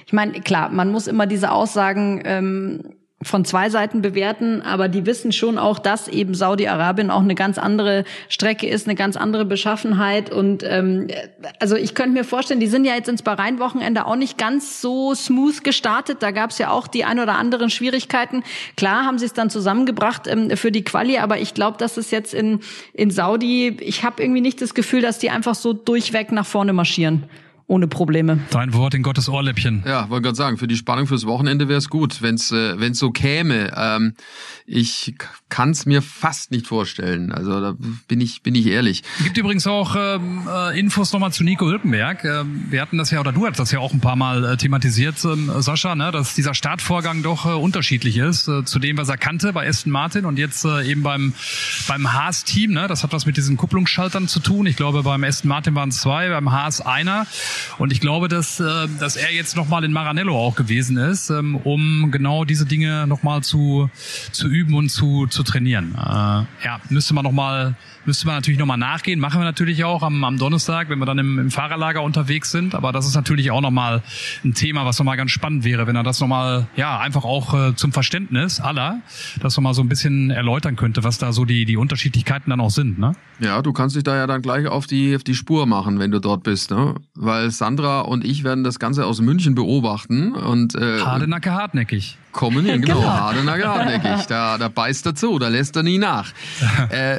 ich 0.07 0.13
meine, 0.13 0.41
klar, 0.41 0.71
man 0.71 0.91
muss 0.91 1.07
immer 1.07 1.27
diese 1.27 1.51
Aussagen 1.51 2.21
ähm, 2.25 2.81
von 3.21 3.45
zwei 3.45 3.69
Seiten 3.69 4.01
bewerten, 4.01 4.63
aber 4.63 4.89
die 4.89 5.05
wissen 5.05 5.33
schon 5.33 5.59
auch, 5.59 5.81
dass 5.81 6.07
eben 6.07 6.35
Saudi-Arabien 6.35 7.11
auch 7.11 7.23
eine 7.23 7.35
ganz 7.35 7.59
andere 7.59 8.05
Strecke 8.29 8.69
ist, 8.69 8.87
eine 8.87 8.95
ganz 8.95 9.17
andere 9.17 9.45
Beschaffenheit 9.45 10.31
und 10.33 10.63
ähm, 10.63 11.09
also 11.59 11.75
ich 11.75 11.95
könnte 11.95 12.13
mir 12.13 12.25
vorstellen, 12.25 12.61
die 12.61 12.69
sind 12.69 12.85
ja 12.85 12.95
jetzt 12.95 13.09
ins 13.09 13.23
Bahrain-Wochenende 13.23 14.07
auch 14.07 14.15
nicht 14.15 14.39
ganz 14.39 14.81
so 14.81 15.15
smooth 15.15 15.65
gestartet. 15.65 16.19
Da 16.21 16.31
gab 16.31 16.51
es 16.51 16.59
ja 16.59 16.71
auch 16.71 16.87
die 16.87 17.05
ein 17.05 17.19
oder 17.19 17.37
anderen 17.37 17.71
Schwierigkeiten. 17.71 18.45
Klar 18.77 19.05
haben 19.05 19.19
sie 19.19 19.27
es 19.27 19.33
dann 19.33 19.51
zusammengebracht 19.51 20.29
ähm, 20.29 20.57
für 20.57 20.71
die 20.71 20.85
Quali, 20.85 21.19
aber 21.19 21.39
ich 21.39 21.55
glaube, 21.55 21.77
dass 21.79 21.97
es 21.97 22.13
jetzt 22.13 22.35
in 22.35 22.61
in 22.93 23.11
Saudi, 23.11 23.77
ich 23.81 24.05
habe 24.05 24.23
irgendwie 24.23 24.41
nicht 24.41 24.63
das 24.63 24.75
Gefühl, 24.75 25.03
dass 25.03 25.19
die 25.19 25.31
einfach 25.31 25.57
so 25.57 25.73
durchweg 25.73 26.31
nach 26.31 26.47
vorne 26.47 26.73
marschieren 26.73 27.25
ohne 27.69 27.87
Probleme. 27.87 28.41
Dein 28.51 28.73
Wort 28.73 28.95
in 28.95 29.03
Gottes 29.03 29.29
Ohrläppchen. 29.29 29.85
Ja, 29.87 30.09
wollte 30.09 30.23
gerade 30.23 30.37
sagen, 30.37 30.57
für 30.57 30.67
die 30.67 30.77
Spannung 30.77 31.07
fürs 31.07 31.27
Wochenende 31.27 31.69
wäre 31.69 31.79
es 31.79 31.91
gut, 31.91 32.23
wenn 32.23 32.35
es 32.35 32.51
äh, 32.51 32.81
wenn's 32.81 32.99
so 32.99 33.11
käme. 33.11 33.73
Ähm, 33.77 34.15
ich 34.67 35.15
kann 35.51 35.71
es 35.71 35.85
mir 35.85 36.01
fast 36.01 36.51
nicht 36.51 36.67
vorstellen. 36.67 37.31
Also 37.31 37.61
da 37.61 37.75
bin 38.09 38.23
ich 38.23 38.43
bin 38.43 38.55
ich 38.55 38.67
ehrlich. 38.67 39.03
Gibt 39.23 39.37
übrigens 39.37 39.67
auch 39.67 39.95
ähm, 39.97 40.49
äh, 40.51 40.81
Infos 40.81 41.13
nochmal 41.13 41.33
zu 41.33 41.45
Nico 41.45 41.67
Hülkenberg. 41.67 42.25
Ähm, 42.25 42.65
wir 42.71 42.81
hatten 42.81 42.97
das 42.97 43.11
ja 43.11 43.21
oder 43.21 43.33
du 43.33 43.47
hast 43.47 43.59
das 43.59 43.71
ja 43.71 43.81
auch 43.81 43.93
ein 43.93 44.01
paar 44.01 44.17
Mal 44.17 44.45
äh, 44.45 44.57
thematisiert, 44.57 45.23
ähm, 45.27 45.51
Sascha, 45.59 45.95
ne, 45.95 46.11
dass 46.11 46.35
dieser 46.35 46.55
Startvorgang 46.55 47.23
doch 47.23 47.45
äh, 47.45 47.51
unterschiedlich 47.51 48.17
ist 48.17 48.49
äh, 48.49 48.65
zu 48.65 48.79
dem, 48.79 48.97
was 48.97 49.11
er 49.11 49.19
kannte 49.19 49.53
bei 49.53 49.69
Aston 49.69 49.93
Martin 49.93 50.25
und 50.25 50.39
jetzt 50.39 50.65
äh, 50.65 50.91
eben 50.91 51.03
beim 51.03 51.35
beim 51.87 52.15
Haas-Team. 52.15 52.73
Ne, 52.73 52.89
das 52.89 53.03
hat 53.03 53.13
was 53.13 53.27
mit 53.27 53.37
diesen 53.37 53.59
Kupplungsschaltern 53.59 54.27
zu 54.27 54.41
tun. 54.41 54.67
Ich 54.67 54.77
glaube, 54.77 55.03
beim 55.03 55.23
Aston 55.23 55.51
Martin 55.51 55.75
waren 55.75 55.91
es 55.91 56.01
zwei, 56.01 56.31
beim 56.31 56.51
Haas 56.51 56.81
einer. 56.81 57.27
Und 57.79 57.93
ich 57.93 58.01
glaube, 58.01 58.29
dass, 58.29 58.61
äh, 58.61 58.89
dass 58.99 59.17
er 59.17 59.33
jetzt 59.33 59.57
nochmal 59.57 59.85
in 59.85 59.93
Maranello 59.93 60.37
auch 60.37 60.57
gewesen 60.57 60.97
ist, 60.97 61.31
ähm, 61.31 61.57
um 61.57 62.11
genau 62.11 62.45
diese 62.45 62.67
Dinge 62.67 63.07
nochmal 63.07 63.43
zu, 63.43 63.91
zu 64.33 64.49
üben 64.49 64.75
und 64.75 64.89
zu, 64.89 65.27
zu 65.27 65.43
trainieren. 65.43 65.95
Äh, 65.95 66.65
ja, 66.65 66.81
müsste 66.91 67.15
man 67.15 67.25
nochmal 67.25 67.77
müsste 68.09 68.27
man 68.27 68.37
natürlich 68.37 68.59
nochmal 68.59 68.79
nachgehen. 68.79 69.21
Machen 69.21 69.39
wir 69.39 69.45
natürlich 69.45 69.85
auch 69.85 70.03
am, 70.03 70.25
am 70.25 70.39
Donnerstag, 70.39 70.89
wenn 70.89 70.99
wir 70.99 71.05
dann 71.05 71.19
im, 71.19 71.39
im 71.39 71.51
Fahrerlager 71.51 72.03
unterwegs 72.03 72.51
sind. 72.51 72.75
Aber 72.75 72.91
das 72.91 73.07
ist 73.07 73.15
natürlich 73.15 73.51
auch 73.51 73.61
nochmal 73.61 74.03
ein 74.43 74.55
Thema, 74.55 74.87
was 74.87 74.99
nochmal 74.99 75.19
ganz 75.19 75.31
spannend 75.31 75.63
wäre, 75.63 75.87
wenn 75.87 75.95
er 75.95 76.03
das 76.03 76.19
nochmal, 76.19 76.69
ja, 76.75 76.99
einfach 76.99 77.25
auch 77.25 77.53
äh, 77.53 77.77
zum 77.77 77.93
Verständnis 77.93 78.61
aller, 78.61 79.03
das 79.41 79.59
nochmal 79.59 79.75
so 79.75 79.83
ein 79.83 79.91
bisschen 79.91 80.31
erläutern 80.31 80.75
könnte, 80.75 81.05
was 81.05 81.19
da 81.19 81.33
so 81.33 81.45
die, 81.45 81.67
die 81.67 81.77
Unterschiedlichkeiten 81.77 82.49
dann 82.49 82.61
auch 82.61 82.71
sind, 82.71 82.99
ne? 82.99 83.13
Ja, 83.41 83.61
du 83.61 83.73
kannst 83.75 83.95
dich 83.95 84.05
da 84.05 84.17
ja 84.17 84.27
dann 84.27 84.41
gleich 84.41 84.67
auf 84.67 84.87
die, 84.87 85.15
auf 85.15 85.23
die 85.23 85.35
Spur 85.35 85.67
machen, 85.67 85.99
wenn 86.01 86.11
du 86.11 86.19
dort 86.19 86.45
bist, 86.45 86.71
ne? 86.71 86.95
Weil 87.15 87.51
Sandra 87.51 88.01
und 88.01 88.25
ich 88.25 88.43
werden 88.43 88.65
das 88.65 88.79
Ganze 88.79 89.05
aus 89.05 89.21
München 89.21 89.55
beobachten 89.55 90.33
und 90.33 90.75
äh, 90.75 91.01
Hardenacke 91.01 91.53
hartnäckig. 91.53 92.17
Kommen 92.33 92.65
hin, 92.65 92.81
genau, 92.81 92.95
genau. 93.01 93.07
Hardenacke 93.07 93.69
hartnäckig. 93.69 94.27
Da, 94.29 94.57
da 94.57 94.69
beißt 94.69 95.05
er 95.05 95.15
zu, 95.15 95.39
da 95.39 95.49
lässt 95.49 95.77
er 95.77 95.83
nie 95.83 95.99
nach. 95.99 96.33
äh, 96.89 97.19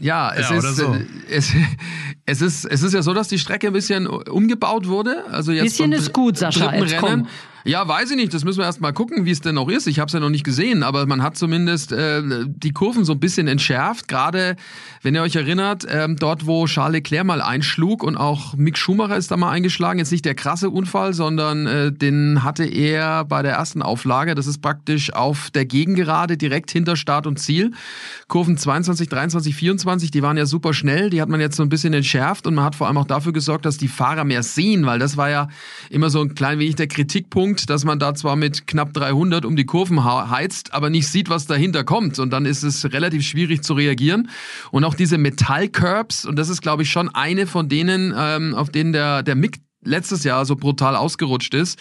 ja, 0.00 0.32
es, 0.34 0.48
ja, 0.48 0.56
ist, 0.56 0.76
so. 0.76 0.94
Äh, 0.94 1.04
es, 1.30 1.52
es, 2.26 2.42
ist, 2.42 2.64
es 2.64 2.82
ist 2.82 2.92
ja 2.92 3.02
so, 3.02 3.14
dass 3.14 3.28
die 3.28 3.38
Strecke 3.38 3.66
ein 3.66 3.72
bisschen 3.72 4.06
umgebaut 4.06 4.86
wurde. 4.86 5.24
Also 5.30 5.52
jetzt 5.52 5.64
bisschen 5.64 5.92
ist 5.92 6.12
gut, 6.12 6.36
Sascha. 6.38 6.74
Jetzt 6.74 7.02
Rennen. 7.02 7.28
Ja, 7.64 7.86
weiß 7.86 8.12
ich 8.12 8.16
nicht. 8.16 8.32
Das 8.32 8.44
müssen 8.44 8.58
wir 8.58 8.64
erst 8.64 8.80
mal 8.80 8.92
gucken, 8.92 9.24
wie 9.24 9.30
es 9.30 9.40
denn 9.40 9.56
noch 9.56 9.68
ist. 9.68 9.86
Ich 9.86 9.98
habe 9.98 10.06
es 10.06 10.12
ja 10.12 10.20
noch 10.20 10.30
nicht 10.30 10.44
gesehen, 10.44 10.82
aber 10.82 11.06
man 11.06 11.22
hat 11.22 11.36
zumindest 11.36 11.92
äh, 11.92 12.22
die 12.46 12.72
Kurven 12.72 13.04
so 13.04 13.12
ein 13.12 13.20
bisschen 13.20 13.48
entschärft. 13.48 14.06
Gerade, 14.08 14.56
wenn 15.02 15.14
ihr 15.14 15.22
euch 15.22 15.36
erinnert, 15.36 15.84
ähm, 15.88 16.16
dort, 16.16 16.46
wo 16.46 16.66
Charles 16.66 16.94
Leclerc 16.94 17.26
mal 17.26 17.42
einschlug 17.42 18.02
und 18.04 18.16
auch 18.16 18.54
Mick 18.56 18.78
Schumacher 18.78 19.16
ist 19.16 19.30
da 19.30 19.36
mal 19.36 19.50
eingeschlagen. 19.50 19.98
Jetzt 19.98 20.12
nicht 20.12 20.24
der 20.24 20.34
krasse 20.34 20.70
Unfall, 20.70 21.14
sondern 21.14 21.66
äh, 21.66 21.92
den 21.92 22.44
hatte 22.44 22.64
er 22.64 23.24
bei 23.24 23.42
der 23.42 23.52
ersten 23.52 23.82
Auflage. 23.82 24.34
Das 24.34 24.46
ist 24.46 24.62
praktisch 24.62 25.12
auf 25.12 25.50
der 25.50 25.66
Gegengerade 25.66 26.36
direkt 26.36 26.70
hinter 26.70 26.96
Start 26.96 27.26
und 27.26 27.38
Ziel. 27.38 27.72
Kurven 28.28 28.56
22, 28.56 29.08
23, 29.08 29.54
24, 29.54 30.10
die 30.10 30.22
waren 30.22 30.36
ja 30.36 30.46
super 30.46 30.72
schnell. 30.74 31.10
Die 31.10 31.20
hat 31.20 31.28
man 31.28 31.40
jetzt 31.40 31.56
so 31.56 31.64
ein 31.64 31.68
bisschen 31.68 31.92
entschärft 31.92 32.46
und 32.46 32.54
man 32.54 32.64
hat 32.64 32.76
vor 32.76 32.86
allem 32.86 32.98
auch 32.98 33.06
dafür 33.06 33.32
gesorgt, 33.32 33.66
dass 33.66 33.78
die 33.78 33.88
Fahrer 33.88 34.24
mehr 34.24 34.42
sehen, 34.42 34.86
weil 34.86 34.98
das 34.98 35.16
war 35.16 35.28
ja 35.28 35.48
immer 35.90 36.08
so 36.08 36.20
ein 36.20 36.34
klein 36.34 36.58
wenig 36.58 36.76
der 36.76 36.86
Kritikpunkt 36.86 37.47
Punkt, 37.48 37.70
dass 37.70 37.86
man 37.86 37.98
da 37.98 38.14
zwar 38.14 38.36
mit 38.36 38.66
knapp 38.66 38.92
300 38.92 39.46
um 39.46 39.56
die 39.56 39.64
Kurven 39.64 40.04
heizt, 40.04 40.74
aber 40.74 40.90
nicht 40.90 41.08
sieht, 41.08 41.30
was 41.30 41.46
dahinter 41.46 41.82
kommt. 41.82 42.18
Und 42.18 42.30
dann 42.30 42.44
ist 42.44 42.62
es 42.62 42.84
relativ 42.92 43.26
schwierig 43.26 43.62
zu 43.62 43.72
reagieren. 43.72 44.28
Und 44.70 44.84
auch 44.84 44.92
diese 44.92 45.16
Metallcurbs, 45.16 46.26
und 46.26 46.36
das 46.36 46.50
ist, 46.50 46.60
glaube 46.60 46.82
ich, 46.82 46.90
schon 46.90 47.08
eine 47.08 47.46
von 47.46 47.70
denen, 47.70 48.12
ähm, 48.14 48.54
auf 48.54 48.68
denen 48.68 48.92
der, 48.92 49.22
der 49.22 49.34
Mick 49.34 49.60
letztes 49.82 50.24
Jahr 50.24 50.44
so 50.44 50.56
brutal 50.56 50.94
ausgerutscht 50.94 51.54
ist, 51.54 51.78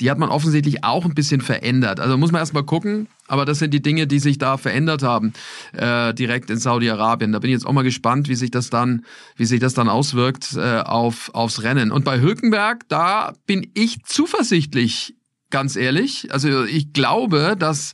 die 0.00 0.10
hat 0.10 0.18
man 0.18 0.28
offensichtlich 0.28 0.84
auch 0.84 1.04
ein 1.04 1.14
bisschen 1.14 1.40
verändert. 1.40 2.00
Also 2.00 2.16
muss 2.16 2.32
man 2.32 2.40
erstmal 2.40 2.64
gucken, 2.64 3.08
aber 3.26 3.44
das 3.44 3.58
sind 3.58 3.72
die 3.74 3.82
Dinge, 3.82 4.06
die 4.06 4.18
sich 4.18 4.38
da 4.38 4.56
verändert 4.56 5.02
haben, 5.02 5.32
äh, 5.72 6.14
direkt 6.14 6.50
in 6.50 6.58
Saudi-Arabien. 6.58 7.32
Da 7.32 7.38
bin 7.38 7.50
ich 7.50 7.54
jetzt 7.54 7.66
auch 7.66 7.72
mal 7.72 7.82
gespannt, 7.82 8.28
wie 8.28 8.34
sich 8.34 8.50
das 8.50 8.70
dann, 8.70 9.04
wie 9.36 9.44
sich 9.44 9.60
das 9.60 9.74
dann 9.74 9.88
auswirkt 9.88 10.56
äh, 10.56 10.80
auf, 10.80 11.30
aufs 11.34 11.62
Rennen. 11.62 11.90
Und 11.90 12.04
bei 12.04 12.20
Hülkenberg, 12.20 12.88
da 12.88 13.32
bin 13.46 13.70
ich 13.74 14.04
zuversichtlich, 14.04 15.14
ganz 15.50 15.76
ehrlich. 15.76 16.32
Also 16.32 16.64
ich 16.64 16.92
glaube, 16.92 17.56
dass 17.58 17.92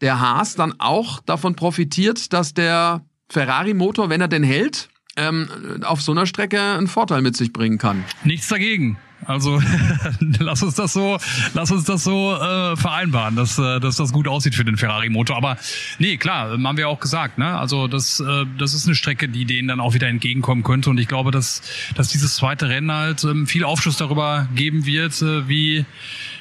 der 0.00 0.20
Haas 0.20 0.54
dann 0.54 0.74
auch 0.78 1.20
davon 1.20 1.56
profitiert, 1.56 2.32
dass 2.32 2.54
der 2.54 3.04
Ferrari-Motor, 3.28 4.08
wenn 4.10 4.20
er 4.20 4.28
denn 4.28 4.44
hält, 4.44 4.88
ähm, 5.16 5.48
auf 5.82 6.00
so 6.00 6.12
einer 6.12 6.26
Strecke 6.26 6.60
einen 6.60 6.86
Vorteil 6.86 7.22
mit 7.22 7.36
sich 7.36 7.52
bringen 7.52 7.78
kann. 7.78 8.04
Nichts 8.24 8.48
dagegen. 8.48 8.98
Also 9.28 9.60
lass 10.38 10.62
uns 10.62 10.74
das 10.74 10.94
so, 10.94 11.18
lass 11.52 11.70
uns 11.70 11.84
das 11.84 12.02
so 12.02 12.34
äh, 12.34 12.76
vereinbaren, 12.76 13.36
dass, 13.36 13.58
äh, 13.58 13.78
dass 13.78 13.96
das 13.96 14.12
gut 14.12 14.26
aussieht 14.26 14.54
für 14.54 14.64
den 14.64 14.78
Ferrari-Motor. 14.78 15.36
Aber 15.36 15.58
nee, 15.98 16.16
klar, 16.16 16.50
haben 16.50 16.76
wir 16.78 16.88
auch 16.88 16.98
gesagt. 16.98 17.36
Ne? 17.36 17.58
Also 17.58 17.88
das, 17.88 18.20
äh, 18.20 18.46
das 18.58 18.72
ist 18.72 18.86
eine 18.86 18.94
Strecke, 18.94 19.28
die 19.28 19.44
denen 19.44 19.68
dann 19.68 19.80
auch 19.80 19.92
wieder 19.92 20.08
entgegenkommen 20.08 20.62
könnte. 20.62 20.88
Und 20.88 20.98
ich 20.98 21.08
glaube, 21.08 21.30
dass, 21.30 21.60
dass 21.94 22.08
dieses 22.08 22.36
zweite 22.36 22.70
Rennen 22.70 22.90
halt 22.90 23.22
ähm, 23.24 23.46
viel 23.46 23.64
Aufschluss 23.64 23.98
darüber 23.98 24.48
geben 24.54 24.86
wird, 24.86 25.20
äh, 25.20 25.46
wie 25.46 25.84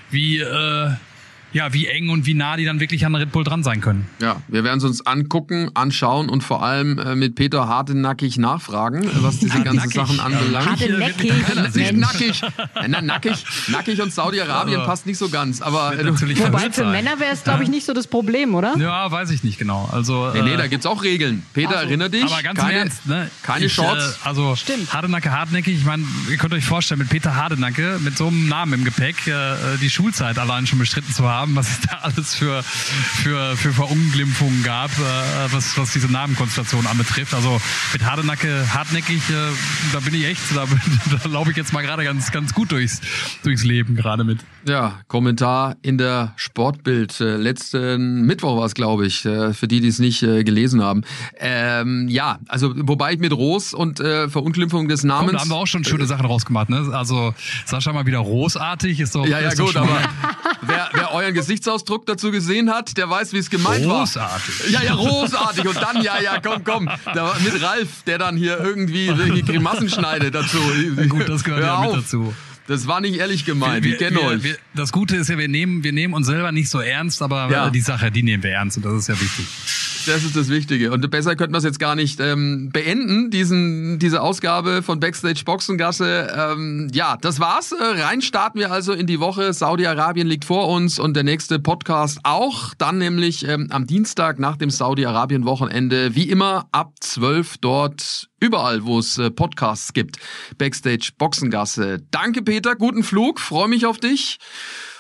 wie 0.10 0.40
äh, 0.40 0.92
ja, 1.54 1.74
wie 1.74 1.88
eng 1.88 2.10
und 2.10 2.26
wie 2.26 2.34
nah 2.34 2.58
die 2.58 2.66
dann 2.66 2.80
wirklich 2.80 3.06
an 3.06 3.16
Red 3.16 3.32
Bull 3.32 3.44
dran 3.44 3.64
sein 3.64 3.82
können. 3.82 4.08
Ja, 4.22 4.42
wir 4.48 4.64
werden 4.64 4.78
es 4.78 4.84
uns 4.84 5.06
angucken, 5.06 5.72
anschauen 5.74 6.30
und 6.30 6.44
vor 6.44 6.64
allem 6.64 6.98
äh, 7.00 7.16
mit 7.16 7.36
Peter 7.36 7.68
hartenackig 7.68 8.38
nachfragen, 8.38 9.10
was 9.22 9.40
diese 9.40 9.62
ganzen. 9.62 9.90
Sachen 9.90 10.20
anbelangt. 10.20 10.70
Hartenackig. 10.70 11.34
Nackig. 11.94 12.42
Na, 12.88 13.02
nackig. 13.02 13.46
Nackig 13.68 14.02
und 14.02 14.14
Saudi-Arabien 14.14 14.84
passt 14.84 15.06
nicht 15.06 15.18
so 15.18 15.30
ganz. 15.30 15.62
Aber 15.62 15.98
äh, 15.98 16.06
Wobei 16.08 16.72
für 16.72 16.86
Männer 16.86 17.20
wäre 17.20 17.32
es, 17.34 17.44
glaube 17.44 17.64
ich, 17.64 17.70
nicht 17.70 17.86
so 17.86 17.94
das 17.94 18.08
Problem, 18.08 18.54
oder? 18.56 18.76
Ja, 18.78 19.10
weiß 19.10 19.32
ich 19.32 19.44
nicht 19.44 19.58
genau. 19.58 19.90
Also, 19.92 20.32
nee, 20.34 20.42
nee, 20.42 20.54
äh, 20.54 20.58
da 20.58 20.68
gibt's 20.68 20.86
auch 20.86 21.04
Regeln. 21.04 21.44
Peter, 21.54 21.70
also, 21.70 21.86
erinnere 21.86 22.10
dich. 22.10 22.26
Aber 22.26 22.44
ganz 22.44 22.60
keine, 22.60 22.74
ernst, 22.74 23.06
ne? 23.08 23.30
Keine 23.44 23.66
ich, 23.66 23.74
Shorts. 23.74 24.20
Äh, 24.24 24.28
also 24.28 24.56
Stimmt. 24.56 24.94
Hardenacke, 24.94 25.32
hartnäckig. 25.32 25.78
Ich 25.78 25.86
meine, 25.86 26.04
ihr 26.30 26.38
könnt 26.38 26.54
euch 26.54 26.66
vorstellen, 26.66 27.00
mit 27.00 27.10
Peter 27.10 27.36
Hardenacke, 27.36 28.00
mit 28.04 28.18
so 28.18 28.28
einem 28.28 28.48
Namen 28.48 28.74
im 28.74 28.84
Gepäck, 28.84 29.28
äh, 29.28 29.78
die 29.82 29.90
Schulzeit 29.90 30.38
allein 30.38 30.68
schon 30.68 30.80
bestritten 30.80 31.14
zu 31.14 31.28
haben, 31.30 31.37
was 31.46 31.70
ist 31.70 31.88
da 31.90 31.98
alles 32.02 32.18
es 32.28 32.36
für, 32.36 32.64
für, 32.64 33.56
für 33.56 33.74
Verunglimpfungen 33.74 34.64
gab, 34.64 34.92
äh, 34.92 35.52
was, 35.52 35.78
was 35.78 35.94
diese 35.94 36.12
Namenkonstellation 36.12 36.86
anbetrifft. 36.88 37.34
Also 37.34 37.62
mit 37.94 38.04
Hardenacke, 38.04 38.74
hartnäckig, 38.74 39.30
äh, 39.30 39.34
da 39.94 40.00
bin 40.00 40.14
ich 40.14 40.26
echt, 40.26 40.42
da, 40.56 40.66
da 41.24 41.30
laufe 41.30 41.52
ich 41.52 41.58
jetzt 41.58 41.74
mal 41.74 41.82
gerade 41.82 42.04
ganz, 42.04 42.32
ganz 42.32 42.54
gut 42.54 42.72
durchs, 42.72 43.02
durchs 43.44 43.64
Leben 43.64 43.96
gerade 43.96 44.24
mit. 44.24 44.40
Ja, 44.68 45.00
Kommentar 45.08 45.78
in 45.82 45.98
der 45.98 46.34
Sportbild. 46.36 47.20
Äh, 47.22 47.38
letzten 47.38 48.24
Mittwoch 48.24 48.58
war 48.58 48.66
es, 48.66 48.74
glaube 48.74 49.06
ich, 49.06 49.26
äh, 49.26 49.54
für 49.54 49.68
die, 49.68 49.80
die 49.80 49.88
es 49.88 50.00
nicht 50.00 50.24
äh, 50.24 50.44
gelesen 50.44 50.84
haben. 50.84 51.04
Ähm, 51.40 52.08
ja, 52.10 52.40
also 52.48 52.74
wobei 52.76 53.14
ich 53.14 53.20
mit 53.20 53.32
Ros 53.32 53.74
und 53.74 54.00
äh, 54.00 54.30
Verunglimpfung 54.30 54.88
des 54.88 55.04
Namens. 55.04 55.28
Komm, 55.28 55.36
da 55.36 55.42
haben 55.42 55.50
wir 55.50 55.56
auch 55.56 55.68
schon 55.68 55.84
schöne 55.84 56.06
Sachen 56.06 56.26
rausgemacht, 56.26 56.70
ne? 56.70 56.90
Also 56.92 57.34
Sascha 57.66 57.94
mal 57.94 58.06
wieder 58.06 58.22
großartig, 58.22 59.00
ist 59.00 59.16
doch. 59.16 59.26
Ja, 59.26 59.40
ja, 59.40 59.54
gut, 59.54 59.76
aber 59.76 60.02
wer, 60.68 60.90
wer 60.94 61.12
euren 61.14 61.34
Gesichtsausdruck 61.34 62.06
dazu 62.06 62.32
gesehen 62.32 62.70
hat, 62.70 62.98
der 62.98 63.10
weiß, 63.10 63.34
wie 63.34 63.38
es 63.38 63.50
gemeint 63.50 63.86
großartig. 63.86 64.66
war. 64.66 64.70
Ja, 64.70 64.84
ja, 64.84 64.96
großartig. 64.96 65.68
Und 65.68 65.78
dann, 65.78 66.02
ja, 66.02 66.22
ja, 66.22 66.40
komm, 66.42 66.64
komm. 66.64 66.90
Da, 67.14 67.36
mit 67.44 67.62
Ralf, 67.62 68.04
der 68.06 68.18
dann 68.18 68.38
hier 68.38 68.60
irgendwie 68.60 69.18
welche 69.18 69.44
Grimassen 69.44 69.90
schneidet 69.90 70.36
dazu. 70.36 70.60
Ja, 70.96 71.06
gut, 71.06 71.28
das 71.28 71.44
gehört 71.44 71.64
ja 71.64 71.82
mit 71.82 71.96
dazu. 71.96 72.34
Das 72.68 72.86
war 72.86 73.00
nicht 73.00 73.16
ehrlich 73.16 73.46
gemeint. 73.46 73.86
Wir, 73.86 73.94
ich 73.94 73.98
kenne 73.98 74.20
euch. 74.22 74.44
Wir, 74.44 74.58
das 74.76 74.92
Gute 74.92 75.16
ist 75.16 75.30
ja, 75.30 75.38
wir 75.38 75.48
nehmen, 75.48 75.84
wir 75.84 75.94
nehmen 75.94 76.14
uns 76.14 76.28
selber 76.28 76.52
nicht 76.52 76.70
so 76.70 76.80
ernst, 76.80 77.22
aber 77.22 77.50
ja. 77.50 77.70
die 77.70 77.80
Sache, 77.80 78.12
die 78.12 78.24
nehmen 78.24 78.44
wir 78.44 78.52
ernst 78.52 78.78
und 78.78 78.86
das 78.86 78.94
ist 78.94 79.08
ja 79.08 79.20
wichtig. 79.20 79.46
Das 80.08 80.24
ist 80.24 80.38
das 80.38 80.48
Wichtige. 80.48 80.94
Und 80.94 81.10
besser 81.12 81.36
könnten 81.36 81.54
wir 81.54 81.58
es 81.58 81.66
jetzt 81.66 81.80
gar 81.80 81.94
nicht 81.94 82.22
ähm, 82.22 82.70
beenden, 82.72 83.30
diesen, 83.30 84.00
diese 84.00 84.22
Ausgabe 84.22 84.82
von 84.82 85.02
Backstage 85.02 85.42
Boxengasse. 85.44 86.34
Ähm, 86.34 86.90
ja, 86.94 87.18
das 87.20 87.42
war's. 87.42 87.74
Äh, 87.74 88.02
rein 88.02 88.22
starten 88.22 88.58
wir 88.58 88.72
also 88.72 88.94
in 88.94 89.06
die 89.06 89.20
Woche. 89.20 89.52
Saudi-Arabien 89.52 90.26
liegt 90.26 90.46
vor 90.46 90.70
uns 90.70 90.98
und 90.98 91.14
der 91.14 91.24
nächste 91.24 91.60
Podcast 91.60 92.20
auch. 92.24 92.74
Dann 92.78 93.00
nämlich 93.00 93.46
ähm, 93.46 93.68
am 93.70 93.86
Dienstag 93.86 94.40
nach 94.40 94.56
dem 94.56 94.70
Saudi-Arabien-Wochenende. 94.70 96.16
Wie 96.16 96.30
immer 96.30 96.70
ab 96.72 96.94
12 97.02 97.58
dort 97.58 98.30
überall, 98.40 98.86
wo 98.86 99.00
es 99.00 99.18
äh, 99.18 99.30
Podcasts 99.30 99.92
gibt. 99.92 100.20
Backstage 100.58 101.10
Boxengasse. 101.18 102.00
Danke, 102.12 102.44
Peter. 102.44 102.76
Guten 102.76 103.04
Flug. 103.04 103.42
Freue 103.42 103.68
mich 103.68 103.86
auf 103.86 103.98
dich. 103.98 104.40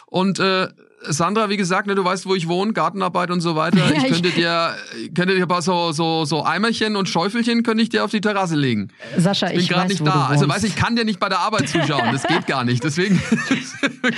Und 0.05 0.39
äh, 0.39 0.67
Sandra, 1.01 1.49
wie 1.49 1.57
gesagt, 1.57 1.87
ne, 1.87 1.93
du 1.93 2.03
weißt, 2.03 2.25
wo 2.25 2.33
ich 2.33 2.47
wohne, 2.47 2.73
Gartenarbeit 2.73 3.29
und 3.29 3.41
so 3.41 3.55
weiter. 3.55 3.77
Ja, 3.87 3.91
ich 3.91 4.11
könnte 4.11 4.29
dir, 4.35 4.75
könnte 5.15 5.35
dir 5.35 5.43
ein 5.43 5.47
paar 5.47 5.61
so, 5.61 5.91
so, 5.91 6.25
so 6.25 6.43
Eimerchen 6.43 6.95
und 6.95 7.07
Schäufelchen 7.07 7.63
könnte 7.63 7.83
ich 7.83 7.89
dir 7.89 8.03
auf 8.03 8.11
die 8.11 8.21
Terrasse 8.21 8.55
legen. 8.55 8.89
Sascha, 9.17 9.49
ich 9.49 9.67
bin 9.67 9.67
gerade 9.67 9.87
nicht 9.89 10.05
da. 10.05 10.27
Also 10.27 10.47
weiß 10.49 10.63
ich 10.63 10.75
kann 10.75 10.95
dir 10.95 11.05
nicht 11.05 11.19
bei 11.19 11.29
der 11.29 11.39
Arbeit 11.39 11.69
zuschauen. 11.69 12.11
Das 12.11 12.23
geht 12.23 12.47
gar 12.47 12.63
nicht. 12.63 12.83
Deswegen 12.83 13.21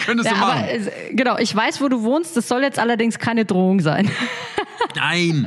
könntest 0.05 0.29
ja, 0.29 0.33
du 0.33 0.39
machen. 0.39 0.63
Aber, 0.63 0.91
genau, 1.11 1.37
ich 1.37 1.53
weiß, 1.53 1.81
wo 1.81 1.89
du 1.89 2.03
wohnst. 2.03 2.37
Das 2.37 2.47
soll 2.47 2.61
jetzt 2.61 2.79
allerdings 2.79 3.19
keine 3.19 3.45
Drohung 3.45 3.81
sein. 3.81 4.09
Nein, 4.95 5.45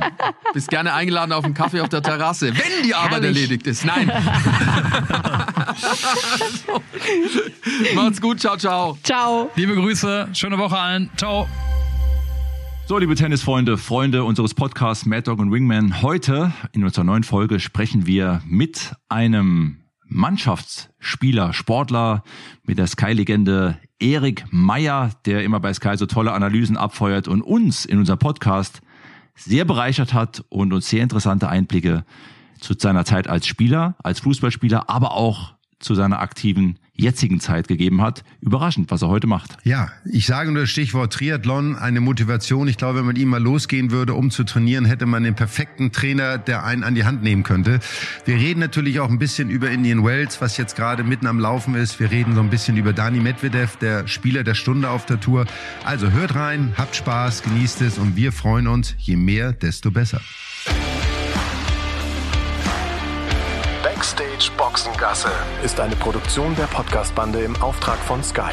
bist 0.53 0.69
gerne 0.69 0.93
eingeladen 0.93 1.31
auf 1.33 1.43
einen 1.43 1.53
Kaffee 1.53 1.81
auf 1.81 1.89
der 1.89 2.01
Terrasse, 2.01 2.53
wenn 2.53 2.83
die 2.85 2.93
Arbeit 2.93 3.23
Herrlich. 3.23 3.41
erledigt 3.41 3.67
ist. 3.67 3.83
Nein. 3.85 4.11
Macht's 7.95 8.21
gut, 8.21 8.39
ciao, 8.39 8.57
ciao. 8.57 8.97
Ciao. 9.03 9.49
Liebe 9.55 9.75
Grüße, 9.75 10.29
schöne 10.33 10.57
Woche 10.57 10.77
allen. 10.77 11.09
Ciao. 11.17 11.47
So, 12.85 12.97
liebe 12.97 13.15
Tennisfreunde, 13.15 13.77
Freunde 13.77 14.25
unseres 14.25 14.53
Podcasts 14.53 15.05
Mad 15.05 15.23
Dog 15.23 15.39
und 15.39 15.51
Wingman. 15.51 16.01
Heute 16.01 16.51
in 16.73 16.83
unserer 16.83 17.05
neuen 17.05 17.23
Folge 17.23 17.61
sprechen 17.61 18.05
wir 18.05 18.41
mit 18.45 18.93
einem 19.07 19.77
Mannschaftsspieler, 20.05 21.53
Sportler, 21.53 22.23
mit 22.63 22.77
der 22.77 22.87
Sky-Legende 22.87 23.77
Erik 23.99 24.45
Meyer, 24.51 25.11
der 25.25 25.43
immer 25.43 25.61
bei 25.61 25.73
Sky 25.73 25.95
so 25.95 26.05
tolle 26.05 26.33
Analysen 26.33 26.75
abfeuert 26.75 27.27
und 27.27 27.41
uns 27.41 27.85
in 27.85 27.99
unserem 27.99 28.19
Podcast 28.19 28.81
sehr 29.35 29.65
bereichert 29.65 30.13
hat 30.13 30.43
und 30.49 30.73
uns 30.73 30.89
sehr 30.89 31.03
interessante 31.03 31.49
Einblicke 31.49 32.05
zu 32.59 32.73
seiner 32.77 33.05
Zeit 33.05 33.27
als 33.27 33.47
Spieler, 33.47 33.95
als 34.03 34.19
Fußballspieler, 34.21 34.89
aber 34.89 35.13
auch 35.13 35.53
zu 35.79 35.95
seiner 35.95 36.19
aktiven 36.19 36.79
jetzigen 36.95 37.39
Zeit 37.39 37.67
gegeben 37.67 38.01
hat. 38.01 38.23
Überraschend, 38.39 38.91
was 38.91 39.01
er 39.01 39.09
heute 39.09 39.27
macht. 39.27 39.57
Ja, 39.63 39.91
ich 40.05 40.25
sage 40.25 40.51
nur 40.51 40.61
das 40.61 40.69
Stichwort 40.69 41.11
Triathlon, 41.11 41.75
eine 41.75 42.01
Motivation. 42.01 42.67
Ich 42.67 42.77
glaube, 42.77 42.99
wenn 42.99 43.05
man 43.05 43.15
ihm 43.15 43.29
mal 43.29 43.41
losgehen 43.41 43.91
würde, 43.91 44.13
um 44.13 44.29
zu 44.29 44.43
trainieren, 44.43 44.85
hätte 44.85 45.05
man 45.05 45.23
den 45.23 45.35
perfekten 45.35 45.91
Trainer, 45.91 46.37
der 46.37 46.63
einen 46.63 46.83
an 46.83 46.95
die 46.95 47.03
Hand 47.03 47.23
nehmen 47.23 47.43
könnte. 47.43 47.79
Wir 48.25 48.35
reden 48.35 48.59
natürlich 48.59 48.99
auch 48.99 49.09
ein 49.09 49.19
bisschen 49.19 49.49
über 49.49 49.71
Indian 49.71 50.05
Wells, 50.05 50.39
was 50.39 50.57
jetzt 50.57 50.75
gerade 50.75 51.03
mitten 51.03 51.27
am 51.27 51.39
Laufen 51.39 51.75
ist. 51.75 51.99
Wir 51.99 52.11
reden 52.11 52.35
so 52.35 52.41
ein 52.41 52.49
bisschen 52.49 52.77
über 52.77 52.93
Dani 52.93 53.19
Medvedev, 53.19 53.75
der 53.77 54.07
Spieler 54.07 54.43
der 54.43 54.55
Stunde 54.55 54.89
auf 54.89 55.05
der 55.05 55.19
Tour. 55.19 55.45
Also 55.83 56.11
hört 56.11 56.35
rein, 56.35 56.73
habt 56.77 56.95
Spaß, 56.95 57.41
genießt 57.43 57.81
es 57.81 57.97
und 57.97 58.15
wir 58.15 58.31
freuen 58.31 58.67
uns. 58.67 58.95
Je 58.99 59.15
mehr, 59.15 59.51
desto 59.51 59.89
besser. 59.89 60.21
Backstage 64.03 64.51
Boxengasse 64.57 65.31
ist 65.63 65.79
eine 65.79 65.95
Produktion 65.95 66.53
der 66.57 66.65
Podcastbande 66.65 67.39
im 67.39 67.55
Auftrag 67.61 67.97
von 67.99 68.21
Sky. 68.21 68.51